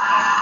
Ah! 0.00 0.37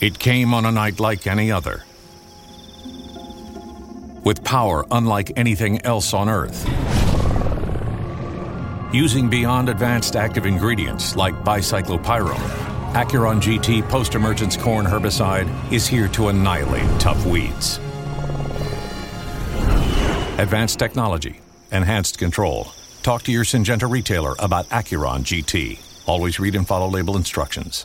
It 0.00 0.16
came 0.16 0.54
on 0.54 0.64
a 0.64 0.70
night 0.70 1.00
like 1.00 1.26
any 1.26 1.50
other. 1.50 1.82
With 4.22 4.44
power 4.44 4.86
unlike 4.92 5.32
anything 5.36 5.84
else 5.84 6.14
on 6.14 6.28
Earth. 6.28 6.64
Using 8.94 9.28
beyond 9.28 9.68
advanced 9.68 10.14
active 10.14 10.46
ingredients 10.46 11.16
like 11.16 11.34
bicyclopyrrole, 11.42 12.36
Acuron 12.92 13.40
GT 13.42 13.86
post 13.88 14.14
emergence 14.14 14.56
corn 14.56 14.86
herbicide 14.86 15.48
is 15.72 15.88
here 15.88 16.06
to 16.08 16.28
annihilate 16.28 17.00
tough 17.00 17.26
weeds. 17.26 17.78
Advanced 20.38 20.78
technology, 20.78 21.40
enhanced 21.72 22.18
control. 22.18 22.68
Talk 23.02 23.24
to 23.24 23.32
your 23.32 23.44
Syngenta 23.44 23.90
retailer 23.90 24.36
about 24.38 24.68
Acuron 24.68 25.22
GT. 25.24 25.80
Always 26.06 26.38
read 26.38 26.54
and 26.54 26.66
follow 26.66 26.88
label 26.88 27.16
instructions. 27.16 27.84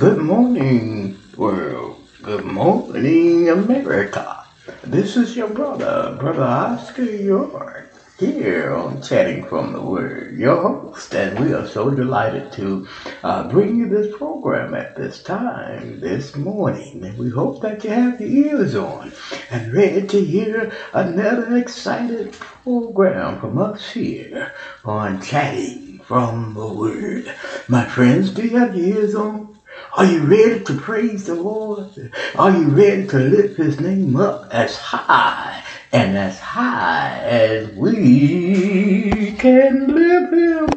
Good 0.00 0.16
morning, 0.16 1.18
world. 1.36 2.08
Good 2.22 2.46
morning, 2.46 3.50
America. 3.50 4.46
This 4.82 5.14
is 5.14 5.36
your 5.36 5.48
brother, 5.48 6.16
Brother 6.18 6.42
Oscar 6.42 7.04
York, 7.04 7.92
here 8.18 8.72
on 8.72 9.02
Chatting 9.02 9.44
from 9.44 9.74
the 9.74 9.82
Word, 9.82 10.38
your 10.38 10.56
host, 10.56 11.14
and 11.14 11.38
we 11.38 11.52
are 11.52 11.68
so 11.68 11.90
delighted 11.90 12.50
to 12.52 12.88
uh, 13.24 13.50
bring 13.50 13.76
you 13.76 13.90
this 13.90 14.16
program 14.16 14.72
at 14.72 14.96
this 14.96 15.22
time, 15.22 16.00
this 16.00 16.34
morning. 16.34 17.04
And 17.04 17.18
we 17.18 17.28
hope 17.28 17.60
that 17.60 17.84
you 17.84 17.90
have 17.90 18.22
your 18.22 18.56
ears 18.56 18.74
on 18.74 19.12
and 19.50 19.70
ready 19.70 20.06
to 20.06 20.24
hear 20.24 20.72
another 20.94 21.58
excited 21.58 22.32
program 22.32 23.38
from 23.38 23.58
us 23.58 23.90
here 23.90 24.54
on 24.82 25.20
Chatting 25.20 25.98
from 26.06 26.54
the 26.54 26.72
Word. 26.72 27.34
My 27.68 27.84
friends, 27.84 28.30
do 28.30 28.46
you 28.46 28.56
have 28.56 28.74
your 28.74 28.96
ears 28.96 29.14
on? 29.14 29.49
Are 29.96 30.04
you 30.04 30.22
ready 30.22 30.64
to 30.64 30.74
praise 30.74 31.24
the 31.26 31.34
Lord? 31.34 32.12
Are 32.36 32.50
you 32.50 32.68
ready 32.68 33.06
to 33.08 33.18
lift 33.18 33.56
his 33.56 33.80
name 33.80 34.16
up 34.16 34.48
as 34.52 34.76
high 34.76 35.64
and 35.92 36.16
as 36.16 36.38
high 36.38 37.18
as 37.22 37.70
we 37.72 39.34
can 39.38 39.88
lift 39.88 40.32
him? 40.32 40.68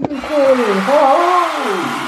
Oh, 0.89 2.02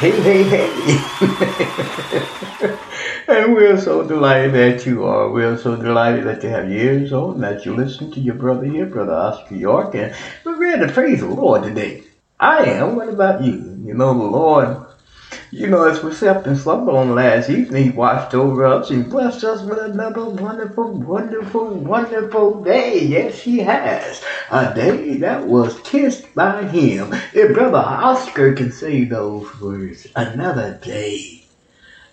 Hey, 0.00 0.12
hey, 0.22 0.44
hey. 0.44 0.98
and 3.28 3.54
we're 3.54 3.78
so 3.78 4.06
delighted 4.08 4.54
that 4.54 4.86
you 4.86 5.04
are. 5.04 5.30
We're 5.30 5.58
so 5.58 5.76
delighted 5.76 6.24
that 6.26 6.42
you 6.42 6.48
have 6.50 6.70
your 6.70 6.80
ears 6.94 7.12
on, 7.12 7.40
that 7.42 7.66
you 7.66 7.76
listen 7.76 8.10
to 8.12 8.20
your 8.20 8.34
brother 8.36 8.64
here, 8.66 8.86
Brother 8.86 9.12
Oscar 9.12 9.54
York, 9.56 9.94
and 9.96 10.14
we're 10.44 10.58
ready 10.60 10.86
to 10.86 10.92
praise 10.92 11.20
the 11.20 11.28
Lord 11.28 11.62
today. 11.64 12.02
I 12.40 12.64
am. 12.64 12.96
What 12.96 13.08
about 13.10 13.44
you? 13.44 13.52
You 13.84 13.94
know, 13.94 14.16
the 14.18 14.24
Lord, 14.24 14.79
you 15.52 15.66
know, 15.66 15.84
as 15.84 16.02
we 16.02 16.12
slept 16.12 16.46
and 16.46 16.56
slumbered 16.56 16.94
on 16.94 17.14
last 17.14 17.50
evening, 17.50 17.84
He 17.84 17.90
watched 17.90 18.34
over 18.34 18.64
us 18.64 18.90
and 18.90 19.10
blessed 19.10 19.42
us 19.42 19.62
with 19.62 19.78
another 19.78 20.24
wonderful, 20.24 20.92
wonderful, 20.92 21.74
wonderful 21.74 22.62
day. 22.62 23.04
Yes, 23.04 23.42
He 23.42 23.58
has. 23.58 24.22
A 24.50 24.72
day 24.74 25.16
that 25.16 25.46
was 25.46 25.80
kissed 25.80 26.32
by 26.34 26.64
Him. 26.68 27.12
If 27.34 27.54
Brother 27.54 27.78
Oscar 27.78 28.52
can 28.52 28.70
say 28.70 29.04
those 29.04 29.60
words, 29.60 30.06
another 30.14 30.78
day, 30.84 31.44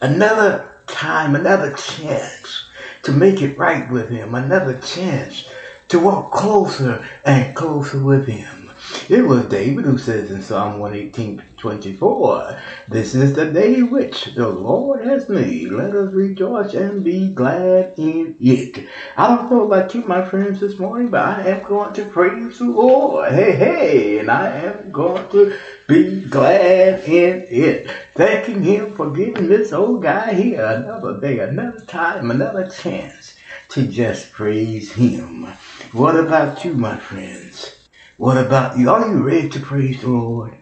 another 0.01 0.82
time, 0.88 1.36
another 1.36 1.74
chance 1.74 2.67
to 3.03 3.12
make 3.12 3.41
it 3.44 3.58
right 3.58 3.89
with 3.91 4.10
Him, 4.10 4.34
another 4.34 4.79
chance 4.79 5.48
to 5.89 6.00
walk 6.00 6.32
closer 6.32 7.08
and 7.24 7.56
closer 7.56 8.03
with 8.03 8.27
Him. 8.27 8.67
It 9.10 9.26
was 9.26 9.46
David 9.46 9.86
who 9.86 9.98
says 9.98 10.32
in 10.32 10.42
Psalm 10.42 10.80
118, 10.80 11.42
24, 11.56 12.60
This 12.90 13.16
is 13.16 13.34
the 13.34 13.46
day 13.46 13.82
which 13.82 14.26
the 14.36 14.50
Lord 14.50 15.06
has 15.06 15.30
made. 15.30 15.70
Let 15.70 15.96
us 15.96 16.12
rejoice 16.12 16.74
and 16.74 17.06
be 17.06 17.34
glad 17.34 17.94
in 17.96 18.36
it. 18.38 18.86
I 19.16 19.34
don't 19.34 19.50
know 19.50 19.64
about 19.64 19.96
you, 19.96 20.02
my 20.02 20.26
friends, 20.26 20.60
this 20.60 20.78
morning, 20.78 21.08
but 21.08 21.22
I 21.22 21.42
am 21.44 21.64
going 21.64 21.94
to 21.94 22.04
praise 22.04 22.60
the 22.60 22.66
Lord. 22.66 23.32
Hey, 23.32 23.56
hey, 23.56 24.20
and 24.20 24.30
I 24.30 24.50
am 24.50 24.92
going 24.92 25.30
to 25.30 25.58
be 25.88 26.26
glad 26.26 27.06
in 27.06 27.46
it. 27.50 27.90
Thanking 28.14 28.62
Him 28.62 28.94
for 28.94 29.12
giving 29.12 29.48
this 29.48 29.72
old 29.72 30.04
guy 30.04 30.34
here 30.34 30.66
another 30.66 31.18
day, 31.22 31.40
another 31.40 31.80
time, 31.86 32.30
another 32.30 32.68
chance 32.68 33.38
to 33.70 33.88
just 33.88 34.34
praise 34.34 34.92
Him. 34.92 35.46
What 35.94 36.20
about 36.20 36.66
you, 36.66 36.74
my 36.74 36.98
friends? 36.98 37.77
What 38.18 38.44
about 38.44 38.78
you? 38.80 38.90
Are 38.90 39.08
you 39.08 39.24
ready 39.24 39.50
to 39.50 39.60
praise 39.60 40.02
the 40.02 40.10
Lord? 40.10 40.58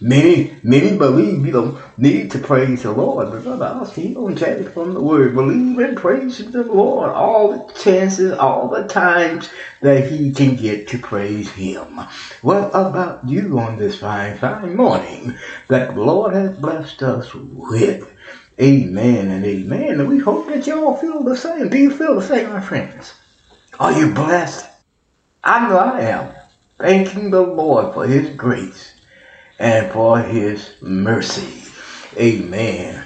Many, 0.00 0.56
many 0.62 0.96
believe 0.96 1.44
you 1.44 1.50
don't 1.50 1.78
need 1.98 2.30
to 2.30 2.38
praise 2.38 2.84
the 2.84 2.92
Lord, 2.92 3.30
but 3.30 3.42
brother, 3.42 3.66
I'll 3.66 3.84
see 3.84 4.10
you 4.10 4.26
on 4.26 4.36
chatting 4.36 4.70
from 4.70 4.94
the 4.94 5.02
word. 5.02 5.34
Believe 5.34 5.76
and 5.80 5.96
praise 5.96 6.38
the 6.38 6.62
Lord 6.62 7.10
all 7.10 7.50
the 7.50 7.72
chances, 7.72 8.32
all 8.32 8.68
the 8.68 8.86
times 8.86 9.50
that 9.82 10.08
he 10.08 10.32
can 10.32 10.54
get 10.54 10.86
to 10.88 10.98
praise 10.98 11.50
him. 11.50 12.00
What 12.42 12.68
about 12.68 13.28
you 13.28 13.58
on 13.58 13.76
this 13.76 13.98
fine, 13.98 14.38
fine 14.38 14.76
morning 14.76 15.36
that 15.66 15.94
the 15.94 16.00
Lord 16.00 16.34
has 16.34 16.56
blessed 16.56 17.02
us 17.02 17.34
with? 17.34 18.08
Amen 18.60 19.30
and 19.32 19.44
amen. 19.44 20.00
And 20.00 20.08
we 20.08 20.20
hope 20.20 20.46
that 20.46 20.66
y'all 20.66 20.96
feel 20.96 21.24
the 21.24 21.36
same. 21.36 21.68
Do 21.70 21.76
you 21.76 21.90
feel 21.90 22.14
the 22.14 22.26
same, 22.26 22.50
my 22.50 22.60
friends? 22.60 23.14
Are 23.80 23.92
you 23.92 24.14
blessed? 24.14 24.64
I 25.42 25.68
know 25.68 25.76
I 25.76 26.00
am. 26.02 26.37
Thanking 26.78 27.32
the 27.32 27.42
Lord 27.42 27.92
for 27.92 28.06
his 28.06 28.36
grace 28.36 28.94
and 29.58 29.90
for 29.90 30.20
his 30.20 30.76
mercy. 30.80 31.64
Amen 32.16 33.04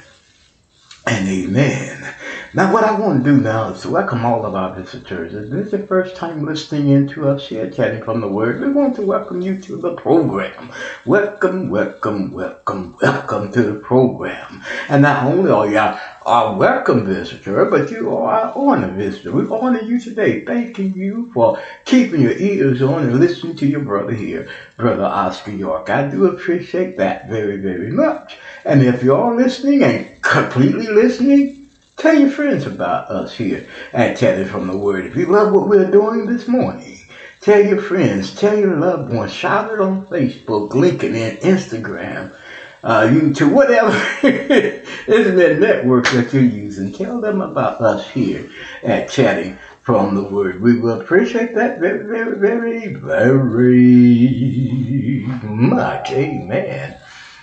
and 1.07 1.29
amen. 1.29 2.15
Now, 2.55 2.73
what 2.73 2.85
I 2.85 2.99
want 2.99 3.25
to 3.25 3.31
do 3.33 3.41
now 3.41 3.71
is 3.71 3.87
welcome 3.87 4.27
all 4.27 4.45
of 4.45 4.55
our 4.55 4.75
visitors. 4.75 5.35
If 5.35 5.51
this 5.51 5.69
is 5.69 5.73
your 5.73 5.87
first 5.87 6.17
time 6.17 6.45
listening 6.45 6.89
in 6.91 7.09
to 7.09 7.29
us 7.29 7.49
here, 7.49 7.71
chatting 7.71 8.05
from 8.05 8.21
the 8.21 8.29
Word, 8.29 8.61
we 8.61 8.71
want 8.71 8.97
to 8.97 9.03
welcome 9.07 9.41
you 9.41 9.59
to 9.63 9.77
the 9.79 9.95
program. 9.95 10.71
Welcome, 11.07 11.71
welcome, 11.71 12.31
welcome, 12.31 12.97
welcome 13.03 13.53
to 13.53 13.63
the 13.63 13.81
program. 13.81 14.63
And 14.91 15.03
not 15.03 15.25
only 15.25 15.51
are 15.51 15.67
you 15.67 15.99
our 16.27 16.57
welcome 16.57 17.05
visitor, 17.05 17.65
but 17.65 17.91
you 17.91 18.15
are 18.15 18.33
our 18.33 18.53
honor 18.55 18.93
visitor. 18.93 19.33
We 19.33 19.49
honor 19.49 19.81
you 19.81 19.99
today, 19.99 20.45
thanking 20.45 20.95
you 20.95 21.31
for 21.33 21.61
keeping 21.85 22.21
your 22.21 22.37
ears 22.37 22.83
on 22.83 23.05
and 23.05 23.19
listening 23.19 23.57
to 23.57 23.67
your 23.67 23.81
brother 23.81 24.13
here, 24.13 24.49
Brother 24.77 25.05
Oscar 25.05 25.51
York. 25.51 25.91
I 25.91 26.09
do 26.09 26.27
appreciate 26.27 26.97
that 26.99 27.29
very, 27.29 27.57
very 27.57 27.91
much. 27.91 28.39
And 28.65 28.83
if 28.83 29.03
you're 29.03 29.37
listening 29.37 29.83
and 29.83 30.21
completely 30.23 30.87
listening, 30.87 31.63
Tell 31.97 32.19
your 32.19 32.31
friends 32.31 32.67
about 32.67 33.11
us 33.11 33.37
here 33.37 33.69
at 33.93 34.17
Chatting 34.17 34.47
from 34.47 34.67
the 34.67 34.77
Word. 34.77 35.07
If 35.07 35.15
you 35.15 35.27
love 35.27 35.53
what 35.53 35.69
we're 35.69 35.91
doing 35.91 36.27
this 36.27 36.49
morning, 36.49 36.99
tell 37.41 37.65
your 37.65 37.81
friends, 37.81 38.35
tell 38.35 38.59
your 38.59 38.77
loved 38.77 39.13
ones, 39.13 39.33
shout 39.33 39.73
it 39.73 39.79
on 39.79 40.07
Facebook, 40.07 40.71
LinkedIn, 40.71 41.43
Instagram, 41.43 42.35
uh, 42.83 43.03
YouTube, 43.03 43.53
whatever 43.53 43.91
internet 45.07 45.59
network 45.59 46.09
that 46.11 46.33
you're 46.33 46.43
using. 46.43 46.93
Tell 46.93 47.21
them 47.21 47.41
about 47.41 47.81
us 47.81 48.09
here 48.11 48.51
at 48.83 49.11
Chatting 49.11 49.59
from 49.83 50.15
the 50.15 50.23
Word. 50.23 50.61
We 50.61 50.79
will 50.79 51.01
appreciate 51.01 51.55
that 51.55 51.79
very, 51.79 52.07
very, 52.07 52.39
very, 52.39 52.95
very 52.95 55.27
much. 55.45 56.11
Amen 56.11 56.99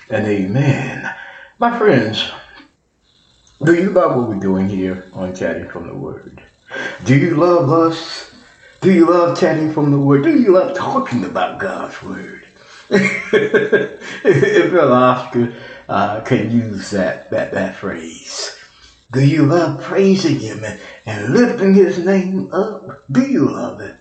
and 0.10 0.28
amen. 0.28 1.16
My 1.58 1.78
friends, 1.78 2.30
do 3.64 3.74
you 3.74 3.90
love 3.90 4.16
what 4.16 4.30
we're 4.30 4.40
doing 4.40 4.70
here 4.70 5.10
on 5.14 5.36
Chatting 5.36 5.70
from 5.70 5.88
the 5.88 5.96
Word? 5.96 6.44
Do 7.06 7.18
you 7.18 7.36
love 7.36 7.72
us? 7.72 8.30
Do 8.82 8.94
you 8.94 9.10
love 9.10 9.38
chatting 9.38 9.74
from 9.74 9.92
the 9.92 10.00
Word? 10.00 10.24
Do 10.24 10.40
you 10.40 10.54
love 10.54 10.78
talking 10.78 11.26
about 11.26 11.60
God's 11.60 12.02
Word? 12.02 12.49
If 12.90 14.72
Brother 14.72 14.94
Oscar 14.94 15.56
uh, 15.88 16.22
can 16.22 16.52
use 16.52 16.92
that, 16.92 17.30
that, 17.32 17.52
that 17.52 17.76
phrase. 17.76 18.58
Do 19.12 19.26
you 19.26 19.46
love 19.46 19.82
praising 19.82 20.40
Him 20.40 20.64
and, 20.64 20.80
and 21.06 21.34
lifting 21.34 21.74
His 21.74 22.00
name 22.00 22.54
up? 22.54 23.04
Do 23.12 23.22
you 23.22 23.52
love 23.52 23.82
it? 23.82 23.96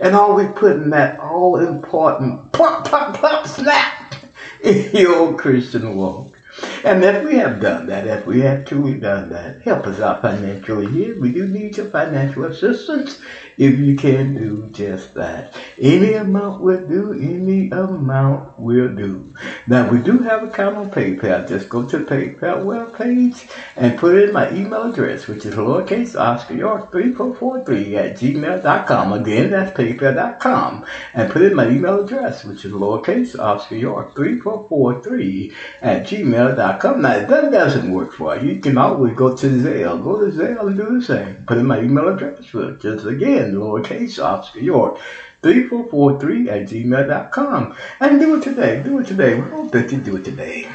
And 0.00 0.16
are 0.16 0.34
we 0.34 0.46
putting 0.48 0.90
that 0.90 1.20
all 1.20 1.58
important 1.58 2.52
plop, 2.52 2.86
plop, 2.86 3.16
plop, 3.16 3.46
snap 3.46 4.14
in 4.62 4.90
your 4.96 5.36
Christian 5.38 5.96
walk? 5.96 6.40
And 6.84 7.04
if 7.04 7.24
we 7.24 7.36
have 7.36 7.60
done 7.60 7.86
that, 7.86 8.06
if 8.06 8.26
we 8.26 8.40
have 8.40 8.66
truly 8.66 8.98
done 8.98 9.30
that, 9.30 9.62
help 9.62 9.86
us 9.86 10.00
out 10.00 10.22
financially 10.22 10.90
here. 10.90 11.20
We 11.20 11.32
do 11.32 11.46
need 11.46 11.76
your 11.76 11.86
financial 11.86 12.44
assistance 12.44 13.20
if 13.56 13.78
you 13.78 13.96
can 13.96 14.34
do 14.34 14.68
just 14.70 15.14
that. 15.14 15.56
Any 15.78 16.14
amount 16.14 16.62
will 16.62 16.86
do, 16.86 17.12
any 17.12 17.70
amount 17.70 18.58
will 18.58 18.94
do. 18.94 19.34
Now, 19.66 19.90
we 19.90 20.02
do 20.02 20.18
have 20.20 20.42
a 20.42 20.52
account 20.52 20.76
on 20.76 20.90
PayPal. 20.90 21.48
Just 21.48 21.68
go 21.68 21.86
to 21.88 21.98
the 21.98 22.04
PayPal 22.04 22.64
web 22.64 22.96
page 22.96 23.46
and 23.76 23.98
put 23.98 24.16
in 24.16 24.32
my 24.32 24.52
email 24.52 24.92
address, 24.92 25.26
which 25.26 25.46
is 25.46 25.54
lowercase 25.54 26.18
Oscar 26.18 26.54
York 26.54 26.92
3443 26.92 27.96
at 27.96 28.16
gmail.com. 28.16 29.12
Again, 29.12 29.50
that's 29.50 29.76
paypal.com. 29.76 30.86
And 31.14 31.32
put 31.32 31.42
in 31.42 31.54
my 31.54 31.68
email 31.68 32.04
address, 32.04 32.44
which 32.44 32.64
is 32.64 32.72
lowercase 32.72 33.38
Oscar 33.38 33.76
York 33.76 34.14
3443 34.14 35.52
at 35.80 36.06
gmail.com. 36.06 37.02
Now, 37.02 37.26
that 37.26 37.50
doesn't 37.50 37.90
work 37.90 38.12
for 38.12 38.36
you, 38.36 38.52
you 38.52 38.60
can 38.60 38.78
always 38.78 39.14
go 39.16 39.36
to 39.36 39.46
Zelle. 39.46 40.02
Go 40.02 40.20
to 40.20 40.32
Zelle 40.36 40.66
and 40.68 40.76
do 40.76 41.00
the 41.00 41.04
same. 41.04 41.44
Put 41.46 41.58
in 41.58 41.66
my 41.66 41.80
email 41.80 42.08
address, 42.08 42.52
which 42.52 42.84
is 42.84 43.04
again, 43.42 43.54
lowercase 43.54 44.22
Oscar 44.22 44.60
York 44.60 44.98
3443 45.42 46.50
at 46.50 46.68
gmail.com. 46.68 47.76
And 48.00 48.20
do 48.20 48.36
it 48.36 48.44
today. 48.44 48.82
Do 48.82 48.98
it 49.00 49.06
today. 49.06 49.34
We 49.34 49.48
hope 49.50 49.72
that 49.72 49.90
you 49.90 49.98
do 49.98 50.16
it 50.16 50.24
today. 50.24 50.70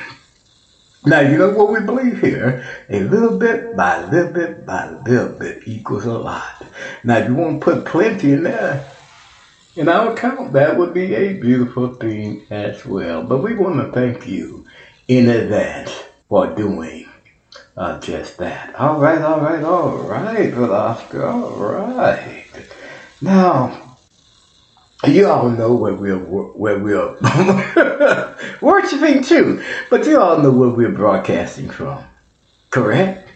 Now, 1.06 1.22
you 1.22 1.38
know 1.38 1.52
what 1.52 1.72
we 1.72 1.80
believe 1.80 2.20
here? 2.20 2.66
A 2.90 3.02
little 3.04 3.38
bit 3.38 3.78
by 3.78 4.04
little 4.10 4.34
bit 4.34 4.66
by 4.66 4.90
little 4.90 5.40
bit 5.40 5.66
equals 5.66 6.06
a 6.06 6.18
lot. 6.18 6.66
Now, 7.04 7.18
if 7.18 7.30
you 7.30 7.36
want 7.36 7.62
to 7.62 7.66
put 7.66 7.86
plenty 7.86 8.34
in 8.34 8.44
there, 8.44 8.86
in 9.76 9.88
our 9.88 10.12
account, 10.12 10.54
that 10.54 10.78
would 10.78 10.94
be 10.94 11.14
a 11.14 11.34
beautiful 11.34 11.94
thing 11.94 12.46
as 12.50 12.86
well. 12.86 13.24
But 13.24 13.38
we 13.38 13.56
want 13.56 13.78
to 13.78 13.92
thank 13.92 14.28
you 14.28 14.66
in 15.08 15.30
advance 15.30 15.92
for 16.28 16.48
doing 16.48 17.07
uh, 17.78 18.00
just 18.00 18.38
that. 18.38 18.76
All 18.76 19.00
right, 19.00 19.22
all 19.22 19.40
right, 19.40 19.64
all 19.64 19.98
right, 19.98 20.54
Brother 20.54 20.74
Oscar, 20.74 21.26
all 21.26 21.56
right. 21.56 22.46
Now, 23.22 23.98
you 25.06 25.28
all 25.28 25.50
know 25.50 25.76
where 25.76 25.94
we're 25.94 26.18
where 26.18 26.80
we're 26.80 27.18
worshiping 28.62 29.24
too, 29.24 29.64
but 29.92 30.06
you 30.06 30.20
all 30.20 30.40
know 30.40 30.52
where 30.52 30.70
we're 30.70 30.92
broadcasting 30.92 31.70
from, 31.70 32.04
correct? 32.72 33.30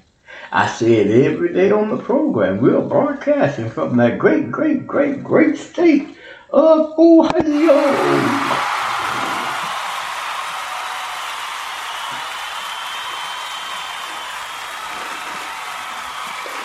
I 0.51 0.67
say 0.67 0.95
it 0.95 1.25
every 1.25 1.53
day 1.53 1.71
on 1.71 1.89
the 1.89 2.03
program. 2.03 2.59
We're 2.59 2.81
broadcasting 2.81 3.69
from 3.69 3.95
that 3.97 4.19
great, 4.19 4.51
great, 4.51 4.85
great, 4.85 5.23
great 5.23 5.57
state 5.57 6.17
of 6.49 6.93
Ohio. 6.97 8.80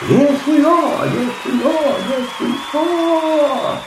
Yes, 0.08 0.46
we 0.46 0.64
are. 0.64 1.06
Yes, 1.06 1.44
we 1.46 1.52
are. 1.64 1.98
Yes, 2.10 2.40
we 2.40 2.78
are. 2.78 3.82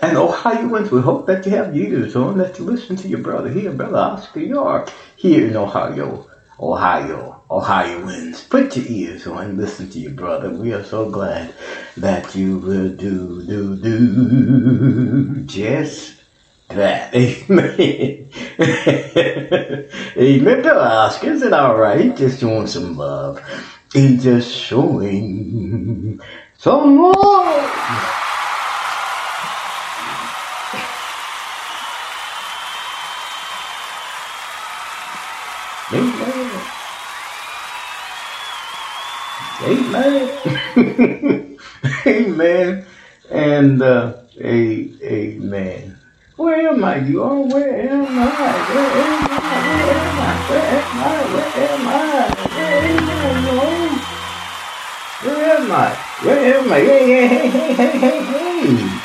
And 0.00 0.16
Ohioans, 0.16 0.90
we 0.90 1.00
hope 1.00 1.26
that 1.28 1.46
you 1.46 1.52
have 1.52 1.76
ears 1.76 2.16
on, 2.16 2.38
that 2.38 2.58
you 2.58 2.64
listen 2.64 2.96
to 2.96 3.06
your 3.08 3.20
brother 3.20 3.50
here, 3.50 3.70
Brother 3.70 3.96
Oscar 3.98 4.40
York, 4.40 4.92
here 5.16 5.46
in 5.46 5.56
Ohio. 5.56 6.26
Ohio, 6.58 7.42
Ohioans, 7.50 8.42
put 8.44 8.76
your 8.76 8.86
ears 8.86 9.26
on, 9.28 9.56
listen 9.56 9.90
to 9.90 9.98
your 10.00 10.12
brother. 10.12 10.50
We 10.50 10.72
are 10.72 10.84
so 10.84 11.08
glad 11.08 11.54
that 11.96 12.34
you 12.34 12.58
will 12.58 12.88
do, 12.88 13.46
do, 13.46 13.76
do 13.76 15.42
just 15.42 16.20
that. 16.68 17.14
Amen. 17.16 18.30
Amen. 20.18 20.62
Brother 20.62 20.80
Oscar, 20.80 21.30
is 21.30 21.42
it 21.42 21.52
all 21.52 21.76
right? 21.76 22.16
Just 22.16 22.40
doing 22.40 22.66
some 22.66 22.96
love. 22.96 23.40
He's 23.94 24.24
just 24.24 24.50
showing 24.50 26.20
some 26.58 27.00
love. 27.00 27.14
Amen. 35.92 36.60
Amen. 39.62 41.58
amen. 42.08 42.86
And 43.30 43.80
uh, 43.80 44.14
a, 44.40 44.90
amen. 45.04 45.96
Where 46.34 46.68
am 46.68 46.82
I? 46.82 46.96
You 46.96 47.22
are. 47.22 47.42
Where 47.42 47.80
am 47.92 48.06
I? 48.06 48.26
Where 48.74 48.90
am 49.06 49.30
I? 49.30 49.48
Where 49.70 49.86
am 49.94 50.18
I? 50.18 50.34
Where 50.50 50.66
am 50.66 50.98
I? 50.98 51.22
Where 51.30 51.68
am 51.70 51.86
I? 51.86 52.34
Where 52.50 52.82
am 52.82 53.08
I? 53.10 53.13
Where 55.24 55.56
am 55.56 55.72
I? 55.72 55.94
Where 56.22 56.54
am 56.58 56.70
I? 56.70 56.80
Hey, 56.80 57.06
hey, 57.06 57.26
hey, 57.26 57.48
hey, 57.48 57.74
hey, 57.74 57.98
hey, 57.98 58.24
hey. 58.24 59.00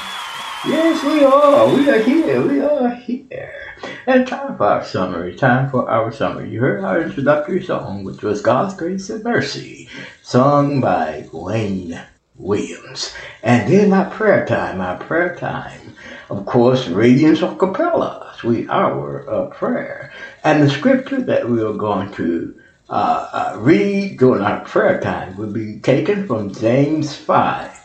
Yes, 0.68 1.02
we 1.06 1.24
are. 1.24 1.74
We 1.74 1.90
are 1.90 2.00
here. 2.00 2.42
We 2.46 2.60
are 2.60 2.90
here. 2.90 3.74
And 4.06 4.28
time 4.28 4.58
for 4.58 4.66
our 4.66 4.84
summary. 4.84 5.34
Time 5.38 5.70
for 5.70 5.90
our 5.90 6.12
summary. 6.12 6.50
You 6.50 6.60
heard 6.60 6.84
our 6.84 7.02
introductory 7.02 7.64
song, 7.64 8.04
which 8.04 8.22
was 8.22 8.42
God's 8.42 8.74
Grace 8.74 9.10
and 9.10 9.24
Mercy, 9.24 9.88
sung 10.22 10.82
by 10.82 11.26
Wayne 11.32 11.98
Williams. 12.36 13.14
And 13.42 13.72
then 13.72 13.92
my 13.92 14.04
prayer 14.04 14.46
time. 14.46 14.82
Our 14.82 14.98
prayer 14.98 15.38
time. 15.38 15.96
Of 16.30 16.46
course, 16.46 16.90
Radiance 16.90 17.42
of 17.42 17.58
Capella, 17.58 18.34
sweet 18.38 18.70
hour 18.70 19.20
of 19.22 19.52
prayer. 19.54 20.12
And 20.44 20.62
the 20.62 20.70
scripture 20.70 21.22
that 21.22 21.48
we 21.48 21.64
are 21.64 21.72
going 21.72 22.12
to 22.16 22.59
uh, 22.90 23.30
uh, 23.32 23.58
read 23.60 24.18
during 24.18 24.44
our 24.44 24.62
prayer 24.66 25.00
time 25.00 25.36
will 25.38 25.52
be 25.52 25.80
taken 25.80 26.28
from 26.28 26.54
James 26.54 27.16
5. 27.16 27.76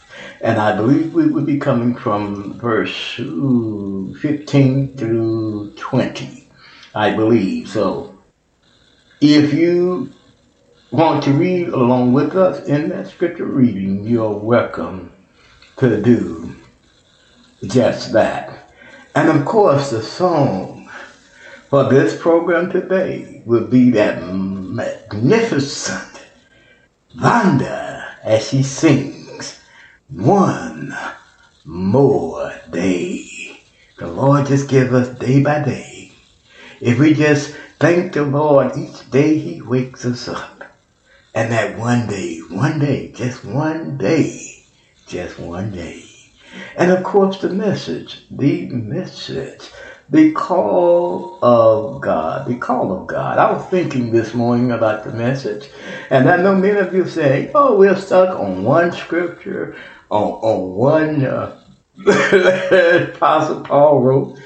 And 0.40 0.58
I 0.58 0.76
believe 0.76 1.14
we 1.14 1.26
will 1.26 1.44
be 1.44 1.58
coming 1.58 1.94
from 1.94 2.58
verse 2.58 3.18
ooh, 3.18 4.14
15 4.20 4.96
through 4.96 5.74
20. 5.76 6.44
I 6.94 7.14
believe. 7.14 7.68
So 7.68 8.16
if 9.20 9.52
you 9.52 10.12
want 10.92 11.24
to 11.24 11.32
read 11.32 11.68
along 11.68 12.12
with 12.12 12.36
us 12.36 12.64
in 12.66 12.88
that 12.90 13.08
scripture 13.08 13.46
reading, 13.46 14.06
you're 14.06 14.36
welcome 14.36 15.12
to 15.78 16.00
do 16.00 16.54
just 17.64 18.12
that. 18.12 18.70
And 19.16 19.28
of 19.28 19.44
course, 19.44 19.90
the 19.90 20.02
song 20.02 20.73
for 21.74 21.90
this 21.90 22.16
program 22.22 22.70
today 22.70 23.42
will 23.46 23.66
be 23.66 23.90
that 23.90 24.22
magnificent 24.22 26.22
Vanda 27.16 28.14
as 28.22 28.48
she 28.48 28.62
sings, 28.62 29.60
one 30.06 30.96
more 31.64 32.54
day. 32.70 33.60
The 33.98 34.06
Lord 34.06 34.46
just 34.46 34.68
give 34.68 34.94
us 34.94 35.18
day 35.18 35.42
by 35.42 35.64
day. 35.64 36.12
If 36.80 37.00
we 37.00 37.12
just 37.12 37.56
thank 37.80 38.12
the 38.12 38.22
Lord 38.22 38.78
each 38.78 39.10
day 39.10 39.36
He 39.36 39.60
wakes 39.60 40.04
us 40.04 40.28
up. 40.28 40.62
And 41.34 41.50
that 41.50 41.76
one 41.76 42.06
day, 42.06 42.38
one 42.50 42.78
day, 42.78 43.10
just 43.10 43.44
one 43.44 43.98
day, 43.98 44.62
just 45.08 45.40
one 45.40 45.72
day. 45.72 46.04
And 46.76 46.92
of 46.92 47.02
course, 47.02 47.40
the 47.40 47.48
message, 47.48 48.26
the 48.30 48.66
message, 48.66 49.70
the 50.10 50.32
call 50.32 51.38
of 51.42 52.00
God, 52.00 52.46
the 52.46 52.56
call 52.56 52.92
of 52.92 53.06
God. 53.06 53.38
I 53.38 53.52
was 53.52 53.64
thinking 53.66 54.12
this 54.12 54.34
morning 54.34 54.70
about 54.70 55.04
the 55.04 55.12
message, 55.12 55.70
and 56.10 56.28
I 56.28 56.36
know 56.36 56.54
many 56.54 56.78
of 56.78 56.94
you 56.94 57.06
say, 57.06 57.50
oh, 57.54 57.76
we're 57.76 57.96
stuck 57.96 58.38
on 58.38 58.64
one 58.64 58.92
scripture, 58.92 59.76
on, 60.10 60.22
on 60.22 60.74
one, 60.74 61.24
uh, 61.24 61.60
Apostle 63.14 63.62
Paul 63.62 64.00
wrote 64.00 64.38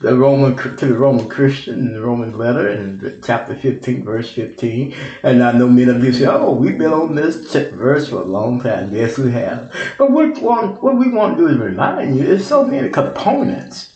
the 0.00 0.16
Roman 0.16 0.56
to 0.76 0.86
the 0.86 0.98
Roman 0.98 1.28
Christian 1.28 1.78
in 1.78 1.92
the 1.94 2.02
Roman 2.02 2.36
letter 2.36 2.68
in 2.68 3.22
chapter 3.24 3.56
15, 3.56 4.04
verse 4.04 4.30
15. 4.32 4.92
And 5.22 5.42
I 5.42 5.52
know 5.52 5.68
many 5.68 5.90
of 5.90 6.04
you 6.04 6.12
say, 6.12 6.26
oh, 6.26 6.52
we've 6.52 6.76
been 6.76 6.92
on 6.92 7.14
this 7.14 7.54
verse 7.54 8.10
for 8.10 8.16
a 8.16 8.24
long 8.24 8.60
time. 8.60 8.92
Yes, 8.92 9.18
we 9.18 9.30
have. 9.30 9.72
But 9.96 10.10
what, 10.10 10.42
what 10.42 10.98
we 10.98 11.08
want 11.08 11.38
to 11.38 11.44
do 11.44 11.48
is 11.48 11.58
remind 11.58 12.16
you 12.16 12.26
there's 12.26 12.46
so 12.46 12.66
many 12.66 12.90
components 12.90 13.95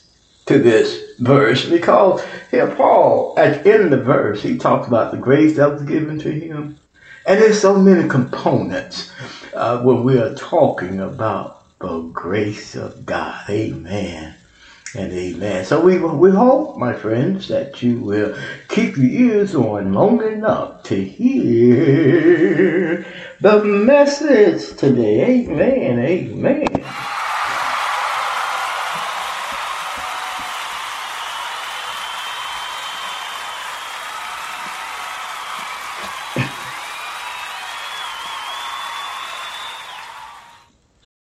to 0.51 0.59
this 0.59 1.15
verse 1.21 1.69
because 1.69 2.21
here 2.51 2.75
Paul, 2.75 3.35
at 3.37 3.63
the 3.63 3.73
end 3.73 3.85
of 3.85 3.91
the 3.91 4.03
verse, 4.03 4.43
he 4.43 4.59
talks 4.59 4.89
about 4.89 5.13
the 5.13 5.17
grace 5.17 5.57
that 5.57 5.71
was 5.71 5.85
given 5.85 6.19
to 6.19 6.33
him. 6.33 6.77
And 7.25 7.41
there's 7.41 7.61
so 7.61 7.81
many 7.81 8.09
components 8.09 9.13
uh, 9.55 9.81
when 9.83 10.03
we 10.03 10.19
are 10.19 10.35
talking 10.35 10.99
about 10.99 11.79
the 11.79 12.01
grace 12.13 12.75
of 12.75 13.07
God. 13.07 13.49
Amen 13.49 14.35
and 14.97 15.13
amen. 15.13 15.65
So 15.65 15.81
we 15.81 16.01
we 16.01 16.33
hope, 16.33 16.77
my 16.77 16.95
friends, 16.95 17.47
that 17.47 17.81
you 17.81 18.01
will 18.01 18.37
keep 18.69 18.97
your 18.97 19.07
ears 19.07 19.55
on 19.55 19.95
long 19.95 20.21
enough 20.21 20.83
to 20.85 21.01
hear 21.01 23.07
the 23.41 23.63
message 23.63 24.77
today. 24.77 25.47
Amen. 25.47 26.01
Amen. 26.01 26.85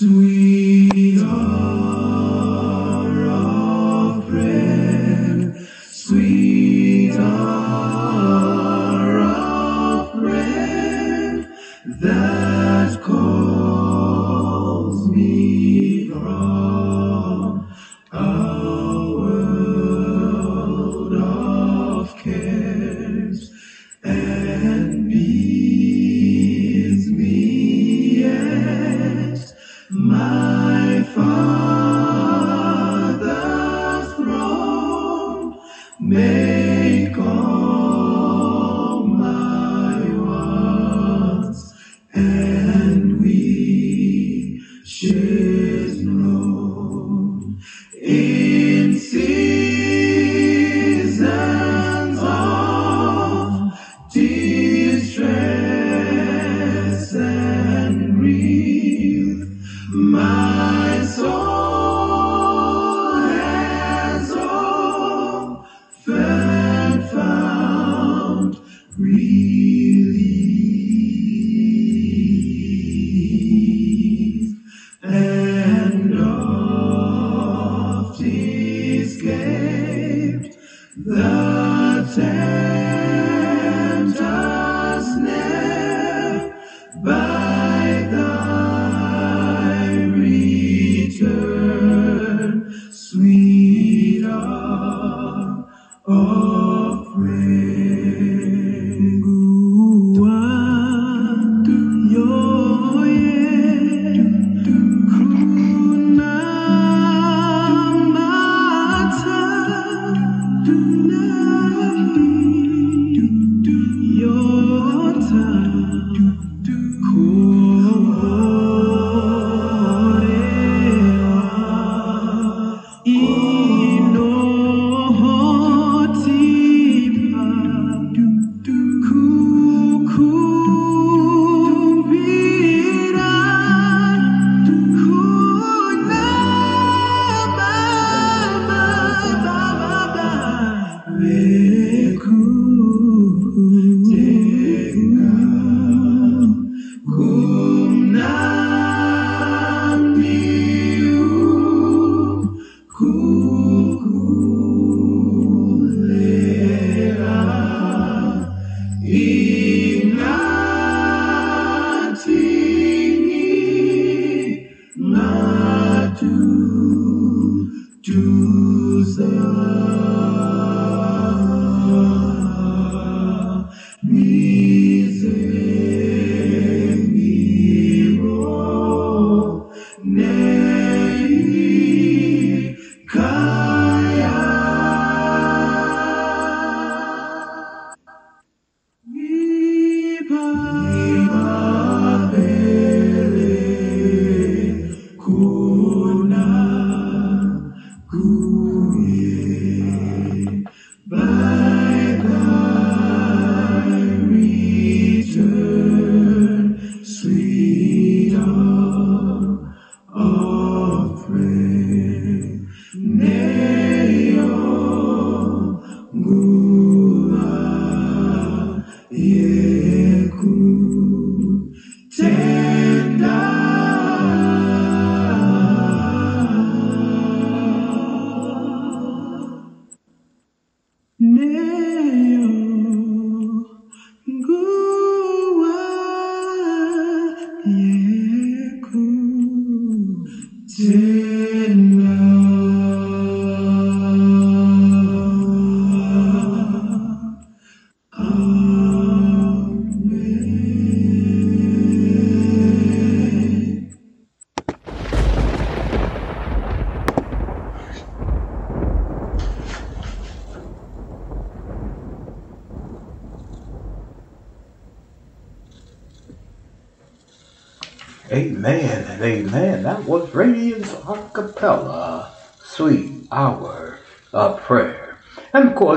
Sweet 0.00 1.20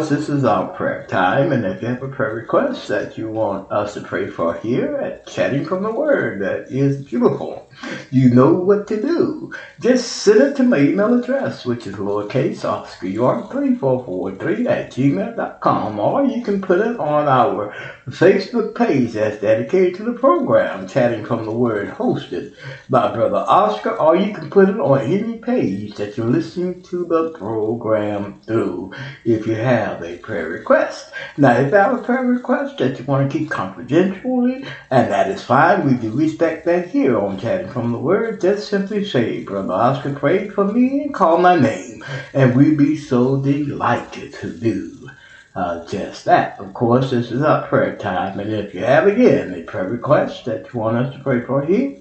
course, 0.08 0.20
this 0.20 0.30
is 0.30 0.44
our 0.44 0.68
prayer 0.76 1.06
time. 1.08 1.52
And 1.52 1.66
if 1.66 1.82
you 1.82 1.88
have 1.88 2.04
a 2.04 2.10
prayer 2.10 2.34
request 2.36 2.90
that 2.90 3.18
you 3.18 3.30
want 3.30 3.72
us 3.72 3.94
to 3.94 4.02
pray 4.02 4.28
for 4.28 4.54
here 4.56 4.98
at 4.98 5.26
Chatting 5.28 5.66
from 5.66 5.84
the 5.84 5.92
Word, 5.94 6.42
that 6.42 6.70
is 6.70 7.06
beautiful. 7.06 7.63
You 8.12 8.30
know 8.30 8.54
what 8.54 8.88
to 8.88 9.02
do. 9.02 9.54
Just 9.80 10.12
send 10.24 10.42
it 10.42 10.56
to 10.58 10.64
my 10.64 10.80
email 10.80 11.20
address, 11.20 11.66
which 11.66 11.88
is 11.88 11.96
lowercase 11.96 12.64
Oscar 12.64 13.08
York 13.08 13.52
3443 13.52 14.68
at 14.68 14.92
gmail 14.92 15.36
dot 15.36 15.60
com, 15.62 16.00
or 16.00 16.24
you 16.26 16.44
can 16.44 16.62
put 16.62 16.80
it 16.80 17.00
on 17.00 17.28
our 17.28 17.74
Facebook 18.10 18.76
page 18.76 19.14
that's 19.14 19.42
dedicated 19.42 19.96
to 19.96 20.04
the 20.04 20.14
program, 20.14 20.88
Chatting 20.88 21.26
from 21.26 21.46
the 21.46 21.52
Word, 21.52 21.90
hosted 21.90 22.54
by 22.90 23.14
Brother 23.14 23.46
Oscar, 23.48 23.92
or 23.98 24.16
you 24.16 24.34
can 24.34 24.50
put 24.50 24.70
it 24.70 24.80
on 24.80 25.02
any 25.02 25.38
page 25.38 25.96
that 25.96 26.18
you're 26.18 26.28
listening 26.28 26.82
to 26.84 27.06
the 27.06 27.32
program 27.32 28.42
through 28.46 28.94
if 29.26 29.48
you 29.48 29.56
have 29.56 30.04
a 30.04 30.18
prayer 30.18 30.50
request. 30.50 31.12
Now, 31.38 31.54
if 31.58 31.72
you 31.72 31.78
have 31.78 31.98
a 31.98 32.04
prayer 32.04 32.26
request 32.26 32.78
that 32.78 33.00
you 33.00 33.06
want 33.06 33.32
to 33.32 33.38
keep 33.38 33.50
confidentially, 33.50 34.66
and 34.92 35.12
that 35.12 35.30
is 35.30 35.44
fine, 35.44 35.86
we 35.86 35.96
do 35.96 36.12
respect 36.12 36.66
that 36.66 36.90
here 36.90 37.18
on 37.18 37.40
Chatting 37.40 37.63
from 37.70 37.92
the 37.92 37.98
Word, 37.98 38.42
just 38.42 38.70
simply 38.70 39.06
say, 39.06 39.44
Brother 39.44 39.74
Oscar 39.74 40.14
prayed 40.14 40.54
for 40.54 40.66
me 40.66 41.04
and 41.04 41.14
call 41.14 41.38
my 41.38 41.60
name, 41.60 42.04
and 42.34 42.56
we'd 42.56 42.78
be 42.78 42.98
so 42.98 43.42
delighted 43.42 44.34
to 44.36 44.52
do 44.52 45.10
uh, 45.56 45.86
just 45.86 46.26
that. 46.26 46.60
Of 46.60 46.74
course, 46.74 47.12
this 47.12 47.32
is 47.32 47.42
our 47.42 47.68
prayer 47.68 47.96
time, 47.98 48.40
and 48.40 48.52
if 48.52 48.74
you 48.74 48.82
have 48.84 49.08
again 49.08 49.54
a 49.54 49.64
prayer 49.64 49.88
request 49.88 50.46
that 50.46 50.74
you 50.74 50.80
want 50.80 50.98
us 50.98 51.14
to 51.14 51.20
pray 51.20 51.42
for 51.42 51.64
here 51.66 51.96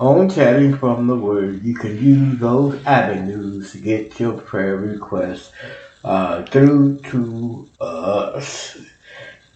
on 0.00 0.28
Chatting 0.28 0.76
from 0.76 1.06
the 1.06 1.16
Word, 1.16 1.62
you 1.62 1.74
can 1.74 1.96
use 1.96 2.38
those 2.38 2.84
avenues 2.86 3.72
to 3.72 3.78
get 3.78 4.18
your 4.18 4.40
prayer 4.40 4.76
request 4.76 5.52
uh, 6.04 6.44
through 6.46 6.98
to 7.02 7.68
us. 7.80 8.76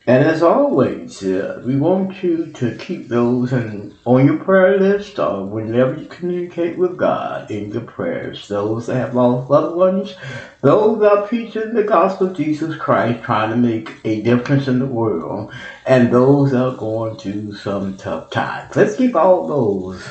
And 0.08 0.22
as 0.22 0.40
always, 0.40 1.20
uh, 1.24 1.60
we 1.66 1.74
want 1.74 2.22
you 2.22 2.52
to 2.52 2.76
keep 2.76 3.08
those 3.08 3.52
in, 3.52 3.92
on 4.04 4.24
your 4.24 4.38
prayer 4.38 4.78
list 4.78 5.18
or 5.18 5.44
whenever 5.44 5.96
you 5.96 6.06
communicate 6.06 6.78
with 6.78 6.96
God 6.96 7.50
in 7.50 7.72
your 7.72 7.82
prayers. 7.82 8.46
Those 8.46 8.86
that 8.86 8.94
have 8.94 9.16
lost 9.16 9.50
loved 9.50 9.74
ones, 9.74 10.14
those 10.60 11.00
that 11.00 11.10
are 11.12 11.26
preaching 11.26 11.74
the 11.74 11.82
gospel 11.82 12.28
of 12.28 12.36
Jesus 12.36 12.76
Christ, 12.76 13.24
trying 13.24 13.50
to 13.50 13.56
make 13.56 13.94
a 14.04 14.22
difference 14.22 14.68
in 14.68 14.78
the 14.78 14.86
world, 14.86 15.52
and 15.86 16.12
those 16.12 16.52
that 16.52 16.64
are 16.64 16.76
going 16.76 17.16
through 17.16 17.54
some 17.54 17.96
tough 17.96 18.30
times. 18.30 18.76
Let's 18.76 18.94
keep 18.94 19.16
all 19.16 19.48
those 19.48 20.08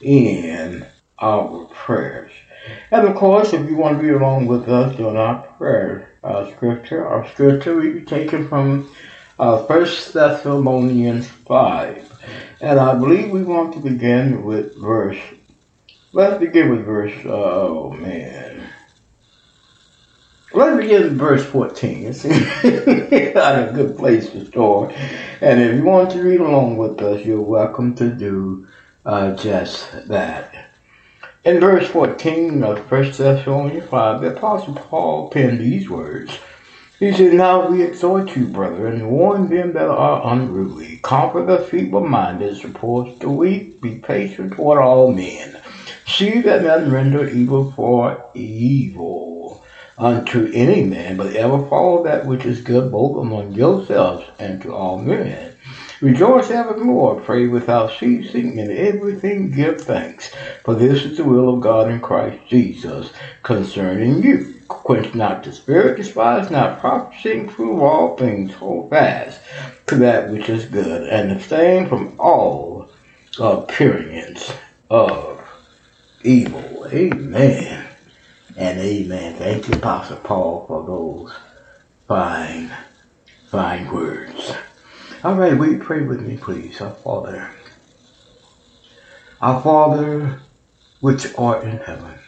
in 0.00 0.86
our 1.18 1.64
prayers. 1.66 2.30
And 2.92 3.08
of 3.08 3.16
course, 3.16 3.52
if 3.52 3.68
you 3.68 3.74
want 3.76 3.96
to 3.98 4.02
be 4.04 4.10
along 4.10 4.46
with 4.46 4.68
us 4.68 4.94
during 4.94 5.16
our 5.16 5.42
prayer 5.58 6.12
uh, 6.22 6.48
scripture, 6.52 7.04
our 7.04 7.26
scripture 7.28 7.74
will 7.74 7.92
be 7.92 8.02
taken 8.02 8.48
from 8.48 8.88
uh, 9.38 9.58
1 9.62 9.80
Thessalonians 10.12 11.28
5. 11.28 12.12
And 12.60 12.78
I 12.78 12.94
believe 12.94 13.30
we 13.30 13.42
want 13.42 13.74
to 13.74 13.80
begin 13.80 14.44
with 14.44 14.76
verse, 14.76 15.18
let's 16.12 16.38
begin 16.38 16.70
with 16.70 16.84
verse, 16.84 17.14
oh 17.24 17.90
man. 17.92 18.68
Let's 20.54 20.76
begin 20.76 21.02
with 21.04 21.18
verse 21.18 21.44
14. 21.44 22.06
It's 22.06 22.24
not 22.24 23.68
a 23.68 23.72
good 23.72 23.96
place 23.96 24.30
to 24.30 24.44
start. 24.44 24.92
And 25.40 25.60
if 25.60 25.76
you 25.76 25.82
want 25.82 26.10
to 26.10 26.22
read 26.22 26.40
along 26.40 26.76
with 26.76 27.00
us, 27.00 27.24
you're 27.24 27.40
welcome 27.40 27.94
to 27.94 28.10
do 28.10 28.68
uh, 29.06 29.34
just 29.34 30.08
that. 30.08 30.68
In 31.44 31.58
verse 31.58 31.88
14 31.88 32.62
of 32.62 32.78
1 32.90 33.02
Thessalonians 33.12 33.88
5, 33.88 34.20
the 34.20 34.36
Apostle 34.36 34.74
Paul 34.74 35.30
penned 35.30 35.58
these 35.58 35.88
words. 35.88 36.38
He 37.02 37.10
said, 37.10 37.32
Now 37.32 37.68
we 37.68 37.82
exhort 37.82 38.36
you, 38.36 38.46
brethren, 38.46 39.10
warn 39.10 39.50
them 39.50 39.72
that 39.72 39.88
are 39.88 40.32
unruly, 40.32 41.00
comfort 41.02 41.48
the 41.48 41.58
feeble 41.58 42.06
minded, 42.06 42.56
support 42.56 43.18
the 43.18 43.28
weak, 43.28 43.80
be 43.80 43.96
patient 43.96 44.52
toward 44.52 44.80
all 44.80 45.12
men. 45.12 45.60
See 46.06 46.40
that 46.42 46.62
none 46.62 46.92
render 46.92 47.28
evil 47.28 47.72
for 47.72 48.24
evil 48.34 49.64
unto 49.98 50.48
any 50.54 50.84
man, 50.84 51.16
but 51.16 51.34
ever 51.34 51.66
follow 51.66 52.04
that 52.04 52.24
which 52.24 52.46
is 52.46 52.60
good 52.60 52.92
both 52.92 53.18
among 53.18 53.50
yourselves 53.50 54.24
and 54.38 54.62
to 54.62 54.72
all 54.72 54.96
men. 54.96 55.56
Rejoice 56.00 56.52
evermore, 56.52 57.20
pray 57.20 57.48
without 57.48 57.90
ceasing, 57.90 58.58
in 58.58 58.70
everything 58.70 59.50
give 59.50 59.80
thanks, 59.80 60.30
for 60.64 60.76
this 60.76 61.04
is 61.04 61.16
the 61.16 61.24
will 61.24 61.52
of 61.52 61.60
God 61.60 61.90
in 61.90 62.00
Christ 62.00 62.46
Jesus 62.46 63.12
concerning 63.42 64.22
you. 64.22 64.61
Quench 64.80 65.14
not 65.14 65.42
the 65.44 65.52
spirit, 65.52 65.96
despise 65.96 66.50
not 66.50 66.80
prophesying, 66.80 67.48
prove 67.48 67.80
all 67.80 68.16
things, 68.16 68.52
hold 68.54 68.90
fast 68.90 69.40
to 69.86 69.96
that 69.96 70.30
which 70.30 70.48
is 70.48 70.64
good, 70.66 71.08
and 71.08 71.32
abstain 71.32 71.88
from 71.88 72.18
all 72.18 72.90
appearance 73.38 74.52
of 74.90 75.40
evil. 76.22 76.86
Amen 76.92 77.86
and 78.56 78.78
amen. 78.80 79.34
Thank 79.36 79.68
you, 79.68 79.74
Apostle 79.74 80.18
Paul, 80.18 80.64
for 80.66 80.84
those 80.86 81.34
fine, 82.08 82.70
fine 83.48 83.92
words. 83.92 84.54
All 85.24 85.34
right, 85.34 85.56
will 85.56 85.72
you 85.72 85.78
pray 85.78 86.02
with 86.02 86.20
me, 86.20 86.36
please? 86.36 86.80
Our 86.80 86.94
Father. 86.94 87.50
Our 89.40 89.62
Father, 89.62 90.40
which 91.00 91.26
art 91.36 91.64
in 91.64 91.78
heaven. 91.78 92.18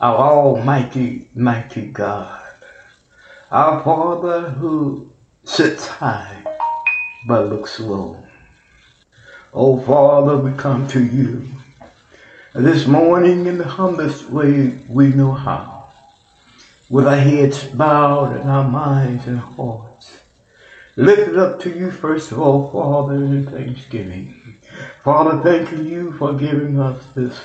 Our 0.00 0.16
almighty, 0.16 1.28
mighty 1.34 1.88
God. 1.88 2.54
Our 3.50 3.84
Father 3.84 4.48
who 4.48 5.12
sits 5.44 5.86
high 5.86 6.42
but 7.26 7.50
looks 7.50 7.78
low. 7.78 8.24
Oh, 9.52 9.78
Father, 9.78 10.38
we 10.38 10.52
come 10.56 10.88
to 10.88 11.04
you 11.04 11.46
this 12.54 12.86
morning 12.86 13.44
in 13.44 13.58
the 13.58 13.68
humblest 13.68 14.30
way 14.30 14.80
we 14.88 15.08
know 15.08 15.32
how. 15.32 15.92
With 16.88 17.06
our 17.06 17.16
heads 17.16 17.64
bowed 17.64 18.34
and 18.34 18.48
our 18.48 18.66
minds 18.66 19.26
and 19.26 19.38
hearts 19.38 20.22
lift 20.96 21.28
it 21.28 21.36
up 21.36 21.60
to 21.60 21.78
you 21.78 21.90
first 21.90 22.32
of 22.32 22.40
all, 22.40 22.70
Father, 22.70 23.16
in 23.16 23.44
thanksgiving. 23.44 24.56
Father, 25.04 25.42
thanking 25.42 25.86
you 25.86 26.12
for 26.12 26.32
giving 26.32 26.80
us 26.80 27.04
this 27.14 27.38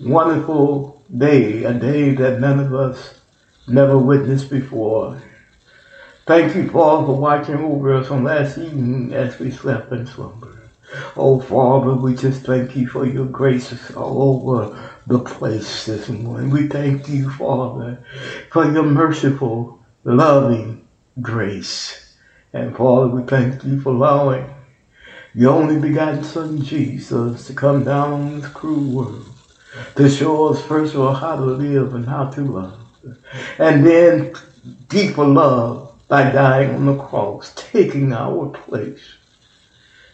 wonderful 0.00 0.95
day, 1.14 1.64
a 1.64 1.74
day 1.74 2.14
that 2.14 2.40
none 2.40 2.60
of 2.60 2.74
us 2.74 3.14
never 3.68 3.98
witnessed 3.98 4.50
before. 4.50 5.20
Thank 6.26 6.56
you, 6.56 6.68
Father, 6.68 7.06
for 7.06 7.20
watching 7.20 7.56
over 7.56 7.94
us 7.94 8.10
on 8.10 8.24
last 8.24 8.58
evening 8.58 9.14
as 9.14 9.38
we 9.38 9.50
slept 9.50 9.92
in 9.92 10.06
slumber. 10.06 10.58
Oh, 11.16 11.40
Father, 11.40 11.94
we 11.94 12.14
just 12.14 12.42
thank 12.42 12.76
you 12.76 12.88
for 12.88 13.06
your 13.06 13.26
graces 13.26 13.92
all 13.92 14.44
over 14.44 14.92
the 15.06 15.18
place 15.18 15.86
this 15.86 16.08
morning. 16.08 16.50
We 16.50 16.68
thank 16.68 17.08
you, 17.08 17.30
Father, 17.30 18.02
for 18.50 18.70
your 18.70 18.84
merciful, 18.84 19.78
loving 20.04 20.84
grace. 21.20 22.16
And 22.52 22.76
Father, 22.76 23.08
we 23.08 23.22
thank 23.22 23.64
you 23.64 23.80
for 23.80 23.90
allowing 23.90 24.52
your 25.34 25.54
only 25.54 25.78
begotten 25.78 26.24
Son, 26.24 26.60
Jesus, 26.62 27.46
to 27.46 27.54
come 27.54 27.84
down 27.84 28.12
on 28.12 28.40
this 28.40 28.50
cruel 28.50 28.92
world 28.92 29.35
to 29.96 30.08
show 30.08 30.48
us, 30.48 30.62
first 30.62 30.94
of 30.94 31.00
all, 31.00 31.14
how 31.14 31.36
to 31.36 31.44
live 31.44 31.94
and 31.94 32.06
how 32.06 32.26
to 32.30 32.40
love. 32.44 32.80
And 33.58 33.86
then 33.86 34.34
deeper 34.88 35.24
love 35.24 35.92
by 36.08 36.30
dying 36.30 36.74
on 36.74 36.86
the 36.86 36.96
cross, 36.96 37.52
taking 37.56 38.12
our 38.12 38.48
place, 38.48 39.00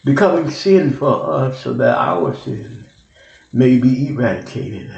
becoming 0.05 0.51
sin 0.51 0.91
for 0.91 1.31
us 1.33 1.63
so 1.63 1.75
that 1.75 1.97
our 1.97 2.35
sin 2.35 2.87
may 3.53 3.79
be 3.79 4.09
eradicated. 4.09 4.91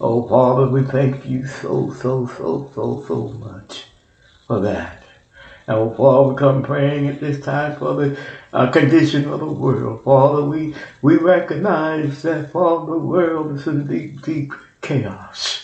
Oh, 0.00 0.28
Father, 0.28 0.68
we 0.68 0.82
thank 0.82 1.26
you 1.26 1.46
so, 1.46 1.92
so, 1.92 2.26
so, 2.26 2.70
so, 2.74 3.04
so 3.06 3.28
much 3.28 3.84
for 4.46 4.60
that. 4.60 5.02
And 5.66 5.76
oh, 5.76 5.94
Father, 5.94 6.28
we 6.28 6.36
come 6.36 6.62
praying 6.62 7.08
at 7.08 7.20
this 7.20 7.40
time 7.40 7.76
for 7.78 7.94
the 7.94 8.18
uh, 8.52 8.68
condition 8.68 9.26
of 9.26 9.40
the 9.40 9.46
world. 9.46 10.02
Father, 10.04 10.44
we, 10.44 10.74
we 11.02 11.16
recognize 11.16 12.22
that, 12.22 12.50
Father, 12.50 12.86
the 12.92 12.98
world 12.98 13.52
is 13.52 13.66
in 13.66 13.86
deep, 13.86 14.22
deep 14.22 14.52
chaos. 14.82 15.60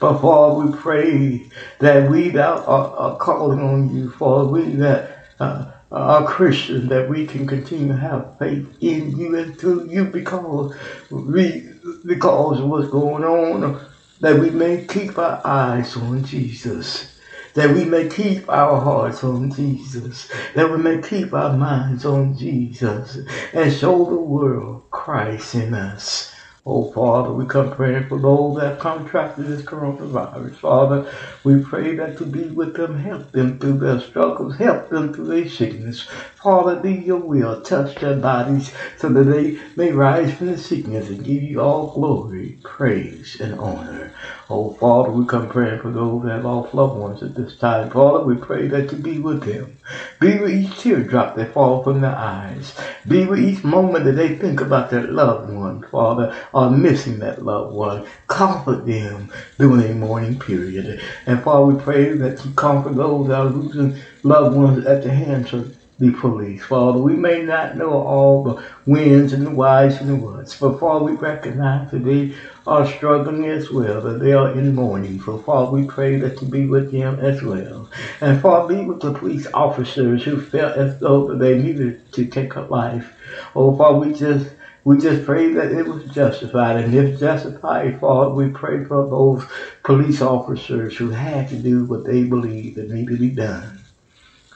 But 0.00 0.18
Father, 0.20 0.54
we 0.54 0.68
pray 0.72 1.42
that 1.80 2.04
we 2.04 2.30
that 2.30 2.46
are, 2.66 2.92
are 2.96 3.16
calling 3.16 3.60
on 3.60 3.88
you, 3.88 4.10
Father, 4.10 4.46
we 4.46 4.74
that 4.76 5.06
uh, 5.40 5.64
are 5.92 6.24
Christians, 6.24 6.88
that 6.90 7.08
we 7.08 7.24
can 7.24 7.46
continue 7.46 7.88
to 7.88 7.96
have 7.96 8.26
faith 8.38 8.66
in 8.80 9.10
you 9.16 9.36
and 9.36 9.56
through 9.56 9.82
you 9.86 10.06
because 10.06 10.72
we 11.10 11.62
because 12.04 12.60
of 12.60 12.66
what's 12.68 12.88
going 12.88 13.24
on, 13.24 13.76
that 14.20 14.38
we 14.38 14.50
may 14.50 14.78
keep 14.78 15.18
our 15.18 15.40
eyes 15.44 15.96
on 15.96 16.22
Jesus 16.22 17.06
that 17.54 17.74
we 17.74 17.84
may 17.84 18.08
keep 18.08 18.48
our 18.48 18.80
hearts 18.80 19.24
on 19.24 19.50
Jesus, 19.52 20.30
that 20.54 20.70
we 20.70 20.78
may 20.78 21.00
keep 21.02 21.32
our 21.32 21.56
minds 21.56 22.04
on 22.04 22.36
Jesus, 22.36 23.18
and 23.52 23.72
show 23.72 24.04
the 24.04 24.16
world 24.16 24.82
Christ 24.90 25.54
in 25.54 25.74
us. 25.74 26.32
Oh, 26.66 26.92
Father, 26.92 27.32
we 27.32 27.46
come 27.46 27.72
praying 27.74 28.08
for 28.08 28.18
those 28.18 28.56
that 28.58 28.68
have 28.72 28.78
contracted 28.78 29.46
this 29.46 29.62
coronavirus. 29.62 30.56
Father, 30.56 31.10
we 31.42 31.62
pray 31.64 31.96
that 31.96 32.20
you 32.20 32.26
be 32.26 32.48
with 32.48 32.76
them, 32.76 32.98
help 32.98 33.32
them 33.32 33.58
through 33.58 33.78
their 33.78 33.98
struggles, 33.98 34.58
help 34.58 34.90
them 34.90 35.14
through 35.14 35.28
their 35.28 35.48
sickness. 35.48 36.06
Father, 36.42 36.76
be 36.76 36.94
your 36.94 37.18
will. 37.18 37.60
Touch 37.60 37.96
their 37.96 38.16
bodies 38.16 38.72
so 38.96 39.10
that 39.10 39.24
they 39.24 39.58
may 39.76 39.92
rise 39.92 40.32
from 40.32 40.46
the 40.46 40.56
sickness 40.56 41.10
and 41.10 41.22
give 41.22 41.42
you 41.42 41.60
all 41.60 41.92
glory, 41.92 42.56
praise, 42.62 43.38
and 43.38 43.60
honor. 43.60 44.10
Oh, 44.48 44.72
Father, 44.72 45.10
we 45.10 45.26
come 45.26 45.50
praying 45.50 45.80
for 45.80 45.90
those 45.90 46.24
that 46.24 46.36
have 46.36 46.44
lost 46.46 46.72
loved 46.72 46.98
ones 46.98 47.22
at 47.22 47.34
this 47.34 47.56
time. 47.56 47.90
Father, 47.90 48.24
we 48.24 48.36
pray 48.36 48.68
that 48.68 48.90
you 48.90 48.96
be 48.96 49.18
with 49.18 49.42
them. 49.44 49.76
Be 50.18 50.38
with 50.38 50.50
each 50.50 50.78
teardrop 50.78 51.36
that 51.36 51.52
falls 51.52 51.84
from 51.84 52.00
their 52.00 52.16
eyes. 52.16 52.74
Be 53.06 53.26
with 53.26 53.40
each 53.40 53.62
moment 53.62 54.06
that 54.06 54.12
they 54.12 54.34
think 54.36 54.62
about 54.62 54.88
their 54.88 55.02
loved 55.02 55.52
one, 55.52 55.82
Father, 55.90 56.34
or 56.54 56.70
missing 56.70 57.18
that 57.18 57.44
loved 57.44 57.74
one. 57.74 58.06
Comfort 58.28 58.86
them 58.86 59.30
during 59.58 59.90
a 59.90 59.94
mourning 59.94 60.38
period. 60.38 61.02
And 61.26 61.42
Father, 61.42 61.66
we 61.66 61.82
pray 61.82 62.08
that 62.14 62.42
you 62.46 62.52
comfort 62.52 62.94
those 62.94 63.28
that 63.28 63.40
are 63.40 63.50
losing 63.50 63.98
loved 64.22 64.56
ones 64.56 64.86
at 64.86 65.02
the 65.02 65.10
hands 65.10 65.52
of 65.52 65.76
the 66.00 66.10
police. 66.12 66.64
Father, 66.64 66.98
we 66.98 67.14
may 67.14 67.42
not 67.42 67.76
know 67.76 67.92
all 67.92 68.42
the 68.42 68.64
wins 68.86 69.34
and 69.34 69.46
the 69.46 69.50
whys 69.50 70.00
and 70.00 70.08
the 70.08 70.16
whats, 70.16 70.58
but 70.58 70.80
Father, 70.80 71.04
we 71.04 71.12
recognize 71.12 71.90
that 71.90 72.04
they 72.04 72.34
are 72.66 72.86
struggling 72.86 73.44
as 73.46 73.70
well, 73.70 74.00
that 74.00 74.18
they 74.18 74.32
are 74.32 74.50
in 74.50 74.74
mourning. 74.74 75.20
So 75.20 75.38
Father, 75.38 75.70
we 75.70 75.84
pray 75.84 76.16
that 76.16 76.40
you 76.40 76.48
be 76.48 76.66
with 76.66 76.90
them 76.90 77.20
as 77.20 77.42
well. 77.42 77.90
And 78.22 78.40
Father, 78.40 78.74
be 78.74 78.86
with 78.86 79.00
the 79.00 79.12
police 79.12 79.46
officers 79.52 80.24
who 80.24 80.40
felt 80.40 80.78
as 80.78 80.98
though 80.98 81.36
they 81.36 81.58
needed 81.58 82.10
to 82.12 82.24
take 82.24 82.54
a 82.54 82.62
life. 82.62 83.14
Oh 83.54 83.76
Father, 83.76 83.98
we 83.98 84.14
just 84.14 84.50
we 84.84 84.98
just 84.98 85.26
pray 85.26 85.52
that 85.52 85.72
it 85.72 85.86
was 85.86 86.04
justified. 86.06 86.78
And 86.78 86.94
if 86.94 87.20
justified, 87.20 88.00
Father, 88.00 88.30
we 88.30 88.48
pray 88.48 88.84
for 88.84 89.06
those 89.06 89.44
police 89.82 90.22
officers 90.22 90.96
who 90.96 91.10
had 91.10 91.50
to 91.50 91.56
do 91.56 91.84
what 91.84 92.06
they 92.06 92.24
believed 92.24 92.76
that 92.76 92.90
needed 92.90 93.12
to 93.12 93.18
be 93.18 93.30
done. 93.30 93.79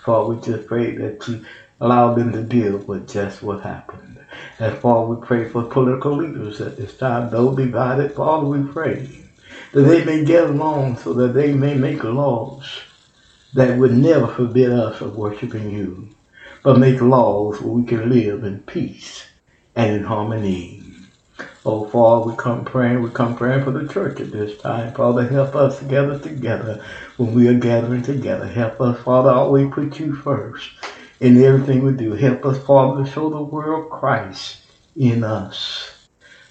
Father, 0.04 0.34
we 0.34 0.40
just 0.42 0.68
pray 0.68 0.94
that 0.96 1.26
you 1.26 1.44
allow 1.80 2.12
them 2.12 2.30
to 2.32 2.42
deal 2.42 2.76
with 2.76 3.08
just 3.08 3.42
what 3.42 3.62
happened. 3.62 4.18
And 4.58 4.76
Father, 4.76 5.06
we 5.06 5.26
pray 5.26 5.48
for 5.48 5.64
political 5.64 6.16
leaders 6.16 6.60
at 6.60 6.76
this 6.76 6.96
time, 6.98 7.30
though 7.30 7.56
divided, 7.56 8.12
Father, 8.12 8.46
we 8.46 8.70
pray 8.70 9.24
that 9.72 9.80
they 9.82 10.04
may 10.04 10.22
get 10.24 10.44
along 10.44 10.98
so 10.98 11.14
that 11.14 11.32
they 11.32 11.54
may 11.54 11.74
make 11.74 12.04
laws 12.04 12.82
that 13.54 13.78
would 13.78 13.92
never 13.92 14.26
forbid 14.26 14.72
us 14.72 14.98
from 14.98 15.16
worshiping 15.16 15.70
you, 15.70 16.10
but 16.62 16.78
make 16.78 17.00
laws 17.00 17.60
where 17.62 17.72
we 17.72 17.84
can 17.84 18.10
live 18.10 18.44
in 18.44 18.60
peace 18.60 19.24
and 19.74 19.96
in 19.96 20.04
harmony. 20.04 20.83
Oh, 21.66 21.86
Father, 21.86 22.26
we 22.26 22.36
come 22.36 22.66
praying, 22.66 23.00
we 23.00 23.10
come 23.10 23.36
praying 23.36 23.64
for 23.64 23.70
the 23.70 23.88
church 23.88 24.20
at 24.20 24.30
this 24.30 24.58
time. 24.58 24.92
Father, 24.92 25.26
help 25.26 25.56
us 25.56 25.78
to 25.78 25.86
gather 25.86 26.18
together 26.18 26.84
when 27.16 27.32
we 27.32 27.48
are 27.48 27.58
gathering 27.58 28.02
together. 28.02 28.46
Help 28.46 28.82
us, 28.82 29.02
Father, 29.02 29.30
always 29.30 29.72
put 29.72 29.98
you 29.98 30.14
first 30.14 30.68
in 31.20 31.42
everything 31.42 31.82
we 31.82 31.92
do. 31.92 32.12
Help 32.12 32.44
us, 32.44 32.58
Father, 32.58 33.02
to 33.02 33.10
show 33.10 33.30
the 33.30 33.40
world 33.40 33.90
Christ 33.90 34.58
in 34.94 35.24
us. 35.24 36.06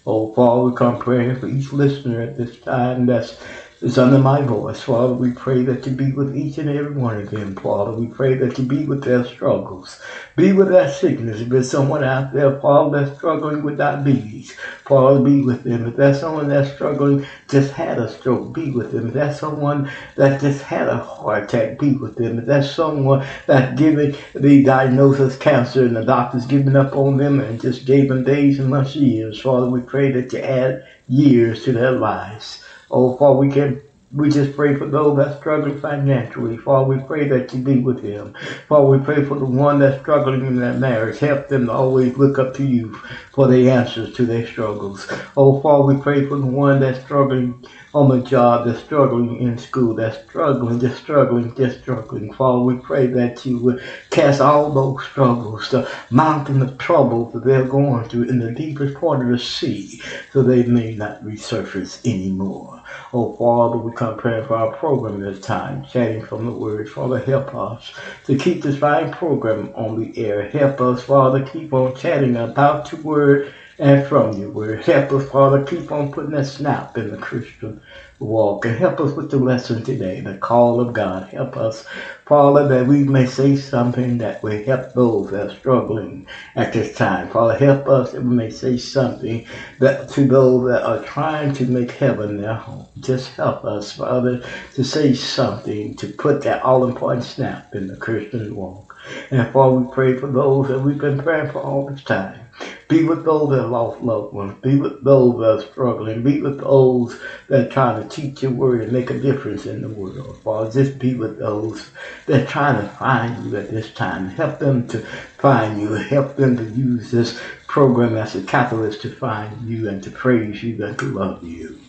Oh, 0.07 0.33
Father, 0.33 0.63
we 0.63 0.75
come 0.75 0.97
praying 0.97 1.39
for 1.39 1.47
each 1.47 1.71
listener 1.71 2.19
at 2.21 2.35
this 2.35 2.59
time 2.59 3.05
that's 3.05 3.37
is 3.83 3.97
under 3.97 4.17
my 4.17 4.41
voice. 4.41 4.81
Father, 4.81 5.13
we 5.13 5.31
pray 5.31 5.61
that 5.63 5.85
you 5.85 5.91
be 5.91 6.13
with 6.13 6.33
each 6.37 6.57
and 6.57 6.69
every 6.69 6.93
one 6.95 7.19
of 7.19 7.29
them, 7.31 7.53
Father. 7.53 7.91
We 7.91 8.07
pray 8.07 8.35
that 8.35 8.57
you 8.57 8.63
be 8.63 8.85
with 8.85 9.03
their 9.03 9.25
struggles. 9.25 9.99
Be 10.37 10.53
with 10.53 10.69
their 10.69 10.89
sickness. 10.89 11.41
If 11.41 11.49
there's 11.49 11.69
someone 11.69 12.01
out 12.01 12.31
there, 12.31 12.57
Father, 12.61 13.03
that's 13.03 13.17
struggling 13.17 13.61
with 13.61 13.77
diabetes, 13.77 14.55
Father, 14.85 15.21
be 15.21 15.41
with 15.41 15.65
them. 15.65 15.85
If 15.85 15.97
there's 15.97 16.21
someone 16.21 16.47
that's 16.47 16.73
struggling, 16.73 17.25
just 17.49 17.73
had 17.73 17.99
a 17.99 18.09
stroke, 18.09 18.53
be 18.53 18.71
with 18.71 18.93
them. 18.93 19.07
If 19.07 19.15
there's 19.15 19.39
someone 19.41 19.91
that 20.15 20.39
just 20.39 20.61
had 20.61 20.87
a 20.87 20.99
heart 20.99 21.43
attack, 21.43 21.77
be 21.77 21.97
with 21.97 22.15
them. 22.15 22.39
If 22.39 22.45
there's 22.45 22.73
someone 22.73 23.25
that's 23.47 23.77
given 23.77 24.15
the 24.33 24.63
diagnosis 24.63 25.35
cancer 25.35 25.83
and 25.83 25.97
the 25.97 26.05
doctor's 26.05 26.45
giving 26.45 26.77
up 26.77 26.95
on 26.95 27.17
them 27.17 27.41
and 27.41 27.59
just 27.61 27.85
gave 27.85 28.07
them 28.07 28.23
days 28.23 28.59
and 28.59 28.69
months 28.69 28.95
years, 28.95 29.41
Father, 29.41 29.69
we 29.69 29.81
pray 29.81 30.09
that 30.13 30.31
you 30.31 30.39
add 30.39 30.87
years 31.09 31.65
to 31.65 31.73
their 31.73 31.91
lives. 31.91 32.63
Oh, 32.91 33.17
Father, 33.17 33.37
we 33.37 33.49
can 33.49 33.81
we 34.13 34.29
just 34.29 34.55
pray 34.55 34.75
for 34.75 34.85
those 34.85 35.17
that's 35.17 35.39
struggling 35.39 35.79
financially. 35.79 36.57
Father, 36.57 36.85
we 36.85 36.99
pray 36.99 37.27
that 37.27 37.51
you 37.51 37.61
be 37.61 37.79
with 37.79 38.03
them. 38.03 38.35
Father, 38.69 38.85
we 38.85 38.99
pray 38.99 39.25
for 39.25 39.39
the 39.39 39.45
one 39.45 39.79
that's 39.79 39.99
struggling 40.01 40.45
in 40.45 40.55
their 40.55 40.73
marriage. 40.73 41.17
Help 41.17 41.47
them 41.47 41.65
to 41.65 41.71
always 41.71 42.15
look 42.15 42.37
up 42.37 42.53
to 42.55 42.63
you 42.63 42.93
for 43.31 43.47
the 43.47 43.69
answers 43.69 44.13
to 44.15 44.25
their 44.25 44.45
struggles. 44.45 45.07
Oh, 45.35 45.59
Father, 45.61 45.83
we 45.83 45.97
pray 45.99 46.27
for 46.27 46.37
the 46.37 46.45
one 46.45 46.79
that's 46.79 47.03
struggling 47.03 47.65
on 47.93 48.09
the 48.09 48.19
job, 48.21 48.65
they're 48.65 48.75
struggling 48.75 49.37
in 49.39 49.57
school, 49.57 49.93
they're 49.93 50.13
struggling, 50.13 50.79
just 50.79 50.97
struggling, 50.97 51.53
just 51.55 51.79
struggling. 51.81 52.33
Father, 52.33 52.59
we 52.63 52.75
pray 52.75 53.07
that 53.07 53.45
you 53.45 53.59
would 53.59 53.83
cast 54.09 54.41
all 54.41 54.71
those 54.71 55.03
struggles, 55.05 55.69
the 55.69 55.89
mountain 56.09 56.61
of 56.61 56.77
trouble 56.77 57.29
that 57.31 57.45
they're 57.45 57.63
going 57.65 58.09
through 58.09 58.23
in 58.23 58.39
the 58.39 58.51
deepest 58.51 58.95
part 58.95 59.21
of 59.21 59.27
the 59.27 59.37
sea, 59.37 60.01
so 60.31 60.41
they 60.41 60.63
may 60.63 60.95
not 60.95 61.23
resurface 61.23 62.03
anymore. 62.05 62.81
Oh, 63.13 63.33
Father, 63.33 63.77
we 63.77 63.91
come 63.93 64.17
praying 64.17 64.45
for 64.45 64.55
our 64.55 64.71
program 64.75 65.19
this 65.19 65.39
time, 65.39 65.85
chatting 65.85 66.23
from 66.23 66.45
the 66.45 66.51
Word. 66.51 66.89
Father, 66.89 67.19
help 67.19 67.53
us 67.53 67.93
to 68.25 68.35
keep 68.35 68.63
this 68.63 68.77
fine 68.77 69.11
program 69.11 69.71
on 69.75 69.99
the 69.99 70.17
air. 70.17 70.49
Help 70.49 70.81
us, 70.81 71.03
Father, 71.03 71.43
keep 71.43 71.73
on 71.73 71.95
chatting 71.95 72.35
about 72.37 72.91
your 72.91 73.01
Word 73.01 73.53
and 73.79 74.05
from 74.05 74.33
your 74.33 74.51
Word. 74.51 74.83
Help 74.83 75.11
us, 75.13 75.29
Father, 75.29 75.63
keep 75.63 75.91
on 75.91 76.11
putting 76.11 76.35
a 76.35 76.45
snap 76.45 76.97
in 76.97 77.11
the 77.11 77.17
Christian 77.17 77.81
walk. 78.19 78.65
And 78.65 78.77
help 78.77 79.01
us 79.01 79.15
with 79.15 79.29
the 79.29 79.37
lesson 79.39 79.83
today, 79.83 80.21
the 80.21 80.37
call 80.37 80.81
of 80.81 80.93
God. 80.93 81.25
Help 81.25 81.57
us, 81.57 81.83
Father, 82.25 82.67
that 82.67 82.87
we 82.87 83.03
may 83.05 83.25
say 83.25 83.55
something 83.55 84.19
that 84.19 84.41
will 84.43 84.63
help 84.65 84.93
those 84.93 85.29
that 85.31 85.47
are 85.47 85.55
struggling 85.55 86.25
at 86.55 86.71
this 86.73 86.93
time. 86.93 87.29
Father, 87.29 87.55
help 87.55 87.87
us 87.89 88.11
that 88.11 88.23
we 88.23 88.35
may 88.35 88.49
say 88.49 88.77
something 88.77 89.45
that 89.79 90.09
to 90.09 90.27
those 90.27 90.65
that 90.67 90.83
are 90.83 90.99
trying 90.99 91.51
to 91.53 91.65
make 91.65 91.91
heaven 91.91 92.37
their 92.37 92.55
home. 92.55 92.87
Just 92.99 93.29
help 93.29 93.65
us, 93.65 93.91
Father, 93.91 94.39
to 94.75 94.83
say 94.83 95.13
something 95.13 95.95
to 95.95 96.07
put 96.07 96.41
that 96.43 96.61
all 96.63 96.85
important 96.85 97.25
snap 97.25 97.65
in 97.73 97.87
the 97.87 97.97
Christian 97.97 98.55
walk. 98.55 98.95
And 99.31 99.51
Father, 99.51 99.75
we 99.75 99.85
pray 99.91 100.13
for 100.13 100.27
those 100.27 100.69
that 100.69 100.79
we've 100.79 100.97
been 100.99 101.17
praying 101.17 101.47
for 101.49 101.61
all 101.61 101.85
this 101.85 102.03
time. 102.03 102.47
Be 102.93 103.03
with 103.05 103.25
those 103.25 103.49
that 103.49 103.69
lost 103.69 104.01
loved 104.01 104.35
ones. 104.35 104.53
Be 104.61 104.75
with 104.75 105.03
those 105.03 105.39
that 105.39 105.49
are 105.49 105.71
struggling. 105.71 106.21
Be 106.21 106.39
with 106.41 106.59
those 106.59 107.19
that 107.47 107.65
are 107.65 107.69
trying 107.69 108.03
to 108.03 108.07
teach 108.07 108.43
your 108.43 108.51
word 108.51 108.81
and 108.81 108.91
make 108.91 109.09
a 109.09 109.17
difference 109.19 109.65
in 109.65 109.81
the 109.81 109.89
world. 109.89 110.37
Father, 110.43 110.69
just 110.69 110.99
be 110.99 111.15
with 111.15 111.39
those 111.39 111.89
that 112.27 112.43
are 112.43 112.45
trying 112.45 112.79
to 112.79 112.87
find 112.87 113.45
you 113.45 113.57
at 113.57 113.71
this 113.71 113.91
time. 113.95 114.27
Help 114.27 114.59
them 114.59 114.87
to 114.89 114.99
find 115.39 115.81
you. 115.81 115.93
Help 115.93 116.35
them 116.35 116.55
to 116.55 116.65
use 116.65 117.09
this 117.09 117.41
program 117.65 118.15
as 118.15 118.35
a 118.35 118.43
catalyst 118.43 119.01
to 119.01 119.09
find 119.09 119.67
you 119.67 119.89
and 119.89 120.03
to 120.03 120.11
praise 120.11 120.61
you 120.61 120.85
and 120.85 120.99
to 120.99 121.05
love 121.05 121.43
you. 121.43 121.79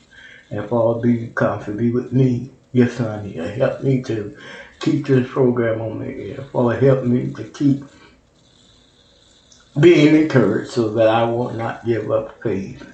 And 0.49 0.67
Father, 0.71 1.01
be 1.01 1.29
comfort. 1.35 1.77
Be 1.77 1.91
with 1.91 2.15
me, 2.15 2.51
your 2.73 2.89
son 2.89 3.29
here. 3.29 3.55
Help 3.55 3.83
me 3.83 4.03
to 4.05 4.35
keep 4.81 5.07
this 5.07 5.29
program 5.31 5.83
on 5.83 5.99
the 5.99 6.31
air. 6.31 6.45
Father, 6.45 6.81
help 6.81 7.05
me 7.05 7.31
to 7.35 7.45
keep 7.45 7.85
being 9.81 10.15
encouraged 10.15 10.71
so 10.71 10.91
that 10.91 11.09
I 11.09 11.25
will 11.25 11.53
not 11.53 11.85
give 11.85 12.11
up 12.11 12.43
faith, 12.43 12.87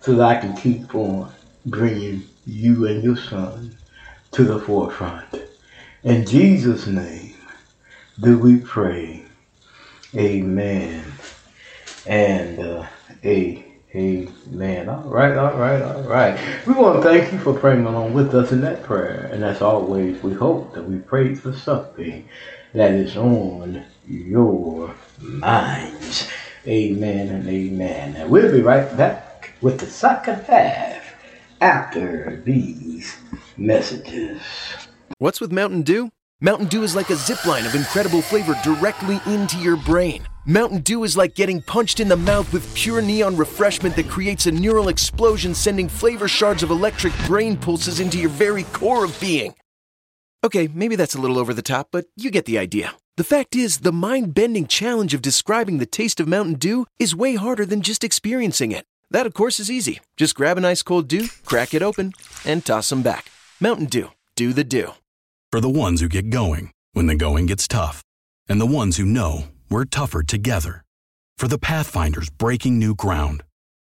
so 0.00 0.14
that 0.14 0.28
I 0.28 0.40
can 0.40 0.56
keep 0.56 0.94
on 0.94 1.32
bringing 1.66 2.24
you 2.46 2.86
and 2.86 3.02
your 3.02 3.16
son 3.16 3.76
to 4.32 4.44
the 4.44 4.58
forefront. 4.58 5.42
In 6.04 6.26
Jesus' 6.26 6.86
name 6.86 7.34
do 8.20 8.38
we 8.38 8.56
pray. 8.56 9.24
Amen. 10.14 11.04
And 12.06 12.58
uh, 12.58 12.86
a, 13.24 13.64
amen. 13.94 14.88
All 14.88 15.02
right, 15.04 15.36
all 15.36 15.56
right, 15.56 15.82
all 15.82 16.02
right. 16.02 16.66
We 16.66 16.74
want 16.74 17.02
to 17.02 17.08
thank 17.08 17.32
you 17.32 17.38
for 17.38 17.58
praying 17.58 17.86
along 17.86 18.14
with 18.14 18.34
us 18.34 18.52
in 18.52 18.60
that 18.62 18.82
prayer. 18.82 19.30
And 19.32 19.44
as 19.44 19.62
always, 19.62 20.22
we 20.22 20.34
hope 20.34 20.74
that 20.74 20.84
we 20.84 20.98
prayed 20.98 21.38
for 21.38 21.52
something 21.52 22.28
that 22.74 22.92
is 22.92 23.16
on 23.16 23.84
your 24.06 24.94
minds. 25.20 26.28
Amen 26.66 27.28
and 27.28 27.48
amen. 27.48 28.28
We'll 28.30 28.52
be 28.52 28.62
right 28.62 28.96
back 28.96 29.54
with 29.60 29.80
the 29.80 29.86
second 29.86 30.42
half 30.44 31.14
after 31.60 32.42
these 32.44 33.16
messages. 33.56 34.40
What's 35.18 35.40
with 35.40 35.52
Mountain 35.52 35.82
Dew? 35.82 36.10
Mountain 36.40 36.66
Dew 36.66 36.82
is 36.82 36.96
like 36.96 37.10
a 37.10 37.16
zip 37.16 37.44
line 37.46 37.64
of 37.66 37.74
incredible 37.74 38.20
flavor 38.20 38.58
directly 38.64 39.20
into 39.26 39.56
your 39.58 39.76
brain. 39.76 40.26
Mountain 40.44 40.80
Dew 40.80 41.04
is 41.04 41.16
like 41.16 41.36
getting 41.36 41.62
punched 41.62 42.00
in 42.00 42.08
the 42.08 42.16
mouth 42.16 42.52
with 42.52 42.74
pure 42.74 43.00
neon 43.00 43.36
refreshment 43.36 43.94
that 43.94 44.08
creates 44.08 44.46
a 44.46 44.52
neural 44.52 44.88
explosion, 44.88 45.54
sending 45.54 45.88
flavor 45.88 46.26
shards 46.26 46.64
of 46.64 46.70
electric 46.70 47.12
brain 47.26 47.56
pulses 47.56 48.00
into 48.00 48.18
your 48.18 48.30
very 48.30 48.64
core 48.64 49.04
of 49.04 49.20
being. 49.20 49.54
Okay, 50.42 50.68
maybe 50.74 50.96
that's 50.96 51.14
a 51.14 51.20
little 51.20 51.38
over 51.38 51.54
the 51.54 51.62
top, 51.62 51.90
but 51.92 52.06
you 52.16 52.32
get 52.32 52.46
the 52.46 52.58
idea. 52.58 52.92
The 53.18 53.24
fact 53.24 53.54
is, 53.54 53.80
the 53.80 53.92
mind 53.92 54.32
bending 54.32 54.66
challenge 54.66 55.12
of 55.12 55.20
describing 55.20 55.76
the 55.76 55.84
taste 55.84 56.18
of 56.18 56.26
Mountain 56.26 56.54
Dew 56.54 56.86
is 56.98 57.14
way 57.14 57.34
harder 57.34 57.66
than 57.66 57.82
just 57.82 58.04
experiencing 58.04 58.72
it. 58.72 58.86
That, 59.10 59.26
of 59.26 59.34
course, 59.34 59.60
is 59.60 59.70
easy. 59.70 60.00
Just 60.16 60.34
grab 60.34 60.56
an 60.56 60.64
ice 60.64 60.82
cold 60.82 61.08
dew, 61.08 61.28
crack 61.44 61.74
it 61.74 61.82
open, 61.82 62.14
and 62.46 62.64
toss 62.64 62.88
them 62.88 63.02
back. 63.02 63.30
Mountain 63.60 63.86
Dew. 63.86 64.12
Do 64.34 64.54
the 64.54 64.64
dew. 64.64 64.94
For 65.50 65.60
the 65.60 65.68
ones 65.68 66.00
who 66.00 66.08
get 66.08 66.30
going 66.30 66.70
when 66.94 67.06
the 67.06 67.14
going 67.14 67.44
gets 67.44 67.68
tough. 67.68 68.02
And 68.48 68.58
the 68.58 68.64
ones 68.64 68.96
who 68.96 69.04
know 69.04 69.44
we're 69.68 69.84
tougher 69.84 70.22
together. 70.22 70.82
For 71.36 71.48
the 71.48 71.58
Pathfinders 71.58 72.30
breaking 72.30 72.78
new 72.78 72.94
ground. 72.94 73.42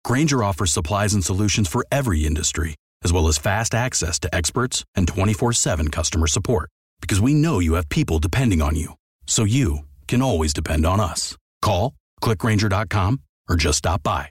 Grainger 0.02 0.42
offers 0.42 0.72
supplies 0.72 1.14
and 1.14 1.24
solutions 1.24 1.68
for 1.68 1.86
every 1.92 2.26
industry, 2.26 2.74
as 3.04 3.12
well 3.12 3.28
as 3.28 3.38
fast 3.38 3.72
access 3.72 4.18
to 4.18 4.34
experts 4.34 4.82
and 4.96 5.06
24 5.06 5.52
7 5.52 5.90
customer 5.90 6.26
support. 6.26 6.70
Because 7.00 7.20
we 7.20 7.34
know 7.34 7.60
you 7.60 7.74
have 7.74 7.88
people 7.88 8.18
depending 8.18 8.60
on 8.60 8.74
you. 8.74 8.94
So 9.26 9.44
you 9.44 9.80
can 10.06 10.22
always 10.22 10.52
depend 10.52 10.86
on 10.86 11.00
us. 11.00 11.36
Call, 11.60 11.94
clickgrainger.com, 12.22 13.20
or 13.48 13.56
just 13.56 13.78
stop 13.78 14.02
by. 14.02 14.30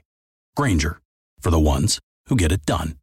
Grainger, 0.56 1.00
for 1.40 1.50
the 1.50 1.60
ones 1.60 2.00
who 2.26 2.36
get 2.36 2.52
it 2.52 2.66
done. 2.66 2.96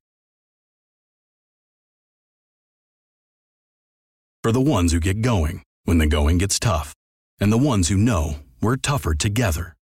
For 4.43 4.51
the 4.51 4.61
ones 4.61 4.91
who 4.91 4.99
get 4.99 5.21
going 5.21 5.63
when 5.83 5.97
the 5.97 6.07
going 6.07 6.37
gets 6.37 6.59
tough. 6.59 6.93
And 7.41 7.51
the 7.51 7.57
ones 7.57 7.89
who 7.89 7.97
know 7.97 8.35
we're 8.61 8.77
tougher 8.77 9.13
together. 9.13 9.75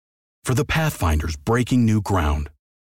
For 0.44 0.54
the 0.54 0.64
Pathfinders 0.64 1.36
breaking 1.36 1.84
new 1.84 2.00
ground. 2.00 2.50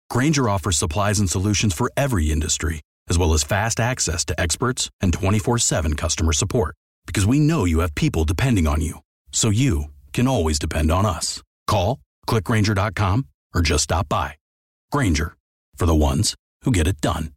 Grainger 0.09 0.49
offers 0.49 0.77
supplies 0.77 1.19
and 1.19 1.29
solutions 1.29 1.73
for 1.73 1.91
every 1.95 2.31
industry, 2.31 2.81
as 3.09 3.17
well 3.17 3.33
as 3.33 3.43
fast 3.43 3.79
access 3.79 4.25
to 4.25 4.39
experts 4.39 4.89
and 5.01 5.13
24 5.13 5.57
7 5.59 5.95
customer 5.95 6.33
support. 6.33 6.75
Because 7.05 7.25
we 7.25 7.39
know 7.39 7.65
you 7.65 7.79
have 7.79 7.95
people 7.95 8.23
depending 8.23 8.65
on 8.67 8.81
you. 8.81 8.99
So 9.31 9.49
you 9.49 9.85
can 10.13 10.27
always 10.27 10.57
depend 10.57 10.91
on 10.91 11.05
us. 11.05 11.43
Call, 11.67 11.99
clickgrainger.com, 12.27 13.27
or 13.53 13.61
just 13.61 13.83
stop 13.83 14.09
by. 14.09 14.35
Grainger, 14.91 15.35
for 15.75 15.85
the 15.85 15.95
ones 15.95 16.35
who 16.63 16.71
get 16.71 16.87
it 16.87 17.01
done. 17.01 17.33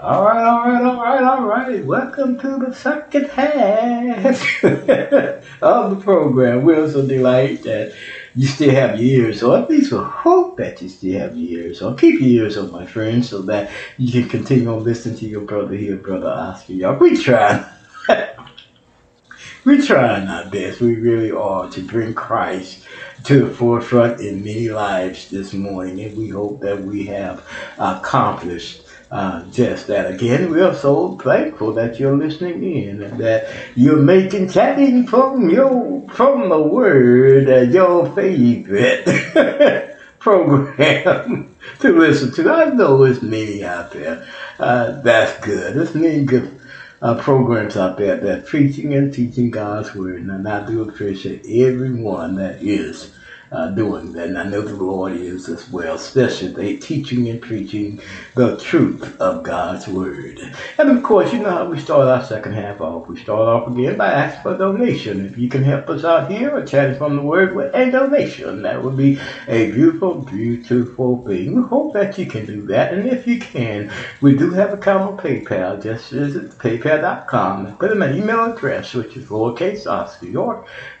All 0.00 0.22
right, 0.22 0.46
all 0.46 0.60
right, 0.64 0.82
all 0.84 1.02
right, 1.02 1.22
all 1.24 1.42
right. 1.42 1.84
Welcome 1.84 2.38
to 2.38 2.58
the 2.58 2.72
second 2.72 3.24
half 3.30 4.64
of 5.60 5.90
the 5.90 6.00
program. 6.00 6.62
We're 6.62 6.88
so 6.88 7.04
delighted 7.04 7.64
that 7.64 7.94
you 8.36 8.46
still 8.46 8.70
have 8.70 9.00
your 9.00 9.24
ears 9.26 9.42
on. 9.42 9.64
At 9.64 9.70
least 9.70 9.90
we 9.90 9.98
hope 9.98 10.56
that 10.58 10.80
you 10.80 10.88
still 10.88 11.18
have 11.18 11.36
your 11.36 11.62
ears 11.62 11.82
on. 11.82 11.96
Keep 11.96 12.20
your 12.20 12.44
ears 12.44 12.56
on, 12.56 12.70
my 12.70 12.86
friends, 12.86 13.30
so 13.30 13.42
that 13.42 13.72
you 13.96 14.12
can 14.12 14.28
continue 14.30 14.72
on 14.72 14.84
listening 14.84 15.18
to 15.18 15.26
your 15.26 15.40
brother 15.40 15.74
here, 15.74 15.96
brother 15.96 16.28
Oscar. 16.28 16.74
Y'all, 16.74 16.96
we 16.96 17.16
try. 17.16 17.68
We're 19.64 19.82
trying 19.82 20.28
our 20.28 20.48
best. 20.48 20.80
We 20.80 20.94
really 20.94 21.32
are 21.32 21.68
to 21.70 21.82
bring 21.82 22.14
Christ 22.14 22.84
to 23.24 23.46
the 23.46 23.52
forefront 23.52 24.20
in 24.20 24.44
many 24.44 24.68
lives 24.68 25.28
this 25.28 25.52
morning, 25.52 26.00
and 26.00 26.16
we 26.16 26.28
hope 26.28 26.60
that 26.60 26.82
we 26.82 27.06
have 27.06 27.44
accomplished 27.78 28.87
uh, 29.10 29.44
just 29.50 29.86
that. 29.86 30.12
Again, 30.12 30.50
we 30.50 30.60
are 30.60 30.74
so 30.74 31.16
thankful 31.16 31.72
that 31.74 31.98
you're 31.98 32.16
listening 32.16 32.62
in 32.62 33.02
and 33.02 33.18
that 33.20 33.48
you're 33.74 33.96
making 33.96 34.50
chatting 34.50 35.06
from 35.06 35.48
your 35.50 36.06
from 36.10 36.48
the 36.48 36.60
Word 36.60 37.48
uh, 37.48 37.70
your 37.70 38.14
favorite 38.14 39.96
program 40.18 41.54
to 41.80 41.98
listen 41.98 42.32
to. 42.32 42.50
I 42.50 42.66
know 42.70 43.04
there's 43.04 43.22
many 43.22 43.64
out 43.64 43.92
there. 43.92 44.26
Uh, 44.58 45.00
that's 45.00 45.44
good. 45.44 45.74
There's 45.74 45.94
many 45.94 46.24
good 46.24 46.60
uh, 47.00 47.14
programs 47.14 47.76
out 47.76 47.96
there 47.96 48.16
that 48.16 48.46
preaching 48.46 48.94
and 48.94 49.12
teaching 49.12 49.50
God's 49.50 49.94
word, 49.94 50.22
and 50.22 50.48
I 50.48 50.66
do 50.66 50.82
appreciate 50.82 51.46
everyone 51.46 52.34
that 52.36 52.62
is 52.62 53.14
uh, 53.52 53.68
doing 53.68 54.12
that, 54.12 54.28
and 54.28 54.38
I 54.38 54.44
know 54.44 54.62
the 54.62 54.74
Lord 54.74 55.12
is 55.14 55.48
as 55.48 55.68
well, 55.68 55.94
especially 55.96 56.48
they 56.48 56.74
teaching 56.74 57.28
and 57.28 57.40
preaching 57.40 58.00
the 58.34 58.56
truth 58.58 59.16
of 59.20 59.42
God's 59.42 59.88
word. 59.88 60.40
And 60.78 60.90
of 60.90 61.02
course, 61.02 61.32
you 61.32 61.40
know 61.40 61.50
how 61.50 61.64
we 61.66 61.78
start 61.78 62.08
our 62.08 62.20
second 62.22 62.52
half 62.52 62.80
off. 62.80 63.08
We 63.08 63.16
start 63.16 63.48
off 63.48 63.66
again 63.66 63.96
by 63.96 64.08
asking 64.10 64.42
for 64.42 64.52
a 64.52 64.56
donation. 64.58 65.20
If 65.24 65.36
you 65.38 65.48
can 65.48 65.62
help 65.62 65.88
us 65.90 66.04
out 66.04 66.26
here 66.26 66.54
or 66.54 66.62
chatting 66.62 66.96
from 66.96 67.16
the 67.16 67.22
word 67.22 67.52
with 67.52 67.70
a 67.74 67.90
donation, 67.90 68.62
that 68.62 68.82
would 68.82 68.96
be 68.96 69.18
a 69.48 69.66
beautiful, 69.66 70.14
beautiful 70.16 71.18
thing. 71.18 71.54
We 71.54 71.62
hope 71.62 71.92
that 71.92 72.18
you 72.18 72.26
can 72.26 72.46
do 72.46 72.64
that, 72.66 72.92
and 72.92 73.06
if 73.06 73.26
you 73.26 73.38
can, 73.38 73.88
we 74.20 74.34
do 74.34 74.50
have 74.52 74.72
a 74.72 74.76
account 74.76 75.02
on 75.04 75.16
PayPal. 75.16 75.80
Just 75.80 76.10
visit 76.10 76.50
paypal.com 76.58 77.66
and 77.66 77.78
put 77.78 77.92
in 77.92 77.98
my 77.98 78.08
email 78.10 78.44
address, 78.44 78.94
which 78.94 79.16
is 79.16 79.26
lowercase 79.26 79.86
Oscar 79.90 80.26
York 80.26 80.58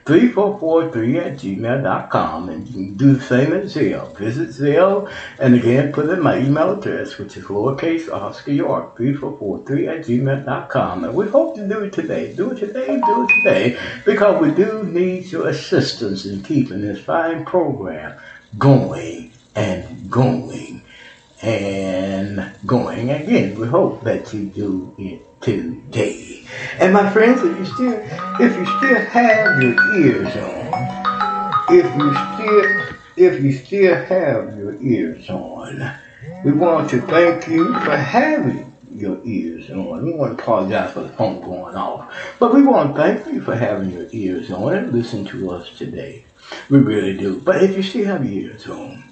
3443 0.08 1.18
at 1.18 1.32
gmail.com. 1.34 2.48
And 2.48 2.66
you 2.66 2.72
can 2.72 2.94
do 2.94 3.12
the 3.12 3.22
same 3.22 3.52
at 3.52 3.64
Zelle. 3.64 4.16
Visit 4.16 4.48
Zelle, 4.48 5.12
and 5.38 5.54
again, 5.54 5.92
put 5.92 6.08
in 6.08 6.22
my 6.22 6.38
email 6.38 6.78
address, 6.78 7.18
which 7.18 7.36
is 7.36 7.44
lowercase 7.44 8.10
Oscar 8.10 8.52
York 8.52 8.96
3443 8.96 9.88
at 9.88 10.06
gmail.com. 10.06 11.04
And 11.04 11.14
we 11.14 11.28
hope 11.28 11.56
to 11.56 11.68
do 11.68 11.80
it 11.80 11.92
today. 11.92 12.34
Do 12.34 12.52
it 12.52 12.58
today, 12.58 12.98
do 13.04 13.24
it 13.24 13.30
today, 13.42 13.78
because 14.06 14.40
we 14.40 14.50
do 14.50 14.84
need 14.84 15.30
your 15.30 15.48
assistance 15.48 16.24
in 16.24 16.42
keeping 16.42 16.80
this 16.80 17.00
fine 17.04 17.44
program 17.44 18.18
going 18.56 19.30
and 19.54 20.10
going 20.10 20.67
and 21.42 22.50
going 22.66 23.10
again. 23.10 23.58
We 23.58 23.66
hope 23.66 24.02
that 24.04 24.32
you 24.32 24.46
do 24.46 24.94
it 24.98 25.40
today. 25.40 26.46
And 26.78 26.92
my 26.92 27.10
friends, 27.10 27.42
if 27.42 27.58
you 27.58 27.64
still 27.64 28.00
if 28.40 28.56
you 28.56 28.66
still 28.78 28.96
have 28.96 29.62
your 29.62 29.94
ears 30.00 30.36
on, 30.36 31.66
if 31.70 31.84
you 31.96 32.14
still 32.34 32.96
if 33.16 33.42
you 33.42 33.52
still 33.52 33.96
have 34.04 34.56
your 34.56 34.80
ears 34.80 35.28
on, 35.28 35.92
we 36.44 36.52
want 36.52 36.90
to 36.90 37.00
thank 37.02 37.48
you 37.48 37.72
for 37.80 37.96
having 37.96 38.72
your 38.92 39.20
ears 39.24 39.70
on. 39.70 40.04
We 40.04 40.12
want 40.12 40.36
to 40.36 40.42
apologize 40.42 40.92
for 40.92 41.02
the 41.02 41.10
phone 41.10 41.40
going 41.40 41.76
off. 41.76 42.12
But 42.38 42.54
we 42.54 42.62
want 42.62 42.94
to 42.94 43.00
thank 43.00 43.26
you 43.26 43.40
for 43.40 43.54
having 43.54 43.90
your 43.90 44.06
ears 44.12 44.50
on 44.50 44.74
and 44.74 44.92
listen 44.92 45.24
to 45.26 45.50
us 45.50 45.76
today. 45.76 46.24
We 46.70 46.78
really 46.78 47.16
do. 47.16 47.40
But 47.40 47.62
if 47.62 47.76
you 47.76 47.82
still 47.82 48.06
have 48.06 48.24
your 48.24 48.50
ears 48.50 48.66
on, 48.66 49.07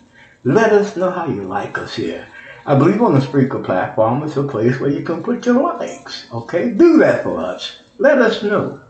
let 0.46 0.72
us 0.72 0.96
know 0.96 1.10
how 1.10 1.26
you 1.26 1.42
like 1.42 1.76
us 1.76 1.96
here. 1.96 2.24
I 2.66 2.76
believe 2.76 3.02
on 3.02 3.14
the 3.14 3.18
Spreaker 3.20 3.64
platform 3.64 4.22
is 4.22 4.36
a 4.36 4.44
place 4.44 4.78
where 4.78 4.90
you 4.90 5.02
can 5.02 5.20
put 5.20 5.44
your 5.44 5.60
likes. 5.60 6.28
Okay? 6.32 6.70
Do 6.70 6.98
that 6.98 7.24
for 7.24 7.36
us. 7.40 7.82
Let 7.98 8.18
us 8.18 8.44
know 8.44 8.80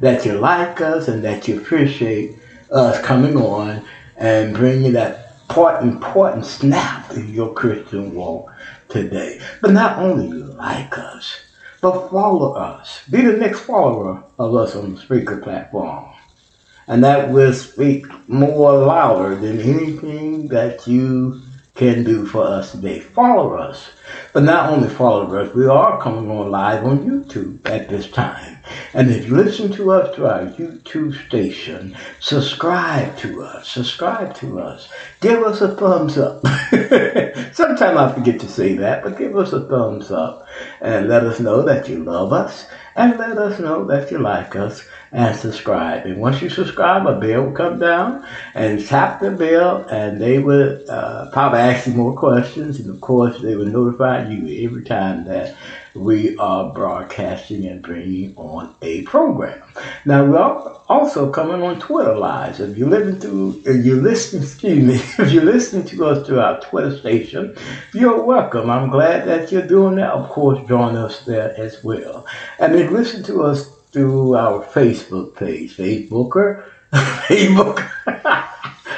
that 0.00 0.26
you 0.26 0.32
like 0.32 0.80
us 0.80 1.06
and 1.06 1.22
that 1.22 1.46
you 1.46 1.60
appreciate 1.60 2.36
us 2.72 3.00
coming 3.02 3.36
on 3.36 3.84
and 4.16 4.52
bringing 4.52 4.94
that 4.94 5.46
part 5.46 5.84
important 5.84 6.44
snap 6.44 7.12
in 7.12 7.28
your 7.28 7.54
Christian 7.54 8.12
walk 8.12 8.52
today. 8.88 9.40
But 9.62 9.70
not 9.70 10.00
only 10.00 10.32
like 10.32 10.98
us, 10.98 11.36
but 11.80 12.10
follow 12.10 12.54
us. 12.54 13.02
Be 13.08 13.22
the 13.22 13.36
next 13.36 13.60
follower 13.60 14.24
of 14.40 14.56
us 14.56 14.74
on 14.74 14.96
the 14.96 15.00
Spreaker 15.00 15.40
platform. 15.40 16.15
And 16.88 17.02
that 17.04 17.30
will 17.30 17.52
speak 17.52 18.06
more 18.28 18.72
louder 18.78 19.34
than 19.34 19.60
anything 19.60 20.48
that 20.48 20.86
you 20.86 21.42
can 21.74 22.04
do 22.04 22.24
for 22.26 22.42
us 22.44 22.72
today. 22.72 23.00
Follow 23.00 23.54
us. 23.54 23.90
But 24.32 24.44
not 24.44 24.70
only 24.70 24.88
follow 24.88 25.36
us, 25.36 25.54
we 25.54 25.66
are 25.66 26.00
coming 26.00 26.30
on 26.30 26.50
live 26.50 26.84
on 26.84 27.00
YouTube 27.00 27.68
at 27.68 27.88
this 27.88 28.08
time. 28.10 28.55
And 28.94 29.10
if 29.10 29.26
you 29.26 29.36
listen 29.36 29.70
to 29.72 29.92
us 29.92 30.14
through 30.14 30.26
our 30.26 30.46
YouTube 30.46 31.14
station, 31.26 31.96
subscribe 32.20 33.16
to 33.18 33.42
us. 33.42 33.68
Subscribe 33.68 34.34
to 34.36 34.60
us. 34.60 34.88
Give 35.20 35.42
us 35.42 35.60
a 35.60 35.74
thumbs 35.76 36.18
up. 36.18 36.46
Sometimes 37.52 37.98
I 37.98 38.12
forget 38.14 38.40
to 38.40 38.48
say 38.48 38.76
that, 38.76 39.02
but 39.02 39.18
give 39.18 39.36
us 39.36 39.52
a 39.52 39.66
thumbs 39.68 40.10
up 40.10 40.46
and 40.80 41.08
let 41.08 41.24
us 41.24 41.40
know 41.40 41.62
that 41.62 41.88
you 41.88 42.02
love 42.02 42.32
us 42.32 42.66
and 42.96 43.18
let 43.18 43.36
us 43.36 43.60
know 43.60 43.84
that 43.84 44.10
you 44.10 44.18
like 44.18 44.56
us 44.56 44.82
and 45.12 45.36
subscribe. 45.36 46.06
And 46.06 46.20
once 46.20 46.40
you 46.42 46.48
subscribe, 46.48 47.06
a 47.06 47.20
bell 47.20 47.44
will 47.44 47.52
come 47.52 47.78
down 47.78 48.26
and 48.54 48.84
tap 48.84 49.20
the 49.20 49.30
bell, 49.30 49.86
and 49.90 50.20
they 50.20 50.38
will 50.38 50.82
uh, 50.88 51.30
probably 51.30 51.60
ask 51.60 51.86
you 51.86 51.92
more 51.92 52.16
questions. 52.16 52.80
And 52.80 52.90
of 52.90 53.00
course, 53.00 53.40
they 53.40 53.54
will 53.54 53.66
notify 53.66 54.28
you 54.28 54.66
every 54.66 54.84
time 54.84 55.24
that 55.26 55.54
we 55.96 56.36
are 56.36 56.72
broadcasting 56.72 57.66
and 57.66 57.82
bringing 57.82 58.36
on 58.36 58.74
a 58.82 59.02
program. 59.02 59.62
Now 60.04 60.24
we're 60.24 60.38
also 60.88 61.30
coming 61.30 61.62
on 61.62 61.80
Twitter 61.80 62.16
lives. 62.16 62.60
If 62.60 62.76
you're 62.76 62.88
listening 62.88 63.20
to, 63.20 63.62
if 63.64 63.84
you're 63.84 64.02
listening, 64.02 64.42
excuse 64.42 64.84
me, 64.84 64.94
if 65.24 65.32
you're 65.32 65.44
listening 65.44 65.86
to 65.86 66.06
us 66.06 66.26
through 66.26 66.40
our 66.40 66.60
Twitter 66.60 66.96
station, 66.96 67.56
you're 67.94 68.22
welcome. 68.22 68.70
I'm 68.70 68.90
glad 68.90 69.26
that 69.26 69.50
you're 69.50 69.66
doing 69.66 69.96
that. 69.96 70.10
Of 70.10 70.28
course, 70.28 70.66
join 70.68 70.96
us 70.96 71.24
there 71.24 71.58
as 71.58 71.82
well. 71.82 72.26
And 72.58 72.74
if 72.74 72.90
you 72.90 72.96
listen 72.96 73.22
to 73.24 73.42
us 73.42 73.68
through 73.92 74.36
our 74.36 74.64
Facebook 74.64 75.36
page, 75.36 75.76
Facebooker, 75.76 76.64
Facebook. 77.28 77.88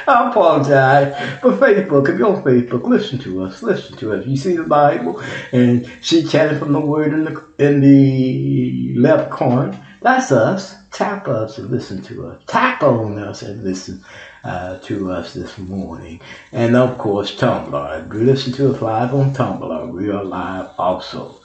I 0.09 0.29
apologize. 0.29 1.39
But 1.41 1.59
Facebook, 1.59 2.09
if 2.09 2.17
you're 2.17 2.35
on 2.35 2.43
Facebook, 2.43 2.83
listen 2.83 3.19
to 3.19 3.43
us. 3.43 3.61
Listen 3.61 3.95
to 3.97 4.13
us. 4.13 4.25
You 4.25 4.37
see 4.37 4.55
the 4.55 4.63
Bible 4.63 5.21
and 5.51 5.89
she 6.01 6.23
chatting 6.23 6.57
from 6.57 6.73
the 6.73 6.79
word 6.79 7.13
in 7.13 7.25
the 7.25 7.45
in 7.59 7.81
the 7.81 8.95
left 8.97 9.29
corner. 9.29 9.85
That's 10.01 10.31
us. 10.31 10.75
Tap 10.91 11.27
us 11.27 11.59
and 11.59 11.69
listen 11.69 12.01
to 12.03 12.25
us. 12.25 12.43
Tap 12.47 12.81
on 12.81 13.19
us 13.19 13.43
and 13.43 13.63
listen 13.63 14.03
uh, 14.43 14.79
to 14.79 15.11
us 15.11 15.33
this 15.33 15.57
morning. 15.57 16.21
And 16.51 16.75
of 16.75 16.97
course, 16.97 17.35
Tumblr. 17.35 18.07
If 18.07 18.13
you 18.13 18.23
listen 18.23 18.53
to 18.53 18.73
us 18.73 18.81
live 18.81 19.13
on 19.13 19.33
Tumblr, 19.33 19.91
we 19.93 20.09
are 20.09 20.23
live 20.23 20.69
also. 20.79 21.38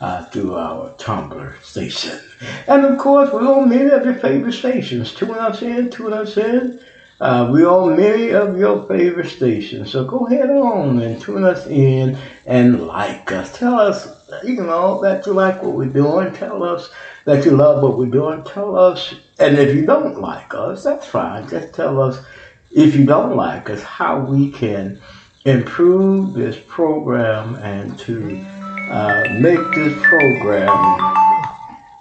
Uh, 0.00 0.24
through 0.26 0.54
our 0.54 0.90
Tumblr 0.90 1.60
station. 1.60 2.20
And 2.68 2.84
of 2.84 2.98
course, 2.98 3.32
we're 3.32 3.52
on 3.52 3.68
many 3.68 3.90
of 3.90 4.04
your 4.04 4.14
favorite 4.14 4.52
stations. 4.52 5.12
Tune 5.12 5.30
us 5.32 5.60
in, 5.60 5.90
tune 5.90 6.12
us 6.12 6.36
in. 6.36 6.78
Uh, 7.20 7.48
we're 7.50 7.68
on 7.68 7.96
many 7.96 8.30
of 8.30 8.56
your 8.56 8.86
favorite 8.86 9.28
stations. 9.28 9.90
So 9.90 10.04
go 10.04 10.28
ahead 10.28 10.50
on 10.50 11.00
and 11.00 11.20
tune 11.20 11.42
us 11.42 11.66
in 11.66 12.16
and 12.46 12.86
like 12.86 13.32
us. 13.32 13.58
Tell 13.58 13.76
us, 13.80 14.06
you 14.44 14.62
know, 14.62 15.02
that 15.02 15.26
you 15.26 15.32
like 15.32 15.64
what 15.64 15.74
we're 15.74 15.86
doing. 15.86 16.32
Tell 16.32 16.62
us 16.62 16.90
that 17.24 17.44
you 17.44 17.50
love 17.50 17.82
what 17.82 17.98
we're 17.98 18.06
doing. 18.06 18.44
Tell 18.44 18.76
us, 18.76 19.14
and 19.40 19.58
if 19.58 19.74
you 19.74 19.84
don't 19.84 20.20
like 20.20 20.54
us, 20.54 20.84
that's 20.84 21.08
fine. 21.08 21.48
Just 21.48 21.74
tell 21.74 22.00
us 22.00 22.24
if 22.70 22.94
you 22.94 23.04
don't 23.04 23.34
like 23.34 23.68
us 23.68 23.82
how 23.82 24.20
we 24.20 24.52
can 24.52 25.00
improve 25.44 26.34
this 26.34 26.56
program 26.68 27.56
and 27.56 27.98
to 27.98 28.46
uh, 28.90 29.28
make 29.38 29.60
this 29.74 30.02
program 30.02 31.16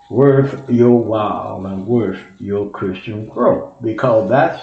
worth 0.10 0.70
your 0.70 0.98
while 0.98 1.66
and 1.66 1.86
worth 1.86 2.20
your 2.40 2.70
Christian 2.72 3.28
growth. 3.28 3.76
Because 3.82 4.30
that's, 4.30 4.62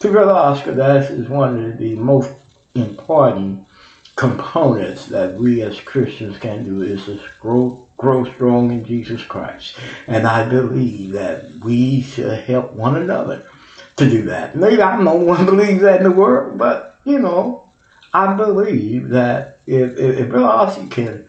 to 0.00 0.10
Brother 0.10 0.32
Oscar, 0.32 0.72
that 0.72 1.10
is 1.10 1.28
one 1.28 1.64
of 1.64 1.78
the 1.78 1.96
most 1.96 2.32
important 2.74 3.66
components 4.14 5.06
that 5.06 5.34
we 5.34 5.62
as 5.62 5.80
Christians 5.80 6.38
can 6.38 6.64
do 6.64 6.82
is 6.82 7.04
to 7.06 7.20
grow, 7.38 7.88
grow 7.96 8.24
strong 8.24 8.70
in 8.70 8.84
Jesus 8.84 9.22
Christ. 9.22 9.76
And 10.06 10.26
I 10.26 10.48
believe 10.48 11.12
that 11.12 11.50
we 11.64 12.02
should 12.02 12.44
help 12.44 12.72
one 12.72 12.96
another 12.96 13.48
to 13.96 14.08
do 14.08 14.22
that. 14.22 14.56
Maybe 14.56 14.82
I 14.82 15.02
no 15.02 15.14
one 15.14 15.38
who 15.38 15.46
believes 15.46 15.82
that 15.82 15.98
in 15.98 16.04
the 16.04 16.16
world, 16.16 16.58
but 16.58 17.00
you 17.04 17.18
know, 17.18 17.70
I 18.12 18.34
believe 18.34 19.10
that 19.10 19.60
if, 19.66 19.98
if, 19.98 20.18
if 20.18 20.28
Brother 20.30 20.86
can 20.88 21.28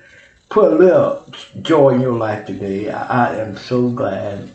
put 0.49 0.73
a 0.73 0.75
little 0.75 1.25
joy 1.61 1.89
in 1.89 2.01
your 2.01 2.13
life 2.13 2.45
today. 2.45 2.89
I, 2.89 3.37
am 3.37 3.57
so 3.57 3.89
glad 3.89 4.49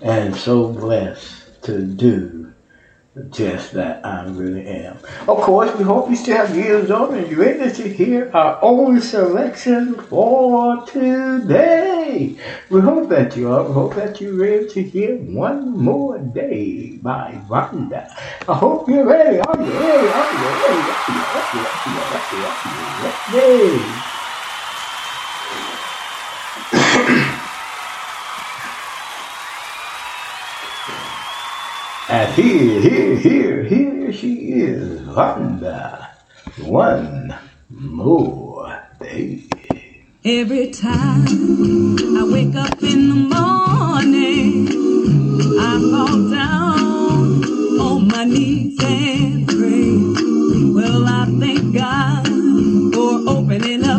and 0.00 0.34
so 0.34 0.68
blessed 0.68 1.62
to 1.64 1.82
do 1.84 2.52
just 3.28 3.72
that. 3.72 4.04
I 4.06 4.24
really 4.26 4.66
am. 4.66 4.96
Of 5.28 5.38
course, 5.42 5.74
we 5.76 5.84
hope 5.84 6.08
you 6.08 6.16
still 6.16 6.36
have 6.36 6.56
ears 6.56 6.90
on 6.90 7.14
and 7.14 7.30
you're 7.30 7.40
ready 7.40 7.70
to 7.70 7.88
hear 7.88 8.30
our 8.32 8.58
only 8.62 9.00
selection 9.00 9.94
for 9.94 10.86
today. 10.86 12.38
We 12.70 12.80
hope 12.80 13.10
that 13.10 13.36
you 13.36 13.52
are. 13.52 13.64
We 13.64 13.72
hope 13.72 13.94
that 13.96 14.20
you're 14.20 14.34
ready 14.34 14.68
to 14.68 14.82
hear 14.82 15.16
One 15.16 15.76
More 15.76 16.18
Day 16.18 16.96
by 17.02 17.38
Rhonda. 17.48 18.10
I 18.48 18.54
hope 18.54 18.88
you're 18.88 19.06
ready. 19.06 19.40
Are 19.40 19.60
you 19.60 19.72
ready? 19.72 20.08
Are 20.08 20.32
you 20.32 20.48
ready? 20.62 20.88
Are 20.88 21.12
you 21.12 21.20
ready? 21.20 21.42
Are 21.42 21.90
you 21.90 22.00
ready? 22.00 22.20
Are 22.22 22.30
you 22.30 22.38
ready? 23.34 23.34
Are 23.34 23.68
you 23.68 23.78
ready? 23.78 24.11
And 32.12 32.30
here, 32.34 32.78
here, 32.82 33.16
here, 33.16 33.62
here 33.64 34.12
she 34.12 34.34
is, 34.52 35.00
Wanda. 35.00 36.10
One 36.58 37.34
more 37.70 38.78
day. 39.00 39.44
Every 40.22 40.70
time 40.72 41.26
I 42.18 42.28
wake 42.30 42.54
up 42.54 42.82
in 42.82 43.08
the 43.08 43.14
morning, 43.34 44.68
I 45.58 45.80
fall 45.90 46.30
down 46.30 47.80
on 47.80 48.08
my 48.08 48.24
knees 48.24 48.78
and 48.84 49.48
pray. 49.48 49.96
Well, 50.70 51.06
I 51.08 51.24
thank 51.40 51.74
God 51.74 52.26
for 52.92 53.22
opening 53.26 53.84
up 53.84 53.91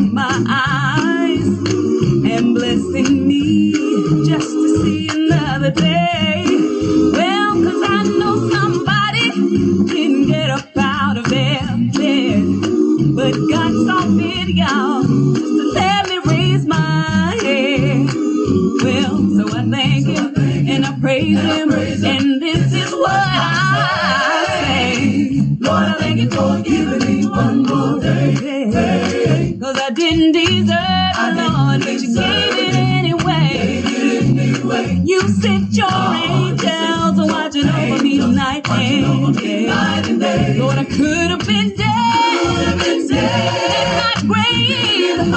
praise 21.13 21.37
Him, 21.37 21.71
and 21.71 22.41
this 22.41 22.73
is 22.73 22.91
what 22.91 23.11
I 23.11 24.45
say. 24.47 25.41
Lord, 25.59 25.83
I 25.83 25.93
thank 25.99 26.19
you 26.19 26.29
for 26.29 26.61
giving 26.61 26.99
me 27.07 27.27
one 27.27 27.63
more 27.63 27.99
day. 27.99 29.57
Cause 29.61 29.77
I 29.77 29.89
didn't 29.91 30.31
deserve 30.31 31.37
it, 31.37 31.53
Lord, 31.53 31.81
but 31.81 32.01
you 32.01 32.15
gave 32.15 32.57
it 32.67 32.75
anyway. 32.75 33.83
You 35.05 35.21
sent 35.29 35.73
your 35.73 36.15
angels 36.15 37.31
watching 37.31 37.69
over 37.69 38.03
me 38.03 38.17
night 38.17 38.67
and 38.69 39.37
day. 40.19 40.57
Lord, 40.57 40.77
I 40.77 40.85
could 40.85 41.29
have 41.29 41.45
been 41.45 41.75
dead, 41.75 42.87
in 42.87 43.07
my 43.99 44.13
grave, 44.25 45.31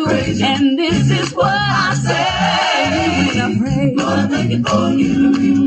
do, 0.05 0.43
and 0.45 0.79
this 0.79 1.11
is 1.11 1.33
what 1.33 1.47
I 1.47 1.93
say. 1.95 3.41
Lord, 3.95 4.19
I'm 4.19 4.29
thanking 4.29 4.63
for 4.63 4.89
you. 4.91 5.60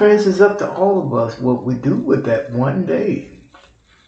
Friends, 0.00 0.26
it's 0.26 0.40
up 0.40 0.56
to 0.56 0.72
all 0.72 1.04
of 1.04 1.12
us 1.12 1.38
what 1.40 1.62
we 1.62 1.74
do 1.74 1.94
with 1.94 2.24
that 2.24 2.50
one 2.52 2.86
day 2.86 3.30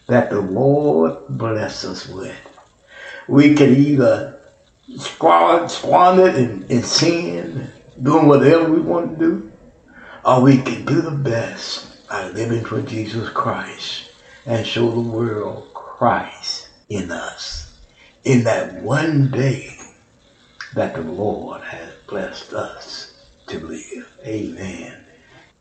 that 0.07 0.30
the 0.30 0.40
Lord 0.40 1.18
bless 1.28 1.84
us 1.84 2.09
with. 2.09 2.34
We 3.28 3.55
can 3.55 3.74
either 3.74 4.40
squander, 4.97 6.28
it 6.28 6.70
in 6.70 6.82
sin, 6.82 7.70
doing 8.03 8.26
whatever 8.26 8.72
we 8.72 8.80
want 8.80 9.18
to 9.18 9.24
do, 9.26 9.53
or 10.24 10.40
we 10.40 10.62
can 10.62 10.86
do 10.86 11.03
the 11.03 11.11
best 11.11 12.09
by 12.09 12.26
living 12.28 12.64
for 12.64 12.80
Jesus 12.80 13.28
Christ 13.28 14.12
and 14.47 14.66
show 14.66 14.90
the 14.90 15.11
world 15.11 15.74
Christ 15.74 16.70
in 16.88 17.12
us 17.12 17.78
in 18.24 18.45
that 18.45 18.80
one 18.80 19.30
day 19.30 19.76
that 20.74 20.95
the 20.95 21.03
Lord 21.03 21.61
has 21.61 21.93
blessed 22.07 22.55
us 22.55 23.26
to 23.49 23.61
live. 23.61 24.09
Amen 24.24 25.01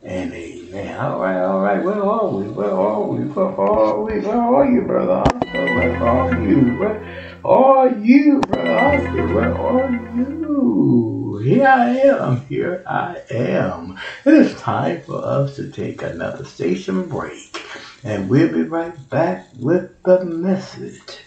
and 0.04 0.34
amen. 0.34 0.99
All 0.99 1.20
right, 1.20 1.41
all 1.41 1.62
right. 1.62 1.84
Where 1.84 2.04
are 2.04 2.28
we? 2.28 2.47
Where 2.47 2.72
are 2.72 3.02
we? 3.04 3.26
Where 3.26 3.45
are 3.45 4.02
we? 4.02 4.20
Where 4.20 4.36
are 4.36 4.72
you, 4.72 4.82
brother 4.82 5.14
Oscar? 5.14 5.76
Where 5.76 6.04
are 6.04 6.43
you? 6.43 6.62
Where 6.80 7.47
are 7.47 7.89
you, 7.99 8.41
brother 8.41 8.78
Oscar? 8.78 9.34
Where 9.34 9.58
are 9.58 9.91
you? 10.16 11.38
Here 11.43 11.68
I 11.68 11.89
am. 11.97 12.45
Here 12.47 12.84
I 12.88 13.22
am. 13.32 13.97
It 14.26 14.34
is 14.34 14.60
time 14.60 15.02
for 15.02 15.24
us 15.24 15.56
to 15.56 15.72
take 15.72 16.02
another 16.02 16.45
station 16.45 17.08
break. 17.08 17.62
And 18.04 18.30
we'll 18.30 18.52
be 18.52 18.64
right 18.64 19.10
back 19.10 19.47
with 19.60 19.91
the 20.04 20.26
message 20.26 21.20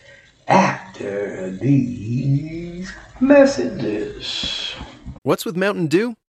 after 0.49 1.51
these 1.51 2.93
messages. 3.21 4.75
What's 5.23 5.45
with 5.45 5.57
Mountain 5.57 5.87
Dew? 5.87 6.17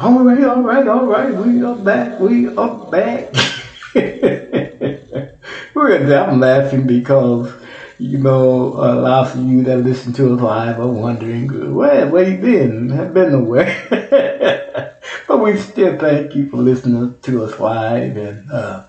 All 0.00 0.24
right, 0.24 0.42
all 0.44 0.62
right, 0.62 0.88
all 0.88 1.06
right. 1.06 1.34
We 1.34 1.62
are 1.62 1.76
back. 1.76 2.18
We 2.18 2.48
are 2.48 2.90
back. 2.90 3.32
I'm 6.32 6.40
laughing 6.40 6.86
because, 6.86 7.52
you 7.98 8.18
know, 8.18 8.68
a 8.74 8.96
lot 8.96 9.28
of 9.28 9.46
you 9.46 9.62
that 9.64 9.78
listen 9.78 10.12
to 10.14 10.34
us 10.34 10.40
live 10.40 10.80
are 10.80 10.86
wondering, 10.88 11.74
where, 11.74 12.08
where 12.08 12.28
you 12.28 12.38
been? 12.38 12.88
Have 12.90 13.12
been 13.12 13.32
nowhere. 13.32 13.76
but 15.28 15.38
we 15.38 15.58
still 15.58 15.98
thank 15.98 16.34
you 16.34 16.48
for 16.48 16.56
listening 16.56 17.18
to 17.22 17.44
us 17.44 17.60
live. 17.60 18.16
And, 18.16 18.50
uh, 18.50 18.86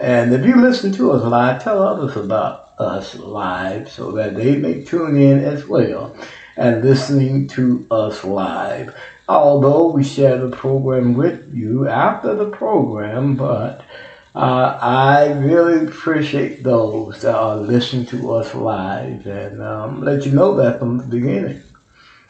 and 0.00 0.32
if 0.32 0.46
you 0.46 0.56
listen 0.56 0.92
to 0.92 1.12
us 1.12 1.22
live, 1.22 1.62
tell 1.62 1.82
others 1.82 2.16
about 2.16 2.69
us 2.80 3.14
live 3.14 3.88
so 3.90 4.10
that 4.12 4.34
they 4.34 4.56
may 4.56 4.82
tune 4.82 5.16
in 5.16 5.38
as 5.44 5.66
well 5.66 6.16
and 6.56 6.84
listening 6.84 7.46
to 7.48 7.86
us 7.90 8.24
live. 8.24 8.94
Although 9.28 9.90
we 9.92 10.02
share 10.02 10.38
the 10.38 10.54
program 10.56 11.14
with 11.14 11.54
you 11.54 11.86
after 11.86 12.34
the 12.34 12.50
program, 12.50 13.36
but 13.36 13.82
uh, 14.34 14.78
I 14.80 15.32
really 15.32 15.86
appreciate 15.86 16.62
those 16.62 17.22
that 17.22 17.34
are 17.34 17.56
listening 17.56 18.06
to 18.06 18.32
us 18.34 18.54
live 18.54 19.26
and 19.26 19.62
um, 19.62 20.02
let 20.02 20.26
you 20.26 20.32
know 20.32 20.54
that 20.56 20.78
from 20.78 20.98
the 20.98 21.04
beginning. 21.04 21.62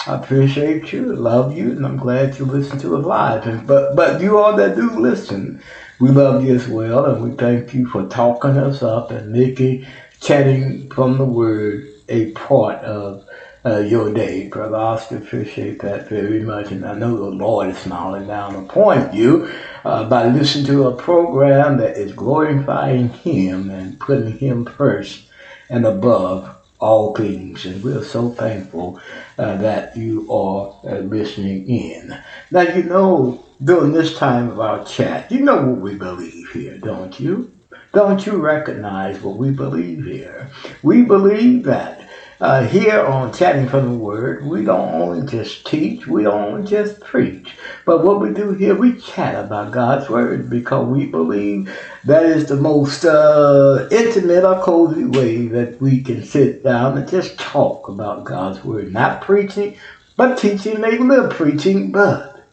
I 0.06 0.14
appreciate 0.14 0.92
you, 0.92 1.12
love 1.12 1.54
you, 1.54 1.72
and 1.72 1.84
I'm 1.84 1.98
glad 1.98 2.38
you 2.38 2.46
listen 2.46 2.78
to 2.78 2.96
us 2.96 3.04
live. 3.04 3.46
And, 3.46 3.66
but 3.66 3.94
but 3.94 4.20
you 4.22 4.38
all 4.38 4.56
that 4.56 4.74
do 4.74 4.90
listen, 4.98 5.62
we 6.00 6.10
love 6.10 6.42
you 6.42 6.54
as 6.54 6.66
well, 6.66 7.04
and 7.04 7.22
we 7.22 7.36
thank 7.36 7.74
you 7.74 7.86
for 7.86 8.06
talking 8.06 8.56
us 8.56 8.82
up 8.82 9.10
and 9.10 9.30
making 9.30 9.86
chatting 10.20 10.90
from 10.90 11.18
the 11.18 11.24
word 11.24 11.88
a 12.08 12.32
part 12.32 12.84
of 12.84 13.24
uh, 13.64 13.78
your 13.78 14.12
day, 14.12 14.48
brother. 14.48 15.00
Still 15.00 15.18
appreciate 15.18 15.80
that 15.80 16.08
very 16.08 16.40
much, 16.40 16.70
and 16.70 16.86
I 16.86 16.94
know 16.94 17.16
the 17.16 17.36
Lord 17.36 17.68
is 17.68 17.78
smiling 17.78 18.26
down 18.26 18.54
upon 18.56 19.14
you 19.14 19.50
uh, 19.84 20.08
by 20.08 20.26
listening 20.26 20.66
to 20.66 20.88
a 20.88 20.96
program 20.96 21.76
that 21.78 21.96
is 21.96 22.12
glorifying 22.12 23.08
Him 23.08 23.70
and 23.70 23.98
putting 24.00 24.38
Him 24.38 24.64
first 24.64 25.26
and 25.68 25.86
above 25.86 26.56
all 26.80 27.14
things. 27.14 27.66
And 27.66 27.82
we're 27.82 28.02
so 28.02 28.30
thankful 28.30 28.98
uh, 29.38 29.56
that 29.58 29.96
you 29.96 30.30
are 30.32 30.74
uh, 30.84 30.98
listening 30.98 31.68
in. 31.68 32.18
Now, 32.50 32.62
you 32.62 32.82
know, 32.82 33.44
during 33.62 33.92
this 33.92 34.16
time 34.16 34.50
of 34.50 34.60
our 34.60 34.84
chat, 34.84 35.30
you 35.30 35.40
know 35.40 35.66
what 35.66 35.80
we 35.80 35.96
believe 35.96 36.48
here, 36.50 36.78
don't 36.78 37.20
you? 37.20 37.52
Don't 37.92 38.24
you 38.24 38.36
recognize 38.36 39.20
what 39.20 39.36
we 39.36 39.50
believe 39.50 40.04
here? 40.04 40.48
We 40.82 41.02
believe 41.02 41.64
that 41.64 42.08
uh, 42.40 42.62
here 42.62 43.00
on 43.00 43.32
Chatting 43.32 43.68
from 43.68 43.90
the 43.90 43.98
Word, 43.98 44.46
we 44.46 44.64
don't 44.64 44.94
only 44.94 45.26
just 45.26 45.66
teach, 45.66 46.06
we 46.06 46.22
don't 46.22 46.52
only 46.52 46.70
just 46.70 47.00
preach, 47.00 47.56
but 47.84 48.04
what 48.04 48.20
we 48.20 48.32
do 48.32 48.52
here, 48.52 48.76
we 48.76 48.96
chat 48.96 49.44
about 49.44 49.72
God's 49.72 50.08
Word 50.08 50.48
because 50.48 50.86
we 50.86 51.06
believe 51.06 51.76
that 52.04 52.24
is 52.24 52.46
the 52.46 52.56
most 52.56 53.04
uh, 53.04 53.88
intimate 53.90 54.44
or 54.44 54.62
cozy 54.62 55.04
way 55.04 55.48
that 55.48 55.80
we 55.80 56.00
can 56.00 56.24
sit 56.24 56.62
down 56.62 56.96
and 56.96 57.08
just 57.08 57.40
talk 57.40 57.88
about 57.88 58.24
God's 58.24 58.64
Word. 58.64 58.92
Not 58.92 59.20
preaching, 59.20 59.76
but 60.16 60.38
teaching, 60.38 60.76
a 60.84 60.90
little 60.90 61.28
preaching, 61.28 61.90
but 61.90 62.44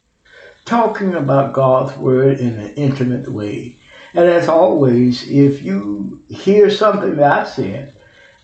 talking 0.66 1.14
about 1.14 1.54
God's 1.54 1.96
Word 1.96 2.40
in 2.40 2.60
an 2.60 2.74
intimate 2.74 3.30
way. 3.30 3.78
And 4.14 4.26
as 4.26 4.48
always, 4.48 5.30
if 5.30 5.62
you 5.62 6.24
hear 6.30 6.70
something 6.70 7.18
that 7.18 7.32
I 7.32 7.44
said, 7.44 7.94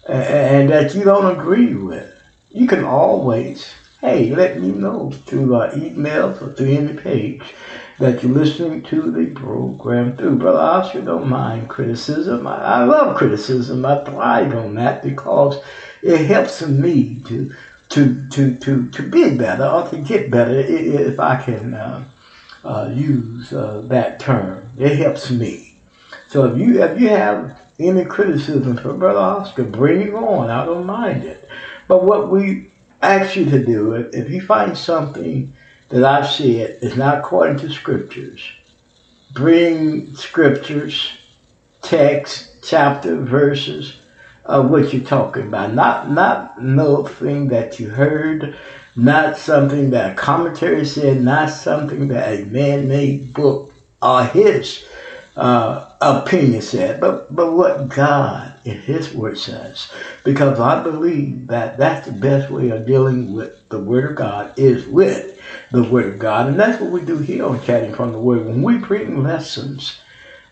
and 0.08 0.70
that 0.70 0.94
you 0.96 1.04
don't 1.04 1.38
agree 1.38 1.74
with, 1.76 2.10
you 2.50 2.68
can 2.68 2.84
always, 2.84 3.74
hey, 4.02 4.36
let 4.36 4.60
me 4.60 4.70
know 4.72 5.12
through 5.12 5.56
uh, 5.56 5.74
emails 5.76 6.42
or 6.42 6.54
through 6.54 6.72
any 6.72 6.94
page 6.94 7.42
that 8.00 8.22
you're 8.22 8.32
listening 8.32 8.84
to 8.84 9.12
the 9.12 9.28
program 9.28 10.18
through. 10.18 10.38
Brother 10.38 10.60
Oscar 10.60 11.02
don't 11.02 11.30
mind 11.30 11.70
criticism. 11.70 12.46
I, 12.48 12.58
I 12.58 12.84
love 12.84 13.18
criticism. 13.18 13.86
I 13.86 14.04
thrive 14.04 14.54
on 14.56 14.76
that 14.76 15.04
because 15.04 15.64
it 16.02 16.26
helps 16.26 16.62
me 16.62 17.20
to 17.28 17.54
to 17.90 18.28
to 18.30 18.56
to 18.58 18.90
to 18.90 19.10
be 19.10 19.38
better 19.38 19.66
or 19.66 19.88
to 19.90 19.98
get 19.98 20.32
better 20.32 20.58
if 20.58 21.20
I 21.20 21.42
can 21.42 21.74
uh, 21.74 22.10
uh, 22.64 22.90
use 22.94 23.54
uh, 23.54 23.82
that 23.86 24.20
term. 24.20 24.70
It 24.78 24.98
helps 24.98 25.32
me. 25.32 25.78
So 26.28 26.46
if 26.46 26.58
you 26.58 26.82
if 26.82 27.00
you 27.00 27.10
have 27.10 27.62
any 27.80 28.06
criticism 28.06 28.78
for 28.78 28.94
Brother 28.94 29.20
Oscar, 29.20 29.64
bring 29.64 30.02
it 30.02 30.14
on. 30.14 30.50
I 30.50 30.66
don't 30.66 30.86
mind 30.86 31.24
it. 31.24 31.48
But 31.88 32.04
what 32.04 32.32
we 32.32 32.70
ask 33.02 33.36
you 33.36 33.46
to 33.46 33.64
do, 33.64 33.94
if, 33.94 34.14
if 34.14 34.30
you 34.30 34.42
find 34.42 34.78
something 34.78 35.54
that 35.90 36.04
I've 36.04 36.30
said 36.30 36.80
is 36.82 36.96
not 36.96 37.20
according 37.20 37.60
to 37.60 37.70
scriptures, 37.70 38.42
bring 39.34 40.16
scriptures, 40.16 41.18
text, 41.82 42.64
chapter, 42.64 43.18
verses 43.18 44.02
of 44.46 44.70
what 44.70 44.94
you're 44.94 45.04
talking 45.04 45.48
about. 45.48 45.74
Not 45.74 46.10
not 46.10 46.62
nothing 46.62 47.48
that 47.50 47.80
you 47.80 47.90
heard, 47.90 48.58
not 48.96 49.38
something 49.38 49.92
that 49.92 50.14
a 50.14 50.16
commentary 50.16 50.86
said, 50.86 51.22
not 51.22 51.50
something 51.50 52.10
that 52.10 52.34
a 52.34 52.46
man-made 52.46 53.34
book 53.34 53.74
or 54.02 54.24
his 54.26 54.84
uh, 55.36 55.90
opinion 56.02 56.62
said, 56.62 57.00
but 57.00 57.34
but 57.36 57.54
what 57.54 57.90
God 57.90 58.54
in 58.66 58.78
His 58.80 59.14
Word 59.14 59.38
says, 59.38 59.88
because 60.24 60.60
I 60.60 60.84
believe 60.84 61.48
that 61.48 61.78
that's 61.78 62.06
the 62.06 62.14
best 62.14 62.52
way 62.52 62.70
of 62.70 62.86
dealing 62.86 63.34
with 63.34 63.52
the 63.70 63.80
Word 63.80 64.06
of 64.12 64.16
God 64.16 64.54
is 64.58 64.86
with 64.88 65.40
the 65.72 65.84
Word 65.84 66.08
of 66.14 66.20
God, 66.20 66.48
and 66.48 66.60
that's 66.60 66.80
what 66.82 66.92
we 66.92 67.02
do 67.04 67.20
here 67.20 67.46
on 67.46 67.62
Chatting 67.64 67.94
from 67.94 68.12
the 68.12 68.20
Word. 68.20 68.46
When 68.46 68.62
we 68.64 68.78
bring 68.78 69.24
lessons 69.24 70.00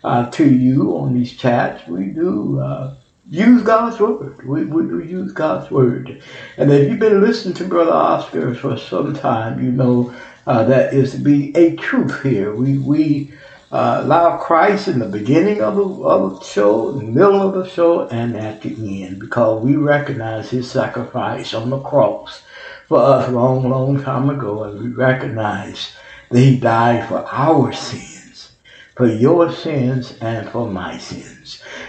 uh, 0.04 0.28
to 0.30 0.46
you 0.50 0.96
on 0.96 1.14
these 1.14 1.36
chats, 1.36 1.86
we 1.86 2.06
do. 2.08 2.60
Uh, 2.60 2.92
use 3.28 3.62
God's 3.62 4.00
word. 4.00 4.44
We, 4.44 4.64
we 4.64 4.82
do 4.84 5.00
use 5.00 5.32
God's 5.32 5.70
word. 5.70 6.22
And 6.56 6.70
if 6.72 6.88
you've 6.88 6.98
been 6.98 7.22
listening 7.22 7.54
to 7.54 7.64
Brother 7.64 7.92
Oscar 7.92 8.54
for 8.54 8.76
some 8.76 9.14
time, 9.14 9.62
you 9.62 9.70
know 9.70 10.14
uh, 10.46 10.64
that 10.64 10.92
is 10.92 11.12
to 11.12 11.18
be 11.18 11.56
a 11.56 11.76
truth 11.76 12.22
here. 12.22 12.54
We 12.54 12.78
we 12.78 13.32
uh, 13.70 14.00
allow 14.02 14.36
Christ 14.36 14.88
in 14.88 14.98
the 14.98 15.06
beginning 15.06 15.62
of 15.62 15.76
the, 15.76 15.84
of 15.84 16.38
the 16.38 16.44
show, 16.44 16.92
the 16.92 17.04
middle 17.04 17.40
of 17.40 17.54
the 17.54 17.66
show, 17.66 18.06
and 18.08 18.36
at 18.36 18.60
the 18.60 19.04
end 19.04 19.18
because 19.18 19.62
we 19.64 19.76
recognize 19.76 20.50
his 20.50 20.70
sacrifice 20.70 21.54
on 21.54 21.70
the 21.70 21.80
cross 21.80 22.42
for 22.86 22.98
us 22.98 23.30
long, 23.30 23.70
long 23.70 24.02
time 24.02 24.28
ago, 24.28 24.64
and 24.64 24.78
we 24.78 24.88
recognize 24.88 25.96
that 26.28 26.38
he 26.38 26.58
died 26.58 27.08
for 27.08 27.24
our 27.32 27.72
sins, 27.72 28.52
for 28.94 29.06
your 29.06 29.50
sins 29.50 30.18
and 30.20 30.48
for 30.50 30.68
my 30.68 30.98
sins. 30.98 31.31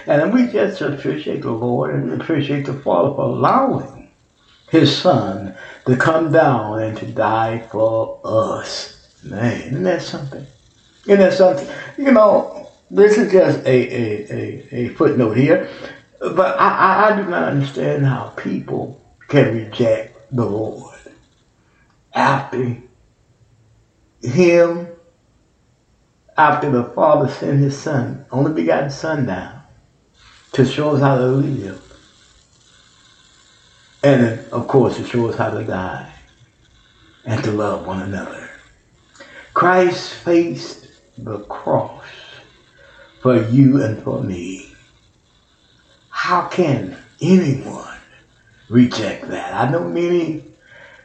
And 0.06 0.34
we 0.34 0.48
just 0.48 0.82
appreciate 0.82 1.42
the 1.42 1.52
Lord 1.52 1.96
and 1.96 2.22
appreciate 2.22 2.66
the 2.66 2.74
Father 2.74 3.16
for 3.16 3.22
allowing 3.22 4.12
his 4.70 4.96
Son 4.96 5.56
to 5.86 5.96
come 5.96 6.32
down 6.32 6.82
and 6.82 6.98
to 6.98 7.06
die 7.06 7.60
for 7.72 8.20
us. 8.24 9.22
Man, 9.24 9.62
isn't 9.62 9.84
that 9.84 10.02
something? 10.02 10.46
And 11.08 11.20
that's 11.20 11.38
something, 11.38 11.68
you 11.98 12.12
know, 12.12 12.70
this 12.90 13.18
is 13.18 13.32
just 13.32 13.66
a, 13.66 13.70
a, 13.70 14.34
a, 14.34 14.76
a 14.76 14.90
footnote 14.90 15.36
here, 15.38 15.70
but 16.20 16.60
I, 16.60 16.70
I, 16.70 17.10
I 17.10 17.22
do 17.22 17.30
not 17.30 17.50
understand 17.50 18.06
how 18.06 18.30
people 18.38 19.02
can 19.28 19.56
reject 19.56 20.18
the 20.32 20.46
Lord 20.46 21.00
after 22.14 22.78
Him, 24.22 24.88
after 26.38 26.70
the 26.72 26.84
Father 26.84 27.30
sent 27.30 27.60
His 27.60 27.78
Son, 27.78 28.26
only 28.32 28.54
begotten 28.54 28.90
Son 28.90 29.26
down 29.26 29.62
to 30.54 30.66
show 30.66 30.96
us 30.96 31.02
how 31.02 31.18
to 31.18 31.26
live. 31.26 31.82
And 34.04 34.40
of 34.52 34.68
course, 34.68 34.98
to 34.98 35.06
show 35.06 35.30
us 35.30 35.38
how 35.38 35.52
to 35.52 35.64
die. 35.64 36.10
and 37.26 37.44
to 37.44 37.52
love 37.52 37.86
one 37.88 38.02
another. 38.02 38.50
Christ 39.54 40.14
faced 40.14 40.88
the 41.18 41.40
cross 41.40 42.04
for 43.22 43.42
you 43.50 43.82
and 43.82 44.04
for 44.04 44.22
me. 44.22 44.74
How 46.10 46.48
can 46.48 46.98
anyone 47.22 47.98
reject 48.70 49.28
that? 49.30 49.54
I 49.54 49.72
know 49.72 49.84
many 49.88 50.44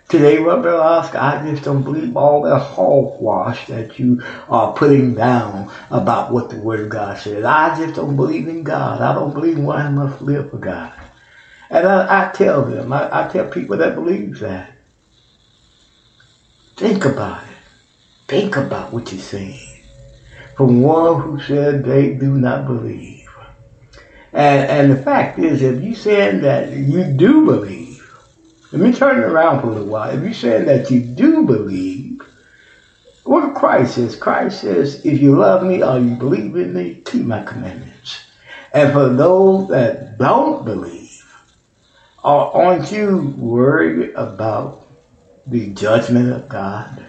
today, 0.09 0.39
Brother 0.39 0.75
Oscar, 0.75 1.19
I 1.19 1.43
just 1.47 1.65
don't 1.65 1.83
believe 1.83 2.17
all 2.17 2.43
that 2.43 2.59
hogwash 2.59 3.67
that 3.67 3.99
you 3.99 4.23
are 4.49 4.73
putting 4.75 5.15
down 5.15 5.71
about 5.91 6.33
what 6.33 6.51
the 6.51 6.59
Word 6.59 6.81
of 6.81 6.89
God 6.89 7.19
says. 7.19 7.45
I 7.45 7.77
just 7.77 7.95
don't 7.95 8.17
believe 8.17 8.49
in 8.49 8.65
God. 8.65 9.01
I 9.01 9.15
don't 9.15 9.35
believe 9.35 9.59
one 9.59 9.95
must 9.95 10.21
live 10.23 10.51
for 10.51 10.59
God. 10.59 10.93
And 11.71 11.87
I, 11.87 12.29
I 12.29 12.33
tell 12.33 12.63
them, 12.65 12.93
I, 12.93 13.09
I 13.13 13.29
tell 13.29 13.47
people 13.47 13.77
that 13.79 13.95
believe 13.95 14.39
that, 14.41 14.73
think 16.77 17.05
about 17.05 17.43
it. 17.45 17.57
Think 18.29 18.57
about 18.57 18.93
what 18.93 19.13
you're 19.13 19.21
saying. 19.21 19.81
From 20.57 20.83
one 20.83 21.21
who 21.21 21.41
said 21.41 21.85
they 21.85 22.09
do 22.09 22.37
not 22.39 22.67
believe. 22.67 23.27
And, 24.33 24.69
and 24.71 24.91
the 24.91 24.97
fact 24.97 25.39
is, 25.39 25.63
if 25.63 25.81
you're 25.81 25.95
saying 25.95 26.41
that 26.41 26.69
you 26.71 27.05
do 27.05 27.45
believe, 27.45 27.88
let 28.73 28.83
me 28.83 28.93
turn 28.93 29.19
it 29.19 29.25
around 29.25 29.61
for 29.63 29.69
a 29.69 29.71
little 29.71 29.87
while. 29.89 30.11
If 30.11 30.23
you're 30.23 30.35
saying 30.35 30.67
that 30.67 30.91
you 30.91 31.01
do 31.01 31.45
believe, 31.47 32.21
what 33.25 33.55
Christ 33.55 33.95
says, 33.95 34.17
Christ 34.17 34.61
says, 34.61 35.05
if 35.05 35.21
you 35.21 35.37
love 35.37 35.63
me 35.63 35.83
or 35.83 35.99
you 35.99 36.17
believe 36.17 36.57
in 36.57 36.75
me, 36.75 37.03
keep 37.05 37.25
my 37.25 37.43
commandments. 37.43 38.25
And 38.73 38.93
for 38.93 39.09
those 39.09 39.69
that 39.69 40.19
don't 40.19 40.65
believe, 40.65 41.25
are- 42.25 42.51
aren't 42.55 42.93
you 42.93 43.35
worried 43.39 44.13
about 44.17 44.87
the 45.47 45.69
judgment 45.69 46.33
of 46.33 46.49
God? 46.49 47.07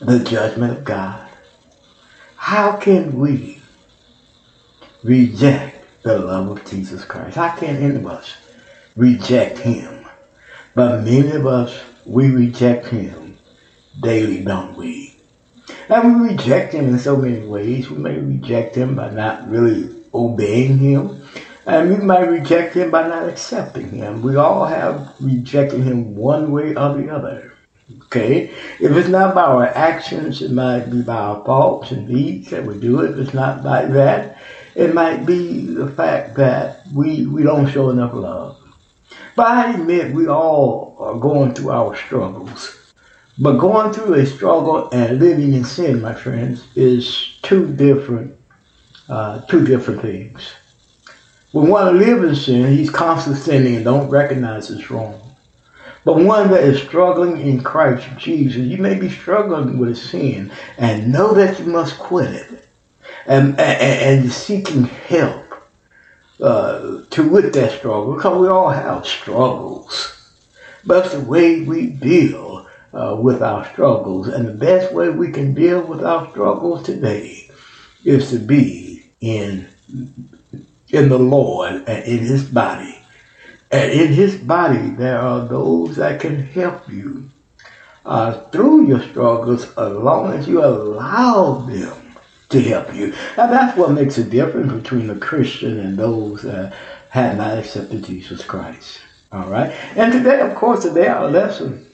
The 0.00 0.20
judgment 0.20 0.78
of 0.78 0.84
God. 0.84 1.28
How 2.36 2.76
can 2.76 3.18
we 3.18 3.60
reject 5.02 5.84
the 6.02 6.18
love 6.18 6.48
of 6.50 6.64
Jesus 6.64 7.04
Christ? 7.04 7.36
How 7.36 7.50
can 7.56 7.76
any 7.76 7.96
of 7.96 8.06
us 8.06 8.34
reject 8.96 9.58
Him? 9.58 9.93
But 10.74 11.04
many 11.04 11.30
of 11.30 11.46
us, 11.46 11.72
we 12.04 12.30
reject 12.30 12.88
Him 12.88 13.38
daily, 14.02 14.44
don't 14.44 14.76
we? 14.76 15.14
And 15.88 16.22
we 16.22 16.30
reject 16.30 16.74
Him 16.74 16.88
in 16.88 16.98
so 16.98 17.16
many 17.16 17.46
ways. 17.46 17.88
We 17.88 17.98
may 17.98 18.18
reject 18.18 18.74
Him 18.74 18.96
by 18.96 19.10
not 19.10 19.48
really 19.48 19.94
obeying 20.12 20.78
Him. 20.78 21.22
And 21.66 21.90
we 21.90 22.04
might 22.04 22.28
reject 22.28 22.74
Him 22.74 22.90
by 22.90 23.06
not 23.06 23.28
accepting 23.28 23.90
Him. 23.90 24.20
We 24.20 24.34
all 24.34 24.66
have 24.66 25.14
rejected 25.20 25.80
Him 25.82 26.16
one 26.16 26.50
way 26.50 26.74
or 26.74 26.94
the 26.96 27.08
other. 27.08 27.52
Okay? 28.06 28.50
If 28.80 28.96
it's 28.96 29.08
not 29.08 29.32
by 29.34 29.42
our 29.42 29.66
actions, 29.66 30.42
it 30.42 30.50
might 30.50 30.90
be 30.90 31.02
by 31.02 31.16
our 31.16 31.44
thoughts 31.44 31.92
and 31.92 32.08
deeds 32.08 32.50
that 32.50 32.66
we 32.66 32.80
do 32.80 33.00
it. 33.02 33.12
If 33.12 33.18
it's 33.18 33.34
not 33.34 33.62
by 33.62 33.84
that, 33.84 34.38
it 34.74 34.92
might 34.92 35.24
be 35.24 35.66
the 35.66 35.88
fact 35.92 36.34
that 36.34 36.84
we, 36.92 37.26
we 37.26 37.44
don't 37.44 37.70
show 37.70 37.90
enough 37.90 38.12
love. 38.12 38.63
But 39.36 39.46
I 39.46 39.72
admit 39.72 40.14
we 40.14 40.28
all 40.28 40.96
are 41.00 41.18
going 41.18 41.54
through 41.54 41.72
our 41.72 41.96
struggles. 41.96 42.78
But 43.36 43.58
going 43.58 43.92
through 43.92 44.14
a 44.14 44.26
struggle 44.26 44.88
and 44.92 45.18
living 45.18 45.54
in 45.54 45.64
sin, 45.64 46.00
my 46.00 46.14
friends, 46.14 46.64
is 46.76 47.36
two 47.42 47.66
different, 47.72 48.36
uh, 49.08 49.40
two 49.46 49.66
different 49.66 50.02
things. 50.02 50.52
When 51.50 51.68
one 51.68 51.98
lives 51.98 52.24
in 52.24 52.34
sin, 52.36 52.76
he's 52.76 52.90
constantly 52.90 53.40
sinning 53.40 53.76
and 53.76 53.84
don't 53.84 54.08
recognize 54.08 54.70
it's 54.70 54.90
wrong. 54.90 55.20
But 56.04 56.16
one 56.16 56.50
that 56.50 56.62
is 56.62 56.82
struggling 56.82 57.40
in 57.40 57.62
Christ 57.62 58.06
Jesus, 58.18 58.62
you 58.62 58.76
may 58.76 58.94
be 58.94 59.08
struggling 59.08 59.78
with 59.78 59.96
sin 59.96 60.52
and 60.78 61.10
know 61.10 61.32
that 61.34 61.58
you 61.58 61.66
must 61.66 61.98
quit 61.98 62.30
it 62.30 62.68
and, 63.26 63.58
and, 63.58 64.22
and 64.22 64.32
seeking 64.32 64.84
help 64.84 65.43
uh, 66.44 67.02
to 67.10 67.28
with 67.28 67.54
that 67.54 67.78
struggle 67.78 68.14
because 68.14 68.38
we 68.38 68.48
all 68.48 68.70
have 68.70 69.06
struggles. 69.06 70.12
But 70.84 71.10
the 71.10 71.20
way 71.20 71.62
we 71.62 71.86
deal 71.86 72.66
uh, 72.94 73.16
with 73.20 73.42
our 73.42 73.66
struggles. 73.72 74.28
And 74.28 74.46
the 74.46 74.52
best 74.52 74.92
way 74.92 75.08
we 75.08 75.32
can 75.32 75.54
deal 75.54 75.82
with 75.82 76.04
our 76.04 76.30
struggles 76.30 76.84
today 76.84 77.50
is 78.04 78.30
to 78.30 78.38
be 78.38 79.10
in, 79.20 79.68
in 80.88 81.08
the 81.08 81.18
Lord 81.18 81.84
and 81.88 82.04
in 82.04 82.18
His 82.18 82.48
body. 82.48 82.98
And 83.70 83.90
in 83.90 84.12
His 84.12 84.36
body, 84.36 84.90
there 84.90 85.18
are 85.18 85.46
those 85.46 85.96
that 85.96 86.20
can 86.20 86.44
help 86.46 86.88
you 86.88 87.30
uh, 88.04 88.40
through 88.50 88.86
your 88.86 89.02
struggles 89.02 89.64
as 89.76 89.92
long 89.92 90.32
as 90.32 90.46
you 90.46 90.62
allow 90.62 91.54
them 91.66 92.03
to 92.54 92.62
help 92.62 92.94
you. 92.94 93.12
That's 93.36 93.76
what 93.76 93.90
makes 93.90 94.16
a 94.18 94.24
difference 94.24 94.72
between 94.72 95.10
a 95.10 95.16
Christian 95.16 95.80
and 95.80 95.98
those 95.98 96.42
that 96.42 96.74
have 97.10 97.36
not 97.36 97.58
accepted 97.58 98.04
Jesus 98.04 98.44
Christ. 98.44 99.00
All 99.32 99.50
right. 99.50 99.70
And 99.96 100.12
today, 100.12 100.40
of 100.40 100.54
course, 100.54 100.82
today 100.84 101.08
our 101.08 101.28
lesson 101.28 101.86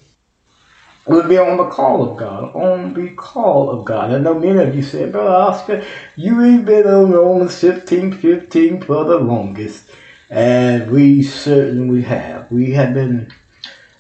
will 1.07 1.27
be 1.27 1.39
on 1.39 1.57
the 1.57 1.69
call 1.71 2.11
of 2.11 2.19
God, 2.19 2.55
on 2.55 2.93
the 2.93 3.11
call 3.15 3.71
of 3.71 3.87
God. 3.87 4.13
I 4.13 4.19
know 4.19 4.39
many 4.39 4.63
of 4.63 4.75
you 4.75 4.83
said, 4.83 5.13
Brother 5.13 5.31
Oscar, 5.31 5.85
you 6.17 6.43
ain't 6.43 6.67
been 6.67 6.87
on 6.87 7.11
Romans 7.11 7.59
15, 7.59 8.13
15 8.13 8.83
for 8.83 9.05
the 9.05 9.19
longest. 9.19 9.91
And 10.29 10.91
we 10.91 11.23
certainly 11.23 12.03
have. 12.03 12.53
We 12.53 12.73
have 12.73 12.95
been, 12.95 13.33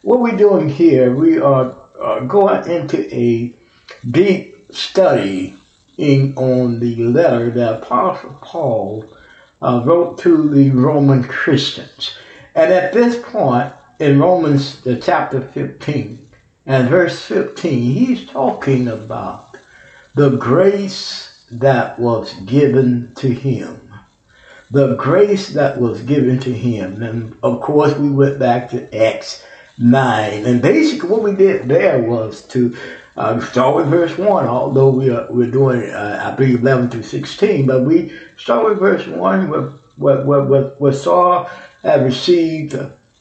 what 0.03 0.21
we're 0.21 0.37
doing 0.37 0.69
here, 0.69 1.15
we 1.15 1.39
are, 1.41 1.77
are 1.99 2.21
going 2.21 2.71
into 2.71 3.13
a 3.15 3.55
deep 4.09 4.73
study 4.73 5.57
in, 6.01 6.35
on 6.37 6.81
the 6.81 6.97
letter 6.97 7.51
that 7.51 7.83
Apostle 7.83 8.39
Paul 8.43 9.17
uh, 9.61 9.83
wrote 9.85 10.19
to 10.21 10.49
the 10.49 10.71
Roman 10.71 11.23
Christians. 11.23 12.17
And 12.55 12.73
at 12.73 12.93
this 12.93 13.23
point, 13.23 13.73
in 13.99 14.19
Romans 14.19 14.81
the 14.81 14.97
chapter 14.99 15.47
15 15.47 16.29
and 16.67 16.89
verse 16.89 17.21
15, 17.27 17.93
he's 17.93 18.27
talking 18.27 18.89
about 18.89 19.57
the 20.15 20.37
grace 20.37 21.45
that 21.51 21.99
was 21.99 22.33
given 22.41 23.15
to 23.17 23.29
him. 23.29 23.93
The 24.71 24.95
grace 24.95 25.49
that 25.51 25.81
was 25.81 26.01
given 26.03 26.39
to 26.41 26.53
him. 26.53 27.03
And 27.03 27.37
of 27.43 27.61
course, 27.61 27.95
we 27.97 28.09
went 28.09 28.39
back 28.39 28.71
to 28.71 28.97
Acts 28.97 29.45
9. 29.77 30.47
And 30.47 30.63
basically, 30.63 31.11
what 31.11 31.23
we 31.23 31.35
did 31.35 31.69
there 31.69 32.01
was 32.03 32.47
to 32.49 32.77
uh, 33.17 33.41
start 33.41 33.77
with 33.77 33.89
verse 33.89 34.17
1, 34.17 34.47
although 34.47 34.91
we 34.91 35.11
are, 35.11 35.27
we're 35.31 35.51
doing, 35.51 35.91
uh, 35.91 36.33
I 36.33 36.37
believe, 36.37 36.61
11 36.61 36.91
through 36.91 37.03
16. 37.03 37.67
But 37.67 37.85
we 37.85 38.19
start 38.37 38.65
with 38.65 38.79
verse 38.79 39.07
1, 39.07 39.49
where, 39.49 39.63
where, 39.97 40.25
where, 40.25 40.43
where, 40.43 40.65
where 40.79 40.93
Saul 40.93 41.51
had 41.83 42.05
received 42.05 42.75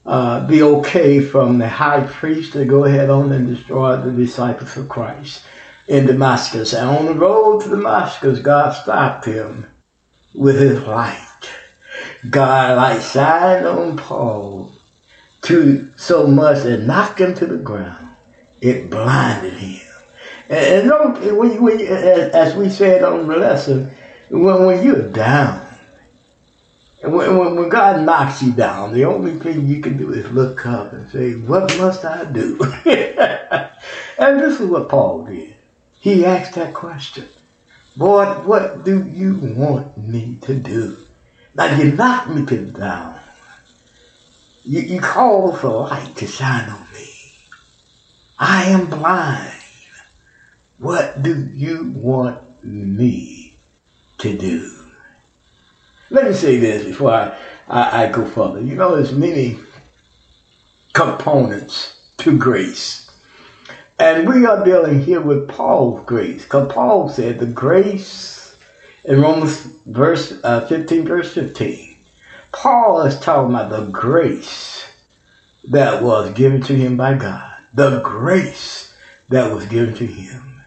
uh, 0.05 0.45
the 0.47 0.61
okay 0.63 1.21
from 1.21 1.57
the 1.57 1.67
high 1.67 2.05
priest 2.07 2.53
to 2.53 2.65
go 2.65 2.85
ahead 2.85 3.09
on 3.09 3.31
and 3.31 3.47
destroy 3.47 3.97
the 3.97 4.11
disciples 4.11 4.77
of 4.77 4.89
Christ 4.89 5.43
in 5.87 6.05
Damascus. 6.05 6.73
And 6.73 6.89
on 6.89 7.05
the 7.05 7.13
road 7.13 7.61
to 7.63 7.69
Damascus, 7.69 8.39
God 8.39 8.71
stopped 8.71 9.25
him 9.25 9.67
with 10.33 10.59
his 10.59 10.81
light. 10.83 11.25
God 12.29 12.77
light 12.77 13.01
shined 13.01 13.65
on 13.65 13.97
Paul 13.97 14.73
to 15.43 15.91
so 15.97 16.27
much 16.27 16.63
that 16.63 16.81
knocked 16.81 17.19
him 17.19 17.33
to 17.35 17.45
the 17.45 17.57
ground. 17.57 18.08
It 18.61 18.89
blinded 18.89 19.53
him. 19.53 19.87
And, 20.49 20.91
and 20.91 21.81
as, 21.81 22.33
as 22.33 22.55
we 22.55 22.69
said 22.69 23.03
on 23.03 23.27
the 23.27 23.37
lesson, 23.37 23.95
when, 24.29 24.65
when 24.65 24.83
you're 24.83 25.09
down, 25.09 25.65
and 27.01 27.13
when, 27.13 27.55
when, 27.55 27.69
God 27.69 28.05
knocks 28.05 28.43
you 28.43 28.51
down, 28.51 28.93
the 28.93 29.05
only 29.05 29.39
thing 29.39 29.67
you 29.67 29.81
can 29.81 29.95
do 29.95 30.11
is 30.11 30.29
look 30.31 30.65
up 30.65 30.91
and 30.91 31.09
say, 31.09 31.35
What 31.35 31.77
must 31.77 32.03
I 32.03 32.25
do? 32.25 32.59
and 32.85 34.39
this 34.39 34.59
is 34.59 34.67
what 34.67 34.89
Paul 34.89 35.25
did. 35.25 35.55
He 35.99 36.25
asked 36.25 36.55
that 36.55 36.73
question 36.73 37.27
Lord, 37.95 38.45
what 38.45 38.85
do 38.85 39.05
you 39.07 39.35
want 39.35 39.97
me 39.97 40.37
to 40.43 40.55
do? 40.55 41.05
Now, 41.53 41.75
you 41.75 41.91
knocked 41.91 42.29
me 42.29 42.45
to 42.45 42.65
down. 42.67 43.19
You, 44.63 44.81
you 44.81 45.01
called 45.01 45.59
for 45.59 45.69
light 45.69 46.15
to 46.17 46.27
shine 46.27 46.69
on. 46.69 46.78
I 48.39 48.63
am 48.69 48.85
blind. 48.85 49.53
What 50.77 51.21
do 51.21 51.49
you 51.51 51.91
want 51.91 52.63
me 52.63 53.57
to 54.19 54.37
do? 54.37 54.71
Let 56.09 56.25
me 56.25 56.33
say 56.33 56.57
this 56.57 56.85
before 56.85 57.11
I, 57.11 57.37
I, 57.67 58.05
I 58.05 58.11
go 58.11 58.25
further. 58.25 58.61
You 58.61 58.75
know, 58.75 58.95
there's 58.95 59.11
many 59.11 59.59
components 60.93 61.99
to 62.19 62.37
grace. 62.37 63.11
And 63.99 64.27
we 64.27 64.45
are 64.45 64.63
dealing 64.63 65.01
here 65.01 65.19
with 65.19 65.49
Paul's 65.49 66.05
grace. 66.05 66.43
Because 66.43 66.71
Paul 66.71 67.09
said 67.09 67.39
the 67.39 67.45
grace 67.45 68.55
in 69.03 69.21
Romans 69.21 69.65
verse 69.85 70.39
uh, 70.45 70.65
15, 70.65 71.05
verse 71.05 71.33
15. 71.33 71.97
Paul 72.53 73.01
is 73.01 73.19
talking 73.19 73.53
about 73.53 73.69
the 73.69 73.91
grace 73.91 74.85
that 75.65 76.01
was 76.01 76.31
given 76.31 76.61
to 76.61 76.75
him 76.75 76.95
by 76.95 77.15
God. 77.15 77.48
The 77.73 78.01
grace 78.01 78.93
that 79.29 79.53
was 79.53 79.65
given 79.65 79.93
to 79.95 80.05
him. 80.05 80.61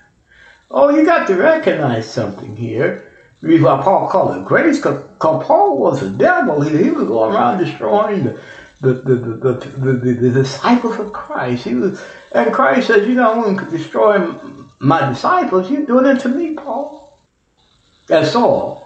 Oh, 0.70 0.90
you 0.90 1.04
got 1.04 1.26
to 1.26 1.36
recognize 1.36 2.10
something 2.10 2.56
here. 2.56 3.12
Why 3.40 3.82
Paul 3.82 4.08
called 4.08 4.38
it 4.38 4.46
grace, 4.46 4.78
because 4.78 5.04
Paul 5.18 5.78
was 5.78 6.02
a 6.02 6.10
devil. 6.10 6.60
He, 6.60 6.84
he 6.84 6.90
was 6.90 7.08
going 7.08 7.34
around 7.34 7.58
destroying 7.58 8.24
the 8.24 8.40
the, 8.80 8.94
the, 8.94 9.14
the, 9.14 9.54
the, 9.54 9.92
the, 9.92 10.12
the, 10.14 10.30
disciples 10.30 10.98
of 10.98 11.12
Christ. 11.12 11.64
He 11.64 11.74
was, 11.74 12.04
and 12.32 12.52
Christ 12.52 12.88
says, 12.88 13.06
you 13.06 13.14
know, 13.14 13.56
to 13.56 13.70
destroy 13.70 14.18
my 14.80 15.08
disciples. 15.08 15.70
You're 15.70 15.86
doing 15.86 16.06
it 16.06 16.20
to 16.22 16.28
me, 16.28 16.54
Paul. 16.54 17.20
That's 18.08 18.34
all. 18.34 18.81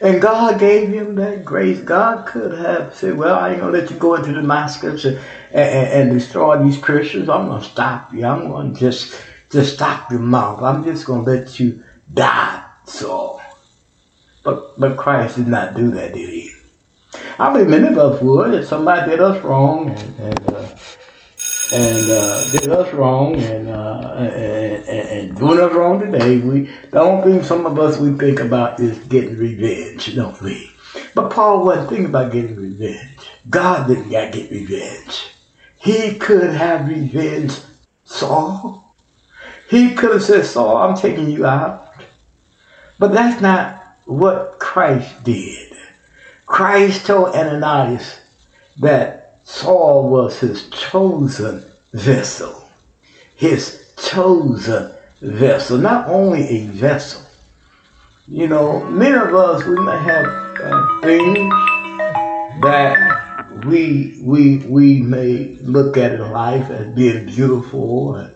And 0.00 0.22
God 0.22 0.60
gave 0.60 0.90
him 0.90 1.16
that 1.16 1.44
grace. 1.44 1.80
God 1.80 2.26
could 2.26 2.56
have 2.56 2.94
said, 2.94 3.16
well, 3.16 3.36
I 3.36 3.50
ain't 3.50 3.60
going 3.60 3.72
to 3.72 3.80
let 3.80 3.90
you 3.90 3.96
go 3.96 4.14
into 4.14 4.32
Damascus 4.32 5.04
and, 5.04 5.18
and, 5.52 5.88
and 5.88 6.10
destroy 6.12 6.62
these 6.62 6.78
Christians. 6.78 7.28
I'm 7.28 7.48
going 7.48 7.62
to 7.62 7.68
stop 7.68 8.14
you. 8.14 8.24
I'm 8.24 8.48
going 8.48 8.74
to 8.74 8.80
just, 8.80 9.20
just 9.50 9.74
stop 9.74 10.10
your 10.10 10.20
mouth. 10.20 10.62
I'm 10.62 10.84
just 10.84 11.04
going 11.04 11.24
to 11.24 11.30
let 11.30 11.58
you 11.58 11.82
die, 12.12 12.64
Saul. 12.84 13.40
But, 14.44 14.78
but 14.78 14.96
Christ 14.96 15.36
did 15.36 15.48
not 15.48 15.74
do 15.74 15.90
that, 15.90 16.14
did 16.14 16.28
he? 16.28 16.52
I 17.38 17.52
believe 17.52 17.68
many 17.68 17.88
of 17.88 17.98
us 17.98 18.22
would 18.22 18.54
if 18.54 18.68
somebody 18.68 19.10
did 19.10 19.20
us 19.20 19.42
wrong 19.42 19.90
and, 19.90 20.20
and, 20.20 20.47
and 21.72 22.10
uh, 22.10 22.50
did 22.50 22.68
us 22.70 22.92
wrong 22.94 23.36
and, 23.36 23.68
uh, 23.68 24.14
and, 24.16 24.88
and, 24.88 25.38
doing 25.38 25.60
us 25.60 25.72
wrong 25.72 26.00
today. 26.00 26.38
We 26.38 26.70
the 26.90 27.00
only 27.00 27.32
thing 27.32 27.42
some 27.42 27.66
of 27.66 27.78
us 27.78 27.98
we 27.98 28.16
think 28.16 28.40
about 28.40 28.80
is 28.80 28.98
getting 29.06 29.36
revenge, 29.36 30.14
don't 30.14 30.40
we? 30.40 30.70
But 31.14 31.30
Paul 31.30 31.64
wasn't 31.64 31.90
thinking 31.90 32.06
about 32.06 32.32
getting 32.32 32.56
revenge. 32.56 33.18
God 33.50 33.88
didn't 33.88 34.10
got 34.10 34.32
get 34.32 34.50
revenge. 34.50 35.28
He 35.80 36.14
could 36.18 36.50
have 36.50 36.88
revenge 36.88 37.52
Saul. 38.04 38.94
He 39.68 39.94
could 39.94 40.12
have 40.12 40.22
said, 40.22 40.46
Saul, 40.46 40.78
I'm 40.78 40.96
taking 40.96 41.30
you 41.30 41.44
out. 41.44 41.92
But 42.98 43.12
that's 43.12 43.40
not 43.42 43.96
what 44.06 44.58
Christ 44.58 45.22
did. 45.22 45.72
Christ 46.46 47.06
told 47.06 47.34
Ananias 47.34 48.20
that 48.78 49.17
Saul 49.48 50.10
was 50.10 50.38
his 50.38 50.68
chosen 50.68 51.64
vessel. 51.94 52.70
His 53.34 53.94
chosen 53.96 54.92
vessel. 55.22 55.78
Not 55.78 56.06
only 56.06 56.42
a 56.42 56.66
vessel. 56.66 57.22
You 58.28 58.46
know, 58.46 58.84
many 58.84 59.16
of 59.16 59.34
us, 59.34 59.64
we 59.64 59.80
may 59.80 59.96
have 59.96 60.26
uh, 60.26 61.00
things 61.00 61.50
that 62.60 63.64
we, 63.66 64.20
we, 64.22 64.58
we 64.66 65.00
may 65.00 65.54
look 65.62 65.96
at 65.96 66.12
in 66.12 66.30
life 66.30 66.68
as 66.68 66.94
being 66.94 67.24
beautiful 67.24 68.16
and, 68.16 68.34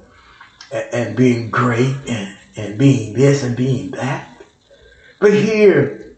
and 0.72 1.14
being 1.14 1.50
great 1.50 1.94
and, 2.08 2.38
and 2.56 2.78
being 2.78 3.12
this 3.12 3.44
and 3.44 3.54
being 3.54 3.90
that. 3.90 4.42
But 5.20 5.34
here, 5.34 6.16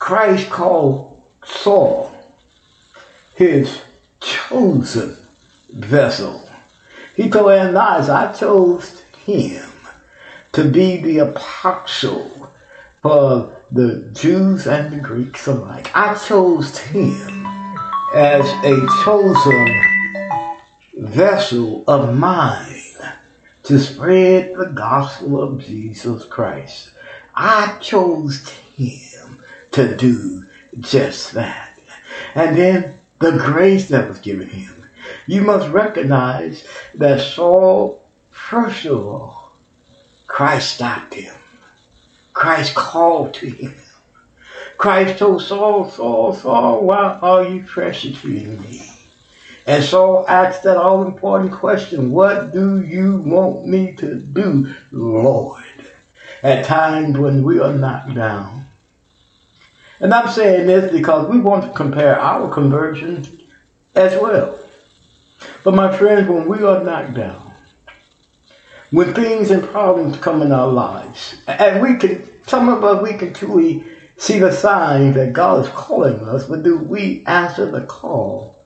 Christ 0.00 0.50
called 0.50 1.22
Saul 1.44 2.09
his 3.40 3.80
chosen 4.20 5.16
vessel. 5.70 6.46
He 7.16 7.30
told 7.30 7.52
Ananias, 7.52 8.10
I 8.10 8.34
chose 8.34 9.00
him 9.24 9.66
to 10.52 10.70
be 10.70 10.98
the 10.98 11.18
apostle 11.20 12.52
for 13.00 13.58
the 13.70 14.10
Jews 14.12 14.66
and 14.66 14.92
the 14.92 14.98
Greeks 14.98 15.46
alike. 15.46 15.90
I 15.96 16.14
chose 16.16 16.76
him 16.76 17.46
as 18.14 18.44
a 18.62 18.76
chosen 19.04 19.80
vessel 20.98 21.82
of 21.88 22.14
mine 22.14 22.82
to 23.62 23.78
spread 23.78 24.54
the 24.54 24.66
gospel 24.66 25.42
of 25.42 25.64
Jesus 25.64 26.26
Christ. 26.26 26.92
I 27.34 27.78
chose 27.80 28.46
him 28.50 29.42
to 29.70 29.96
do 29.96 30.44
just 30.78 31.32
that. 31.32 31.78
And 32.34 32.54
then 32.54 32.99
the 33.20 33.32
grace 33.32 33.88
that 33.88 34.08
was 34.08 34.18
given 34.18 34.48
him. 34.48 34.88
You 35.26 35.42
must 35.42 35.68
recognize 35.70 36.66
that 36.94 37.20
Saul, 37.20 38.08
first 38.30 38.84
of 38.86 39.06
all, 39.06 39.52
Christ 40.26 40.74
stopped 40.74 41.14
him. 41.14 41.34
Christ 42.32 42.74
called 42.74 43.34
to 43.34 43.46
him. 43.46 43.74
Christ 44.78 45.18
told 45.18 45.42
Saul, 45.42 45.90
Saul, 45.90 46.34
Saul, 46.34 46.84
why 46.84 47.18
are 47.20 47.44
you 47.44 47.62
persecuting 47.64 48.60
me? 48.62 48.80
And 49.66 49.84
Saul 49.84 50.24
asked 50.26 50.62
that 50.62 50.78
all 50.78 51.06
important 51.06 51.52
question, 51.52 52.10
What 52.10 52.54
do 52.54 52.82
you 52.82 53.18
want 53.18 53.66
me 53.66 53.94
to 53.96 54.18
do, 54.18 54.74
Lord? 54.90 55.64
At 56.42 56.64
times 56.64 57.18
when 57.18 57.44
we 57.44 57.60
are 57.60 57.74
knocked 57.74 58.14
down. 58.14 58.59
And 60.00 60.14
I'm 60.14 60.30
saying 60.30 60.66
this 60.66 60.90
because 60.90 61.28
we 61.28 61.38
want 61.38 61.64
to 61.64 61.70
compare 61.72 62.18
our 62.18 62.50
conversion 62.50 63.46
as 63.94 64.18
well. 64.20 64.58
But 65.62 65.74
my 65.74 65.94
friends, 65.94 66.28
when 66.28 66.48
we 66.48 66.62
are 66.62 66.82
knocked 66.82 67.14
down, 67.14 67.52
when 68.90 69.14
things 69.14 69.50
and 69.50 69.62
problems 69.62 70.16
come 70.16 70.40
in 70.40 70.52
our 70.52 70.68
lives, 70.68 71.42
and 71.46 71.82
we 71.82 71.96
can, 71.96 72.42
some 72.46 72.70
of 72.70 72.82
us, 72.82 73.02
we 73.02 73.16
can 73.18 73.34
truly 73.34 73.84
see 74.16 74.38
the 74.38 74.52
signs 74.52 75.14
that 75.16 75.34
God 75.34 75.64
is 75.64 75.70
calling 75.72 76.26
us, 76.26 76.46
but 76.46 76.62
do 76.62 76.78
we 76.78 77.24
answer 77.26 77.70
the 77.70 77.84
call? 77.84 78.56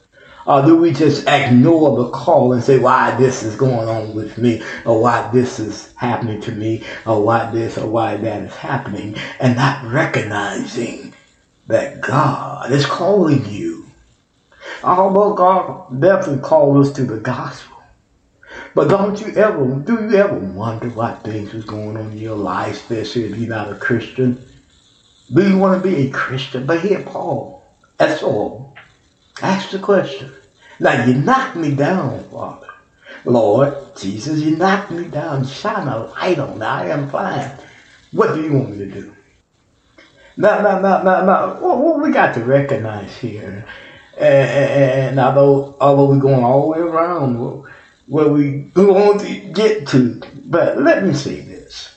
Or 0.46 0.64
do 0.64 0.76
we 0.76 0.92
just 0.92 1.26
ignore 1.26 1.96
the 2.04 2.10
call 2.10 2.52
and 2.52 2.62
say 2.62 2.78
why 2.78 3.16
this 3.16 3.42
is 3.42 3.56
going 3.56 3.88
on 3.88 4.14
with 4.14 4.38
me, 4.38 4.62
or 4.84 5.00
why 5.00 5.30
this 5.32 5.58
is 5.58 5.92
happening 5.94 6.40
to 6.42 6.52
me, 6.52 6.84
or 7.06 7.22
why 7.22 7.50
this 7.50 7.76
or 7.76 7.88
why 7.88 8.16
that 8.16 8.42
is 8.42 8.54
happening, 8.54 9.16
and 9.40 9.56
not 9.56 9.84
recognizing 9.90 11.14
that 11.66 12.00
God 12.00 12.70
is 12.72 12.86
calling 12.86 13.46
you. 13.46 13.86
Although 14.82 15.34
God 15.34 16.00
definitely 16.00 16.42
called 16.42 16.84
us 16.84 16.92
to 16.94 17.04
the 17.04 17.18
gospel. 17.18 17.76
But 18.74 18.88
don't 18.88 19.20
you 19.20 19.34
ever, 19.34 19.76
do 19.76 19.94
you 19.94 20.16
ever 20.16 20.38
wonder 20.38 20.88
what 20.90 21.22
things 21.22 21.54
is 21.54 21.64
going 21.64 21.96
on 21.96 22.12
in 22.12 22.18
your 22.18 22.36
life, 22.36 22.90
especially 22.90 23.24
if 23.24 23.38
you're 23.38 23.48
not 23.48 23.72
a 23.72 23.76
Christian? 23.76 24.44
Do 25.32 25.48
you 25.48 25.58
want 25.58 25.82
to 25.82 25.88
be 25.88 26.06
a 26.06 26.10
Christian? 26.10 26.66
But 26.66 26.80
here, 26.80 27.02
Paul, 27.02 27.62
that's 27.96 28.22
all. 28.22 28.76
Ask 29.40 29.70
the 29.70 29.78
question. 29.78 30.32
Now, 30.80 31.04
you 31.04 31.14
knocked 31.14 31.56
me 31.56 31.74
down, 31.74 32.28
Father. 32.30 32.68
Lord 33.24 33.74
Jesus, 33.96 34.40
you 34.40 34.56
knocked 34.56 34.90
me 34.90 35.08
down. 35.08 35.46
Shine 35.46 35.88
a 35.88 36.06
light 36.06 36.38
on 36.38 36.58
me. 36.58 36.66
I 36.66 36.88
am 36.90 37.08
fine. 37.08 37.50
What 38.12 38.34
do 38.34 38.42
you 38.42 38.52
want 38.52 38.70
me 38.70 38.78
to 38.78 38.86
do? 38.90 39.13
Now, 40.36 40.62
now, 40.62 40.80
now, 40.80 41.02
now, 41.02 41.24
now, 41.24 41.54
what, 41.60 42.00
we 42.00 42.10
got 42.12 42.34
to 42.34 42.44
recognize 42.44 43.16
here, 43.16 43.64
and, 44.18 44.50
and 44.50 45.20
although, 45.20 45.76
although 45.80 46.06
we're 46.06 46.18
going 46.18 46.42
all 46.42 46.62
the 46.62 46.68
way 46.68 46.78
around 46.78 47.38
where, 47.38 47.72
where 48.06 48.28
we 48.28 48.68
want 48.74 49.20
to 49.20 49.34
get 49.52 49.86
to, 49.88 50.20
but 50.46 50.80
let 50.80 51.04
me 51.04 51.14
say 51.14 51.40
this. 51.40 51.94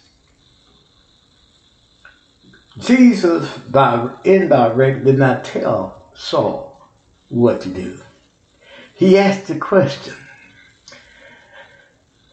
Jesus 2.78 3.52
indirectly 4.24 5.04
did 5.04 5.18
not 5.18 5.44
tell 5.44 6.12
Saul 6.14 6.88
what 7.30 7.62
to 7.62 7.70
do. 7.70 8.00
He 8.94 9.18
asked 9.18 9.48
the 9.48 9.58
question. 9.58 10.16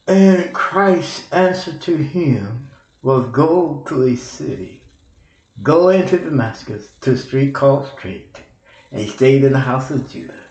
And 0.07 0.55
Christ's 0.55 1.32
answer 1.32 1.78
to 1.78 1.96
him 1.96 2.68
was 3.00 3.30
go 3.30 3.84
to 3.88 4.05
a 4.05 4.16
city 4.16 4.84
Go 5.62 5.90
into 5.90 6.18
Damascus 6.18 6.96
to 6.98 7.12
a 7.12 7.16
street 7.16 7.55
called 7.55 7.86
Straight, 7.86 8.42
and 8.90 9.00
he 9.00 9.09
stayed 9.09 9.44
in 9.44 9.52
the 9.52 9.61
house 9.61 9.88
of 9.92 10.11
Judah. 10.11 10.44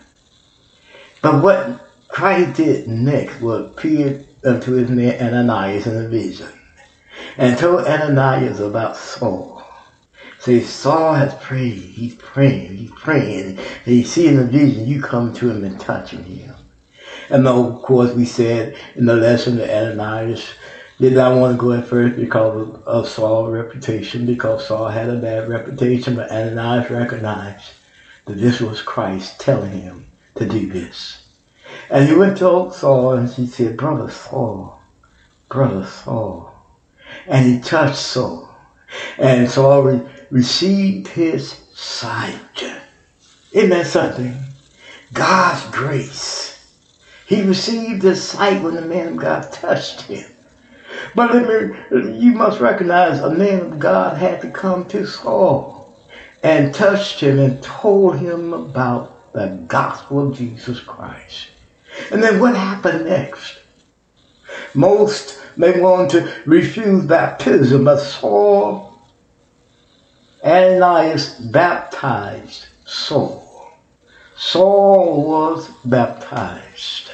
But 1.22 1.44
what 1.44 1.90
Christ 2.08 2.56
did 2.56 2.88
next 2.88 3.42
was 3.42 3.66
appear 3.66 4.24
unto 4.46 4.74
his 4.74 4.90
man 4.90 5.22
Ananias 5.22 5.88
in 5.88 6.06
a 6.06 6.08
vision, 6.08 6.48
and 7.36 7.58
told 7.58 7.86
Ananias 7.86 8.62
about 8.62 8.96
Saul. 8.96 9.62
Say, 10.40 10.62
Saul 10.62 11.16
has 11.16 11.36
prayed, 11.36 11.74
he's 11.74 12.16
praying, 12.16 12.78
he's 12.78 12.92
praying, 12.92 13.60
and 13.86 13.96
you 13.96 14.06
see 14.06 14.28
in 14.28 14.38
the 14.38 14.46
vision, 14.46 14.86
you 14.86 15.02
come 15.02 15.34
to 15.34 15.50
him 15.50 15.66
and 15.66 15.78
touching 15.80 16.24
him. 16.24 16.56
And 17.30 17.46
of 17.46 17.82
course, 17.82 18.14
we 18.14 18.26
said 18.26 18.78
in 18.96 19.06
the 19.06 19.16
lesson 19.16 19.58
that 19.58 19.70
Ananias 19.70 20.46
did 21.10 21.18
not 21.18 21.38
want 21.38 21.58
to 21.58 21.62
go 21.62 21.74
at 21.74 21.88
first 21.88 22.16
because 22.16 22.80
of, 22.86 23.10
Saul's 23.10 23.52
reputation, 23.52 24.26
because 24.26 24.68
Saul 24.68 24.88
had 24.88 25.10
a 25.10 25.18
bad 25.18 25.50
reputation, 25.50 26.16
but 26.16 26.32
Ananias 26.32 26.90
recognized 26.90 27.72
that 28.26 28.38
this 28.38 28.62
was 28.62 28.82
Christ 28.82 29.40
telling 29.40 29.72
him 29.72 30.08
to 30.36 30.48
do 30.48 30.68
this. 30.68 31.28
And 31.90 32.08
he 32.08 32.16
went 32.16 32.38
to 32.38 32.72
Saul 32.74 33.14
and 33.14 33.30
he 33.30 33.48
said, 33.48 33.76
Brother 33.76 34.10
Saul, 34.10 34.80
Brother 35.50 35.86
Saul. 35.86 36.54
And 37.28 37.46
he 37.46 37.60
touched 37.60 37.98
Saul. 37.98 38.56
And 39.18 39.50
Saul 39.50 39.82
re- 39.84 40.02
received 40.32 41.10
his 41.10 41.52
sight. 41.74 42.40
Isn't 43.52 43.72
that 43.72 43.88
something? 43.88 44.36
God's 45.14 45.64
grace 45.76 46.74
He 47.28 47.42
received 47.42 48.04
his 48.04 48.24
sight 48.24 48.64
when 48.64 48.76
the 48.76 48.82
man 48.82 49.10
of 49.10 49.18
God 49.18 49.52
touched 49.52 50.04
him. 50.04 50.30
But 51.16 51.34
let 51.34 51.48
me, 51.48 52.18
you 52.20 52.32
must 52.32 52.60
recognize 52.60 53.20
a 53.20 53.30
man 53.30 53.62
of 53.62 53.80
God 53.80 54.18
had 54.18 54.42
to 54.42 54.50
come 54.50 54.86
to 54.90 55.06
Saul 55.06 55.96
and 56.42 56.74
touched 56.74 57.20
him 57.20 57.40
and 57.40 57.62
told 57.62 58.18
him 58.18 58.54
about 58.54 59.34
the 59.34 59.64
gospel 59.68 60.28
of 60.28 60.38
Jesus 60.38 60.80
Christ. 60.80 61.50
And 62.12 62.22
then 62.22 62.40
what 62.40 62.56
happened 62.56 63.06
next? 63.06 63.60
Most 64.74 65.40
may 65.56 65.80
want 65.80 66.12
to 66.12 66.34
refuse 66.46 67.06
baptism, 67.06 67.86
but 67.86 68.00
Saul, 68.00 69.00
Ananias 70.44 71.40
baptized 71.40 72.68
Saul. 72.86 73.72
Saul 74.36 75.28
was 75.28 75.70
baptized. 75.86 77.12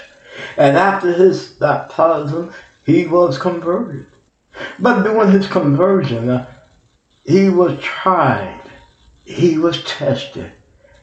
And 0.57 0.77
after 0.77 1.13
his 1.13 1.49
baptism, 1.49 2.53
he 2.89 3.05
was 3.05 3.37
converted. 3.37 4.07
But 4.79 5.03
during 5.03 5.31
his 5.31 5.47
conversion, 5.47 6.29
uh, 6.29 6.51
he 7.23 7.49
was 7.49 7.79
tried, 7.81 8.63
he 9.25 9.57
was 9.57 9.83
tested, 9.83 10.51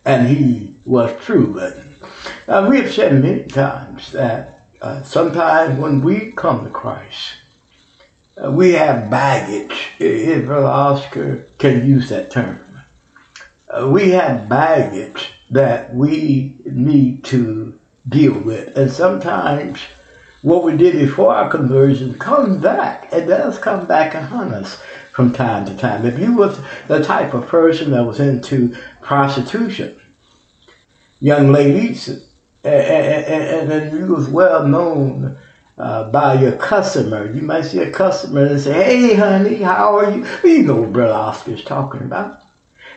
and 0.05 0.27
he 0.29 0.77
was 0.85 1.13
proven. 1.25 1.95
Now, 2.49 2.69
we 2.69 2.81
have 2.81 2.93
said 2.93 3.23
many 3.23 3.45
times 3.45 4.13
that 4.13 4.69
uh, 4.81 5.03
sometimes 5.03 5.79
when 5.79 6.03
we 6.03 6.33
come 6.33 6.65
to 6.65 6.71
Christ, 6.71 7.35
uh, 8.37 8.51
we 8.51 8.73
have 8.73 9.09
baggage. 9.09 9.91
If 9.99 10.47
Brother 10.47 10.67
Oscar 10.67 11.49
can 11.59 11.87
use 11.87 12.09
that 12.11 12.31
term. 12.31 12.61
Uh, 13.69 13.89
we 13.89 14.11
have 14.11 14.49
baggage 14.49 15.33
that 15.51 15.95
we 15.95 16.59
need 16.65 17.25
to 17.25 17.79
deal 18.09 18.39
with. 18.39 18.77
And 18.77 18.91
sometimes 18.91 19.81
what 20.43 20.63
we 20.63 20.77
did 20.77 20.95
before 20.95 21.35
our 21.35 21.51
conversion 21.51 22.19
comes 22.19 22.63
back. 22.63 23.13
It 23.13 23.27
does 23.27 23.59
come 23.59 23.87
back 23.87 24.15
and 24.15 24.25
hunt 24.25 24.53
us 24.53 24.81
from 25.13 25.33
time 25.33 25.67
to 25.67 25.77
time. 25.77 26.05
If 26.05 26.19
you 26.19 26.35
was 26.35 26.61
the 26.89 27.03
type 27.03 27.35
of 27.35 27.49
person 27.49 27.91
that 27.93 28.05
was 28.05 28.21
into 28.21 28.77
prostitution, 29.01 30.01
young 31.21 31.53
ladies, 31.53 32.29
and, 32.65 33.93
you 33.93 34.07
was 34.15 34.29
well 34.29 34.67
known 34.67 35.39
uh, 35.79 36.11
by 36.11 36.41
your 36.41 36.53
customer. 36.53 37.31
You 37.31 37.43
might 37.43 37.63
see 37.63 37.79
a 37.79 37.91
customer 37.91 38.45
and 38.45 38.61
say, 38.61 38.73
"Hey, 38.73 39.15
honey, 39.15 39.57
how 39.57 39.97
are 39.99 40.11
you?" 40.11 40.27
You 40.45 40.63
know 40.63 40.77
what 40.77 40.93
Brother 40.93 41.15
Oscar's 41.15 41.65
talking 41.65 42.03
about. 42.03 42.43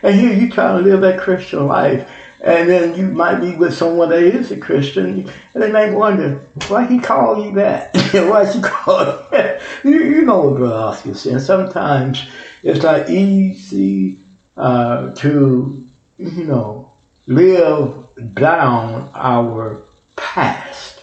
And 0.01 0.19
here 0.19 0.33
you 0.33 0.49
trying 0.49 0.83
to 0.83 0.89
live 0.89 1.01
that 1.01 1.19
Christian 1.19 1.67
life, 1.67 2.09
and 2.41 2.69
then 2.69 2.95
you 2.95 3.07
might 3.07 3.39
be 3.39 3.55
with 3.55 3.73
someone 3.73 4.09
that 4.09 4.23
is 4.23 4.51
a 4.51 4.57
Christian, 4.57 5.29
and 5.53 5.63
they 5.63 5.71
may 5.71 5.91
wonder 5.91 6.35
why 6.67 6.85
he 6.87 6.99
call 6.99 7.45
you 7.45 7.53
that. 7.55 7.93
why 8.13 8.49
he 8.51 8.61
call 8.61 9.27
you? 9.31 9.59
you? 9.83 10.03
You 10.03 10.21
know 10.21 10.49
what 10.49 10.71
Oscar 10.71 11.13
saying. 11.13 11.39
Sometimes 11.39 12.25
it's 12.63 12.83
not 12.83 13.09
easy 13.09 14.19
uh, 14.55 15.13
to, 15.15 15.87
you 16.17 16.43
know, 16.45 16.93
live 17.27 18.07
down 18.33 19.11
our 19.13 19.83
past. 20.15 21.01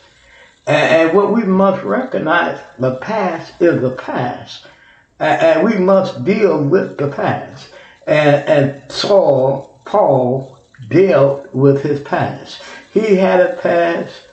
And, 0.67 1.09
and 1.09 1.17
what 1.17 1.33
we 1.35 1.45
must 1.45 1.83
recognize, 1.85 2.61
the 2.79 2.97
past 2.97 3.61
is 3.61 3.81
the 3.83 3.95
past. 3.97 4.67
And, 5.19 5.43
and 5.43 5.65
we 5.67 5.77
must 5.79 6.25
deal 6.25 6.67
with 6.67 6.97
the 6.97 7.09
past. 7.11 7.73
And, 8.07 8.49
and 8.49 8.93
Saul, 8.93 9.83
Paul, 9.85 10.56
dealt 10.89 11.53
with 11.55 11.83
his 11.83 12.01
past. 12.01 12.63
He 12.93 13.17
had 13.17 13.41
a 13.41 13.57
past 13.57 14.27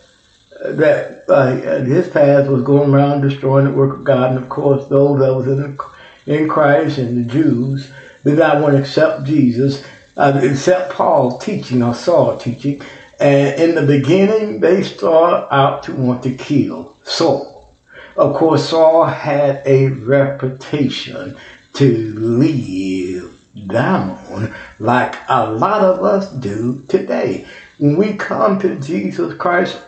that 0.64 1.24
uh, 1.28 1.84
his 1.84 2.08
past 2.08 2.50
was 2.50 2.64
going 2.64 2.94
around 2.94 3.22
destroying 3.22 3.66
the 3.66 3.74
work 3.74 3.98
of 3.98 4.04
God. 4.04 4.32
And 4.32 4.44
of 4.44 4.50
course, 4.50 4.88
those 4.88 5.20
that 5.20 5.34
was 5.34 5.48
in, 5.48 5.78
in 6.26 6.48
Christ 6.48 6.98
and 6.98 7.26
the 7.26 7.32
Jews 7.32 7.92
did 8.24 8.40
not 8.40 8.62
want 8.62 8.76
to 8.76 8.80
accept 8.80 9.26
Jesus 9.26 9.84
uh, 10.16 10.40
except 10.44 10.94
Paul 10.94 11.38
teaching 11.38 11.84
or 11.84 11.94
Saul 11.94 12.38
teaching. 12.38 12.82
And 13.20 13.60
in 13.60 13.76
the 13.76 13.86
beginning, 13.86 14.60
they 14.60 14.84
start 14.84 15.52
out 15.52 15.84
to 15.84 15.96
want 15.96 16.24
to 16.24 16.36
kill 16.36 16.98
Saul. 17.04 17.76
Of 18.16 18.36
course, 18.36 18.70
Saul 18.70 19.06
had 19.06 19.62
a 19.66 19.88
reputation 19.88 21.36
to 21.74 22.14
live 22.14 23.33
down 23.68 24.54
like 24.80 25.16
a 25.30 25.50
lot 25.52 25.82
of 25.82 26.04
us 26.04 26.32
do 26.32 26.84
today. 26.88 27.48
When 27.78 27.98
we 27.98 28.14
come 28.14 28.60
to 28.60 28.80
Jesus 28.80 29.36
Christ, 29.38 29.82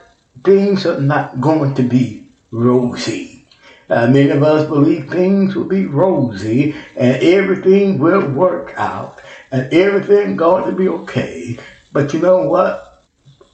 things 0.44 0.86
are 0.86 1.02
not 1.02 1.42
going 1.42 1.76
to 1.76 1.84
be 1.84 2.30
rosy. 2.52 3.48
Uh, 3.90 4.08
many 4.08 4.30
of 4.30 4.42
us 4.42 4.68
believe 4.68 5.10
things 5.10 5.56
will 5.56 5.66
be 5.66 5.86
rosy 5.86 6.76
and 6.96 7.24
everything 7.24 8.00
will 8.00 8.28
work 8.32 8.74
out 8.78 9.22
and 9.52 9.72
everything 9.74 10.36
going 10.36 10.70
to 10.70 10.76
be 10.76 10.88
okay. 10.88 11.58
But 11.94 12.14
you 12.14 12.20
know 12.20 12.48
what? 12.48 13.04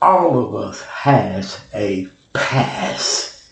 All 0.02 0.44
of 0.44 0.56
us 0.56 0.82
has 0.84 1.64
a 1.74 2.08
past. 2.34 3.50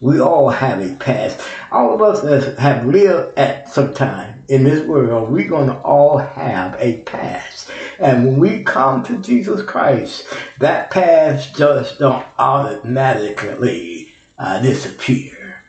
We 0.00 0.20
all 0.20 0.48
have 0.50 0.80
a 0.80 0.96
past. 0.96 1.40
All 1.70 1.94
of 1.94 2.02
us 2.02 2.58
have 2.58 2.86
lived 2.86 3.38
at 3.38 3.68
some 3.68 3.94
time 3.94 4.39
in 4.50 4.64
this 4.64 4.84
world, 4.84 5.30
we're 5.30 5.48
going 5.48 5.68
to 5.68 5.78
all 5.78 6.18
have 6.18 6.74
a 6.80 7.02
past. 7.04 7.70
And 8.00 8.26
when 8.26 8.40
we 8.40 8.64
come 8.64 9.04
to 9.04 9.20
Jesus 9.20 9.62
Christ, 9.62 10.26
that 10.58 10.90
past 10.90 11.54
just 11.54 12.00
don't 12.00 12.26
automatically 12.36 14.12
uh, 14.36 14.60
disappear. 14.60 15.62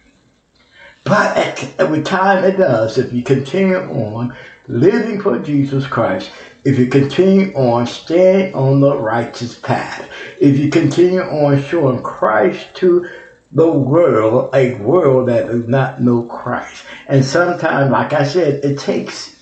But 1.03 1.37
at 1.37 1.79
every 1.79 2.01
time 2.01 2.43
it 2.43 2.57
does, 2.57 2.97
if 2.97 3.13
you 3.13 3.21
continue 3.23 3.77
on 3.77 4.35
living 4.67 5.21
for 5.21 5.37
Jesus 5.37 5.85
Christ, 5.85 6.31
if 6.63 6.79
you 6.79 6.87
continue 6.87 7.53
on 7.53 7.85
staying 7.85 8.55
on 8.55 8.79
the 8.79 8.97
righteous 8.97 9.59
path, 9.59 10.09
if 10.39 10.57
you 10.57 10.71
continue 10.71 11.21
on 11.21 11.61
showing 11.61 12.01
Christ 12.01 12.73
to 12.77 13.07
the 13.53 13.71
world, 13.71 14.53
a 14.53 14.75
world 14.75 15.27
that 15.27 15.47
does 15.47 15.67
not 15.67 16.01
know 16.01 16.23
Christ. 16.23 16.85
And 17.07 17.23
sometimes, 17.23 17.91
like 17.91 18.13
I 18.13 18.23
said, 18.23 18.63
it 18.63 18.79
takes 18.79 19.37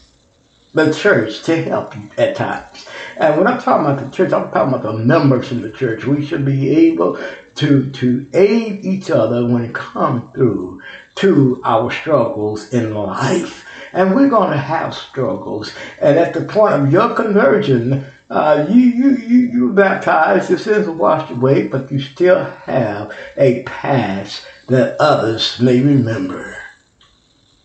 the 0.74 0.94
church 0.94 1.44
to 1.44 1.62
help 1.64 1.96
you 1.96 2.10
at 2.18 2.36
times. 2.36 2.88
And 3.18 3.38
when 3.38 3.48
I'm 3.48 3.62
talking 3.62 3.86
about 3.86 4.04
the 4.04 4.16
church, 4.16 4.32
I'm 4.34 4.52
talking 4.52 4.74
about 4.74 4.84
the 4.84 4.94
members 4.94 5.52
in 5.52 5.62
the 5.62 5.72
church. 5.72 6.06
We 6.06 6.26
should 6.26 6.46
be 6.46 6.70
able 6.88 7.20
to, 7.56 7.90
to 7.92 8.30
aid 8.34 8.86
each 8.86 9.12
other 9.12 9.46
when 9.46 9.66
it 9.66 9.76
comes 9.76 10.34
through 10.34 10.82
to 11.16 11.62
our 11.66 11.92
struggles 11.92 12.74
in 12.74 12.94
life. 12.94 13.66
And 13.92 14.16
we're 14.16 14.30
to 14.30 14.58
have 14.58 14.94
struggles. 14.94 15.74
And 16.00 16.18
at 16.18 16.34
the 16.34 16.46
point 16.46 16.76
of 16.76 16.92
your 16.92 17.16
conversion, 17.16 18.06
uh, 18.30 18.68
you, 18.70 18.80
you, 18.80 19.10
you, 19.18 19.38
you 19.38 19.74
baptized, 19.74 20.50
your 20.50 20.60
sins 20.60 20.88
are 20.88 20.92
washed 20.92 21.32
away, 21.32 21.68
but 21.68 21.92
you 21.92 22.00
still 22.00 22.44
have 22.44 23.16
a 23.38 23.64
past 23.64 24.46
that 24.68 25.00
others 25.00 25.60
may 25.60 25.82
remember. 25.82 26.56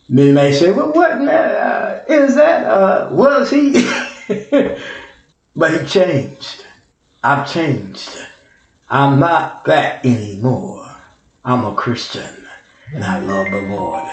Many 0.09 0.31
may 0.31 0.53
say, 0.53 0.71
well, 0.71 0.91
what 0.91 1.11
uh, 1.11 2.03
is 2.07 2.35
that? 2.35 2.65
Uh, 2.65 3.09
was 3.11 3.49
he? 3.49 3.73
but 5.55 5.79
he 5.79 5.87
changed. 5.87 6.65
I've 7.23 7.51
changed. 7.51 8.17
I'm 8.89 9.19
not 9.19 9.65
that 9.65 10.05
anymore. 10.05 10.95
I'm 11.43 11.65
a 11.65 11.75
Christian 11.75 12.45
and 12.93 13.03
I 13.03 13.19
love 13.19 13.49
the 13.51 13.61
Lord. 13.61 14.03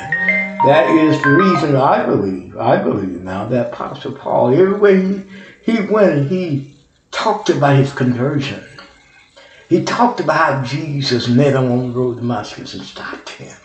That 0.64 0.90
is 0.90 1.20
the 1.22 1.30
reason 1.30 1.76
I 1.76 2.05
believe, 2.07 2.57
I 2.57 2.82
believe 2.82 3.20
now 3.22 3.46
that 3.46 3.72
Apostle 3.72 4.12
Paul, 4.12 4.53
everywhere 4.55 4.96
he, 4.96 5.24
he 5.65 5.81
went, 5.81 6.29
he 6.29 6.77
talked 7.11 7.51
about 7.51 7.77
his 7.77 7.93
conversion. 7.93 8.65
He 9.69 9.85
talked 9.85 10.21
about 10.21 10.37
how 10.37 10.65
Jesus 10.65 11.29
met 11.29 11.55
him 11.55 11.71
on 11.71 11.93
the 11.93 11.99
road 11.99 12.17
to 12.17 12.21
Damascus 12.21 12.75
and 12.75 12.83
stopped 12.83 13.31
him. 13.31 13.57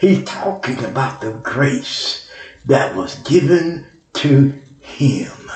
He's 0.00 0.24
talking 0.24 0.84
about 0.84 1.20
the 1.20 1.32
grace 1.32 2.30
that 2.66 2.94
was 2.94 3.14
given 3.22 3.86
to 4.14 4.60
him. 4.80 5.50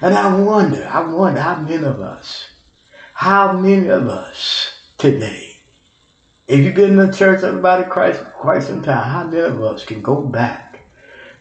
And 0.00 0.14
I 0.14 0.40
wonder, 0.40 0.86
I 0.86 1.00
wonder 1.00 1.40
how 1.40 1.60
many 1.60 1.84
of 1.84 2.00
us, 2.00 2.48
how 3.12 3.52
many 3.52 3.88
of 3.88 4.08
us 4.08 4.78
today 4.98 5.54
if 6.46 6.60
you've 6.60 6.74
been 6.74 6.90
in 6.90 6.96
the 6.96 7.12
church 7.12 7.42
of 7.42 7.54
the 7.54 7.60
body 7.60 7.84
of 7.84 7.88
Christ 7.88 8.20
for 8.20 8.26
quite 8.26 8.62
some 8.62 8.82
time, 8.82 9.08
how 9.08 9.24
many 9.24 9.40
of 9.40 9.62
us 9.62 9.84
can 9.84 10.02
go 10.02 10.22
back 10.22 10.80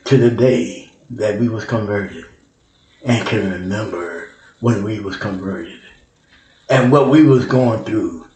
to 0.06 0.18
the 0.18 0.32
day 0.32 0.94
that 1.10 1.40
we 1.40 1.50
was 1.50 1.66
converted 1.66 2.26
and 3.04 3.28
can 3.28 3.52
remember 3.52 4.30
when 4.60 4.84
we 4.84 5.00
was 5.00 5.18
converted 5.18 5.82
and 6.70 6.92
what 6.92 7.10
we 7.10 7.24
was 7.24 7.46
going 7.46 7.84
through 7.84 8.28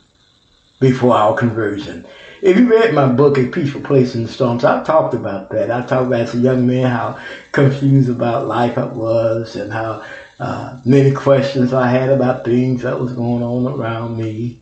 before 0.80 1.16
our 1.16 1.36
conversion? 1.36 2.06
If 2.42 2.58
you 2.58 2.70
read 2.70 2.94
my 2.94 3.08
book, 3.08 3.38
A 3.38 3.48
Peaceful 3.48 3.82
Place 3.82 4.14
in 4.14 4.24
the 4.24 4.30
Storms, 4.30 4.64
I 4.64 4.84
talked 4.84 5.16
about 5.16 5.50
that. 5.52 5.72
I 5.72 5.82
talked 5.82 6.08
about 6.08 6.22
as 6.22 6.36
a 6.36 6.40
young 6.40 6.68
man 6.68 6.92
how 6.92 7.20
confused 7.52 8.10
about 8.10 8.48
life 8.48 8.78
I 8.78 8.86
was 8.86 9.56
and 9.56 9.74
how 9.74 10.06
uh, 10.40 10.80
many 10.86 11.12
questions 11.12 11.74
I 11.74 11.88
had 11.88 12.10
about 12.10 12.46
things 12.46 12.84
that 12.84 13.00
was 13.00 13.14
going 13.14 13.42
on 13.42 13.66
around 13.66 14.18
me. 14.18 14.62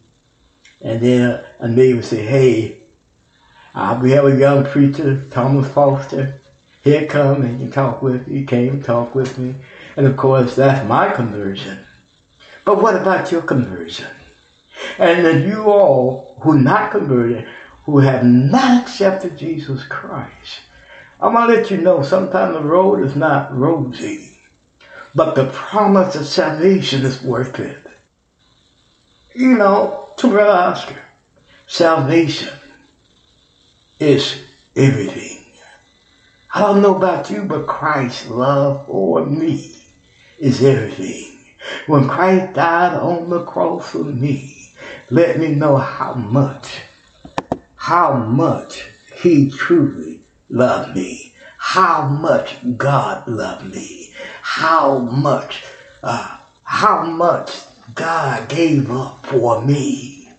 And 0.82 1.02
then 1.02 1.46
a 1.60 1.68
neighbor 1.68 2.02
say, 2.02 2.26
hey, 2.26 2.82
uh, 3.74 4.00
we 4.02 4.12
have 4.12 4.26
a 4.26 4.40
young 4.40 4.64
preacher, 4.64 5.22
Thomas 5.32 5.70
Foster. 5.74 6.40
He'll 6.84 7.08
come 7.08 7.42
and 7.42 7.60
he 7.60 7.68
talk 7.70 8.02
with 8.02 8.28
me. 8.28 8.40
He 8.40 8.46
came 8.46 8.74
and 8.76 8.84
talk 8.86 9.16
with 9.16 9.38
me. 9.38 9.56
And 9.96 10.08
of 10.08 10.18
course, 10.18 10.56
that's 10.56 10.88
my 10.88 11.12
conversion. 11.14 11.86
But 12.66 12.82
what 12.82 12.96
about 12.96 13.32
your 13.32 13.42
conversion? 13.42 14.12
And 14.98 15.26
then 15.26 15.48
you 15.48 15.64
all 15.64 16.40
who 16.44 16.60
not 16.60 16.92
converted, 16.92 17.48
who 17.86 18.00
have 18.00 18.26
not 18.26 18.84
accepted 18.84 19.38
Jesus 19.38 19.84
Christ, 19.86 20.62
I'm 21.20 21.34
going 21.34 21.48
to 21.48 21.56
let 21.56 21.72
you 21.72 21.78
know 21.78 22.04
sometimes 22.04 22.56
the 22.56 22.62
road 22.62 23.02
is 23.06 23.16
not 23.16 23.56
rosy, 23.56 24.38
but 25.14 25.36
the 25.36 25.50
promise 25.52 26.16
of 26.16 26.26
salvation 26.26 27.06
is 27.06 27.22
worth 27.22 27.60
it. 27.60 27.88
You 29.34 29.58
know, 29.58 30.14
to 30.18 30.30
Brother 30.30 30.52
Oscar, 30.52 31.02
salvation 31.68 32.54
is 34.00 34.44
everything. 34.76 35.54
I 36.54 36.62
don't 36.62 36.82
know 36.82 36.96
about 36.96 37.30
you, 37.30 37.46
but 37.46 37.68
Christ's 37.68 38.28
love 38.28 38.86
for 38.88 39.26
me 39.26 39.75
is 40.46 40.64
everything. 40.64 41.56
When 41.88 42.08
Christ 42.08 42.54
died 42.54 42.94
on 42.94 43.32
the 43.32 43.44
cross 43.46 43.90
for 43.90 44.04
me, 44.04 44.72
let 45.10 45.40
me 45.40 45.56
know 45.56 45.76
how 45.76 46.14
much, 46.14 46.82
how 47.76 48.14
much 48.14 48.86
he 49.16 49.50
truly 49.50 50.22
loved 50.50 50.96
me, 50.96 51.34
how 51.58 52.08
much 52.08 52.58
God 52.78 53.28
loved 53.28 53.74
me, 53.74 54.14
how 54.44 55.00
much, 55.00 55.64
uh, 56.04 56.38
how 56.62 57.06
much 57.06 57.52
God 57.96 58.48
gave 58.48 58.92
up 58.92 59.26
for 59.26 59.66
me. 59.66 60.30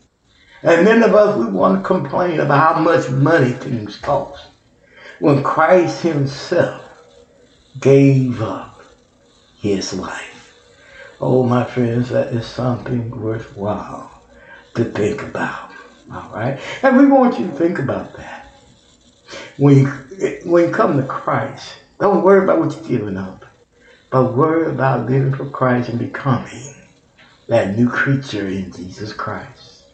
And 0.63 0.85
many 0.85 1.03
of 1.03 1.17
us, 1.17 1.37
we 1.37 1.47
want 1.47 1.83
to 1.83 1.87
complain 1.87 2.39
about 2.39 2.75
how 2.75 2.81
much 2.81 3.11
money 3.11 3.51
things 3.51 3.97
cost. 3.97 4.47
When 5.19 5.43
Christ 5.43 6.03
himself 6.03 6.85
gave 7.81 8.41
up 8.41 8.76
his 9.59 9.95
life. 9.95 10.59
Oh, 11.21 11.45
my 11.45 11.65
friends, 11.65 12.11
that 12.11 12.29
is 12.29 12.47
something 12.47 13.11
worthwhile 13.11 14.23
to 14.75 14.85
think 14.85 15.23
about. 15.23 15.73
All 16.13 16.31
right? 16.31 16.61
And 16.83 16.97
we 16.97 17.07
want 17.07 17.39
you 17.39 17.47
to 17.47 17.53
think 17.53 17.79
about 17.79 18.17
that. 18.17 18.47
When 19.57 19.77
you, 19.79 19.87
when 20.45 20.69
you 20.69 20.71
come 20.71 20.97
to 21.01 21.07
Christ, 21.07 21.79
don't 21.99 22.23
worry 22.23 22.45
about 22.45 22.61
what 22.61 22.75
you're 22.77 22.99
giving 22.99 23.17
up, 23.17 23.45
but 24.11 24.37
worry 24.37 24.71
about 24.71 25.09
living 25.09 25.35
for 25.35 25.49
Christ 25.49 25.89
and 25.89 25.99
becoming 25.99 26.75
that 27.49 27.77
new 27.77 27.89
creature 27.89 28.47
in 28.47 28.73
Jesus 28.73 29.13
Christ, 29.13 29.85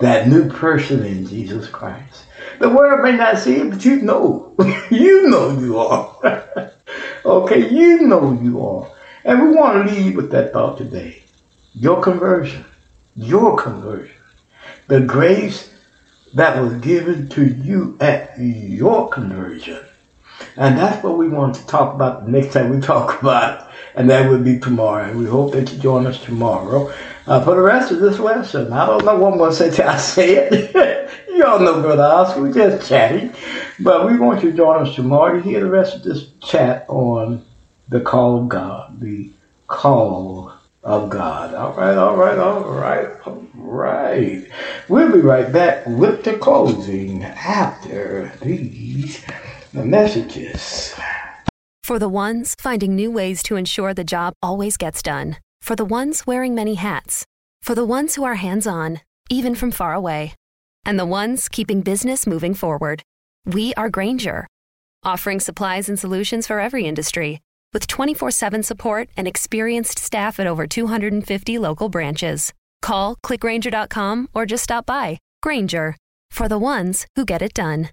that 0.00 0.28
new 0.28 0.50
person 0.50 1.04
in 1.04 1.26
Jesus 1.26 1.68
Christ. 1.68 2.26
The 2.58 2.68
world 2.68 3.02
may 3.02 3.16
not 3.16 3.38
see 3.38 3.56
it, 3.56 3.70
but 3.70 3.84
you 3.84 4.02
know. 4.02 4.54
you 4.90 5.28
know 5.28 5.58
you 5.58 5.78
are. 5.78 6.72
okay, 7.24 7.70
you 7.70 8.02
know 8.02 8.38
you 8.40 8.64
are. 8.64 8.90
And 9.26 9.42
we 9.42 9.56
want 9.56 9.88
to 9.88 9.92
leave 9.92 10.14
with 10.14 10.30
that 10.30 10.52
thought 10.52 10.78
today. 10.78 11.24
Your 11.74 12.00
conversion. 12.00 12.64
Your 13.16 13.56
conversion. 13.56 14.14
The 14.86 15.00
grace 15.00 15.74
that 16.34 16.62
was 16.62 16.74
given 16.74 17.28
to 17.30 17.44
you 17.44 17.96
at 18.00 18.38
your 18.38 19.08
conversion. 19.08 19.84
And 20.56 20.78
that's 20.78 21.02
what 21.02 21.18
we 21.18 21.28
want 21.28 21.56
to 21.56 21.66
talk 21.66 21.92
about 21.92 22.24
the 22.24 22.30
next 22.30 22.52
time 22.52 22.70
we 22.70 22.80
talk 22.80 23.20
about 23.20 23.62
it. 23.62 23.74
And 23.96 24.08
that 24.10 24.30
will 24.30 24.38
be 24.38 24.60
tomorrow. 24.60 25.10
And 25.10 25.18
we 25.18 25.26
hope 25.26 25.52
that 25.54 25.72
you 25.72 25.78
join 25.80 26.06
us 26.06 26.22
tomorrow 26.22 26.94
uh, 27.26 27.42
for 27.44 27.56
the 27.56 27.62
rest 27.62 27.90
of 27.90 27.98
this 27.98 28.20
lesson. 28.20 28.72
I 28.72 28.86
don't 28.86 29.04
know 29.04 29.16
what 29.16 29.32
I'm 29.32 29.38
going 29.38 29.50
to 29.50 29.56
say 29.56 29.70
till 29.70 29.88
I 29.88 29.96
say 29.96 30.36
it. 30.36 31.10
you 31.28 31.44
all 31.44 31.58
know 31.58 31.82
Brother 31.82 32.04
Oscar. 32.04 32.42
We're 32.42 32.52
just 32.52 32.88
chatting. 32.88 33.34
But 33.80 34.06
we 34.06 34.18
want 34.18 34.44
you 34.44 34.52
to 34.52 34.56
join 34.56 34.86
us 34.86 34.94
tomorrow 34.94 35.34
to 35.34 35.42
hear 35.42 35.58
the 35.58 35.70
rest 35.70 35.96
of 35.96 36.04
this 36.04 36.28
chat 36.40 36.84
on 36.88 37.44
the 37.88 38.00
call 38.00 38.40
of 38.40 38.48
God. 38.48 39.00
The 39.00 39.30
call 39.66 40.52
of 40.82 41.10
God. 41.10 41.54
All 41.54 41.74
right, 41.74 41.96
all 41.96 42.16
right, 42.16 42.38
all 42.38 42.64
right, 42.64 43.26
all 43.26 43.46
right. 43.54 44.46
We'll 44.88 45.12
be 45.12 45.20
right 45.20 45.52
back 45.52 45.86
with 45.86 46.24
the 46.24 46.38
closing 46.38 47.24
after 47.24 48.32
these 48.42 49.24
messages. 49.72 50.94
For 51.82 51.98
the 51.98 52.08
ones 52.08 52.54
finding 52.58 52.96
new 52.96 53.10
ways 53.10 53.42
to 53.44 53.56
ensure 53.56 53.94
the 53.94 54.04
job 54.04 54.34
always 54.42 54.76
gets 54.76 55.02
done. 55.02 55.36
For 55.60 55.76
the 55.76 55.84
ones 55.84 56.26
wearing 56.26 56.54
many 56.54 56.74
hats. 56.74 57.24
For 57.62 57.74
the 57.74 57.84
ones 57.84 58.14
who 58.14 58.24
are 58.24 58.36
hands 58.36 58.66
on, 58.66 59.00
even 59.28 59.54
from 59.54 59.70
far 59.72 59.94
away. 59.94 60.34
And 60.84 60.98
the 60.98 61.06
ones 61.06 61.48
keeping 61.48 61.82
business 61.82 62.26
moving 62.26 62.54
forward. 62.54 63.02
We 63.44 63.74
are 63.74 63.90
Grainger, 63.90 64.46
offering 65.04 65.40
supplies 65.40 65.88
and 65.88 65.98
solutions 65.98 66.46
for 66.46 66.60
every 66.60 66.86
industry. 66.86 67.40
With 67.76 67.88
24 67.88 68.30
7 68.30 68.62
support 68.62 69.10
and 69.18 69.28
experienced 69.28 69.98
staff 69.98 70.40
at 70.40 70.46
over 70.46 70.66
250 70.66 71.58
local 71.58 71.90
branches. 71.90 72.54
Call 72.80 73.16
clickgrainger.com 73.16 74.30
or 74.32 74.46
just 74.46 74.64
stop 74.64 74.86
by. 74.86 75.18
Grainger, 75.42 75.94
for 76.30 76.48
the 76.48 76.58
ones 76.58 77.06
who 77.16 77.26
get 77.26 77.42
it 77.42 77.52
done. 77.52 77.90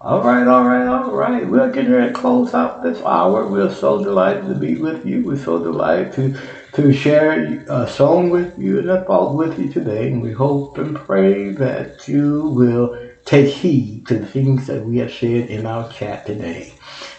All 0.00 0.22
right, 0.22 0.46
all 0.46 0.62
right, 0.62 0.86
all 0.86 1.10
right. 1.10 1.44
We're 1.44 1.72
getting 1.72 1.90
ready 1.90 2.12
to 2.12 2.14
close 2.14 2.54
out 2.54 2.84
this 2.84 3.02
hour. 3.02 3.48
We're 3.48 3.74
so 3.74 4.04
delighted 4.04 4.46
to 4.46 4.54
be 4.54 4.76
with 4.76 5.04
you. 5.04 5.24
We're 5.24 5.36
so 5.36 5.58
delighted 5.58 6.12
to 6.12 6.40
to 6.76 6.92
share 6.92 7.64
a 7.70 7.88
song 7.88 8.28
with 8.28 8.58
you 8.58 8.78
and 8.80 8.90
a 8.90 9.02
thought 9.06 9.34
with 9.34 9.58
you 9.58 9.72
today. 9.72 10.08
And 10.12 10.20
we 10.20 10.32
hope 10.32 10.76
and 10.76 10.94
pray 10.94 11.48
that 11.52 12.06
you 12.06 12.50
will 12.50 12.98
take 13.24 13.48
heed 13.48 14.06
to 14.08 14.18
the 14.18 14.26
things 14.26 14.66
that 14.66 14.84
we 14.84 14.98
have 14.98 15.10
shared 15.10 15.48
in 15.48 15.64
our 15.64 15.90
chat 15.90 16.26
today. 16.26 16.74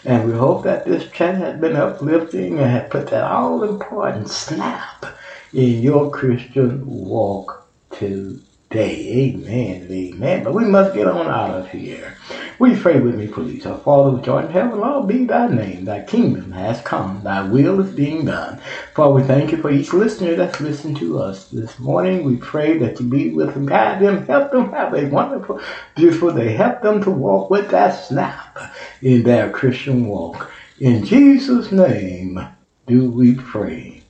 And 0.05 0.27
we 0.27 0.37
hope 0.37 0.63
that 0.65 0.85
this 0.85 1.09
chat 1.09 1.37
has 1.37 1.59
been 1.59 1.75
uplifting 1.75 2.59
and 2.59 2.69
has 2.69 2.87
put 2.91 3.07
that 3.07 3.23
all 3.23 3.63
important 3.63 4.29
snap 4.29 5.07
in 5.51 5.81
your 5.81 6.11
Christian 6.11 6.85
walk 6.85 7.67
today. 7.89 8.46
Amen, 8.75 9.87
amen. 9.89 10.43
But 10.43 10.53
we 10.53 10.65
must 10.65 10.93
get 10.93 11.07
on 11.07 11.27
out 11.27 11.55
of 11.55 11.69
here. 11.69 12.17
We 12.59 12.75
pray 12.75 12.99
with 12.99 13.15
me, 13.15 13.27
please? 13.27 13.65
Our 13.65 13.77
Father 13.77 14.17
which 14.17 14.27
art 14.27 14.45
in 14.45 14.51
heaven, 14.51 14.81
Lord, 14.81 15.07
be 15.07 15.23
thy 15.23 15.47
name. 15.47 15.85
Thy 15.85 16.03
kingdom 16.03 16.51
has 16.51 16.81
come. 16.81 17.23
Thy 17.23 17.47
will 17.47 17.79
is 17.79 17.93
being 17.93 18.25
done. 18.25 18.59
Father, 18.93 19.13
we 19.13 19.23
thank 19.23 19.51
you 19.51 19.57
for 19.61 19.71
each 19.71 19.93
listener 19.93 20.35
that's 20.35 20.59
listened 20.59 20.97
to 20.97 21.19
us 21.19 21.47
this 21.49 21.79
morning. 21.79 22.25
We 22.25 22.35
pray 22.37 22.77
that 22.79 22.99
you 22.99 23.07
be 23.07 23.29
with 23.29 23.53
them, 23.53 23.67
guide 23.67 24.01
them, 24.01 24.25
help 24.27 24.51
them 24.51 24.71
have 24.71 24.93
a 24.93 25.05
wonderful, 25.07 25.61
beautiful 25.95 26.33
day. 26.33 26.53
Help 26.53 26.81
them 26.81 27.01
to 27.03 27.11
walk 27.11 27.49
with 27.49 27.69
that 27.69 27.91
snap 27.91 28.57
in 29.01 29.23
their 29.23 29.49
Christian 29.49 30.07
walk. 30.07 30.51
In 30.79 31.05
Jesus' 31.05 31.71
name 31.71 32.45
do 32.85 33.09
we 33.11 33.35
pray. 33.35 34.03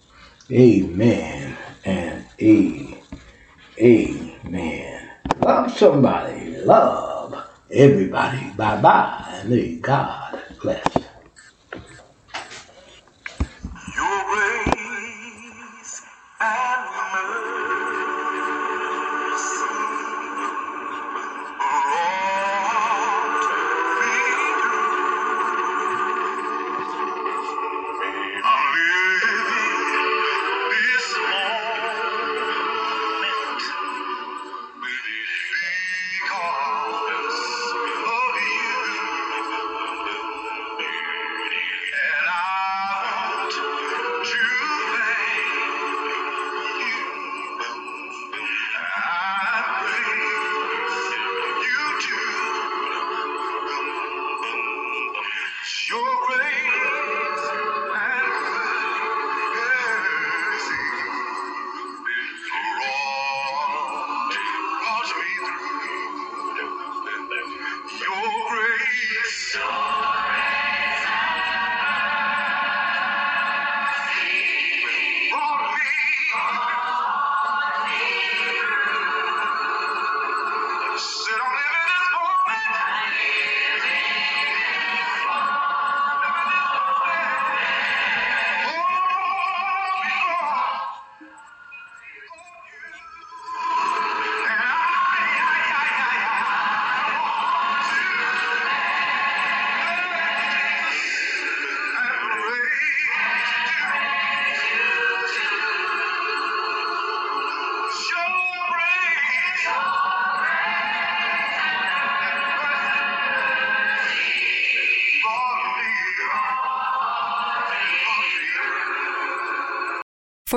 Amen 0.51 1.57
and 1.85 2.25
a, 2.39 2.97
amen. 4.47 5.09
Love 5.39 5.71
somebody. 5.77 6.57
Love 6.63 7.35
everybody. 7.69 8.51
Bye 8.55 8.81
bye. 8.81 9.25
and 9.29 9.49
May 9.49 9.75
God 9.77 10.41
bless. 10.61 10.96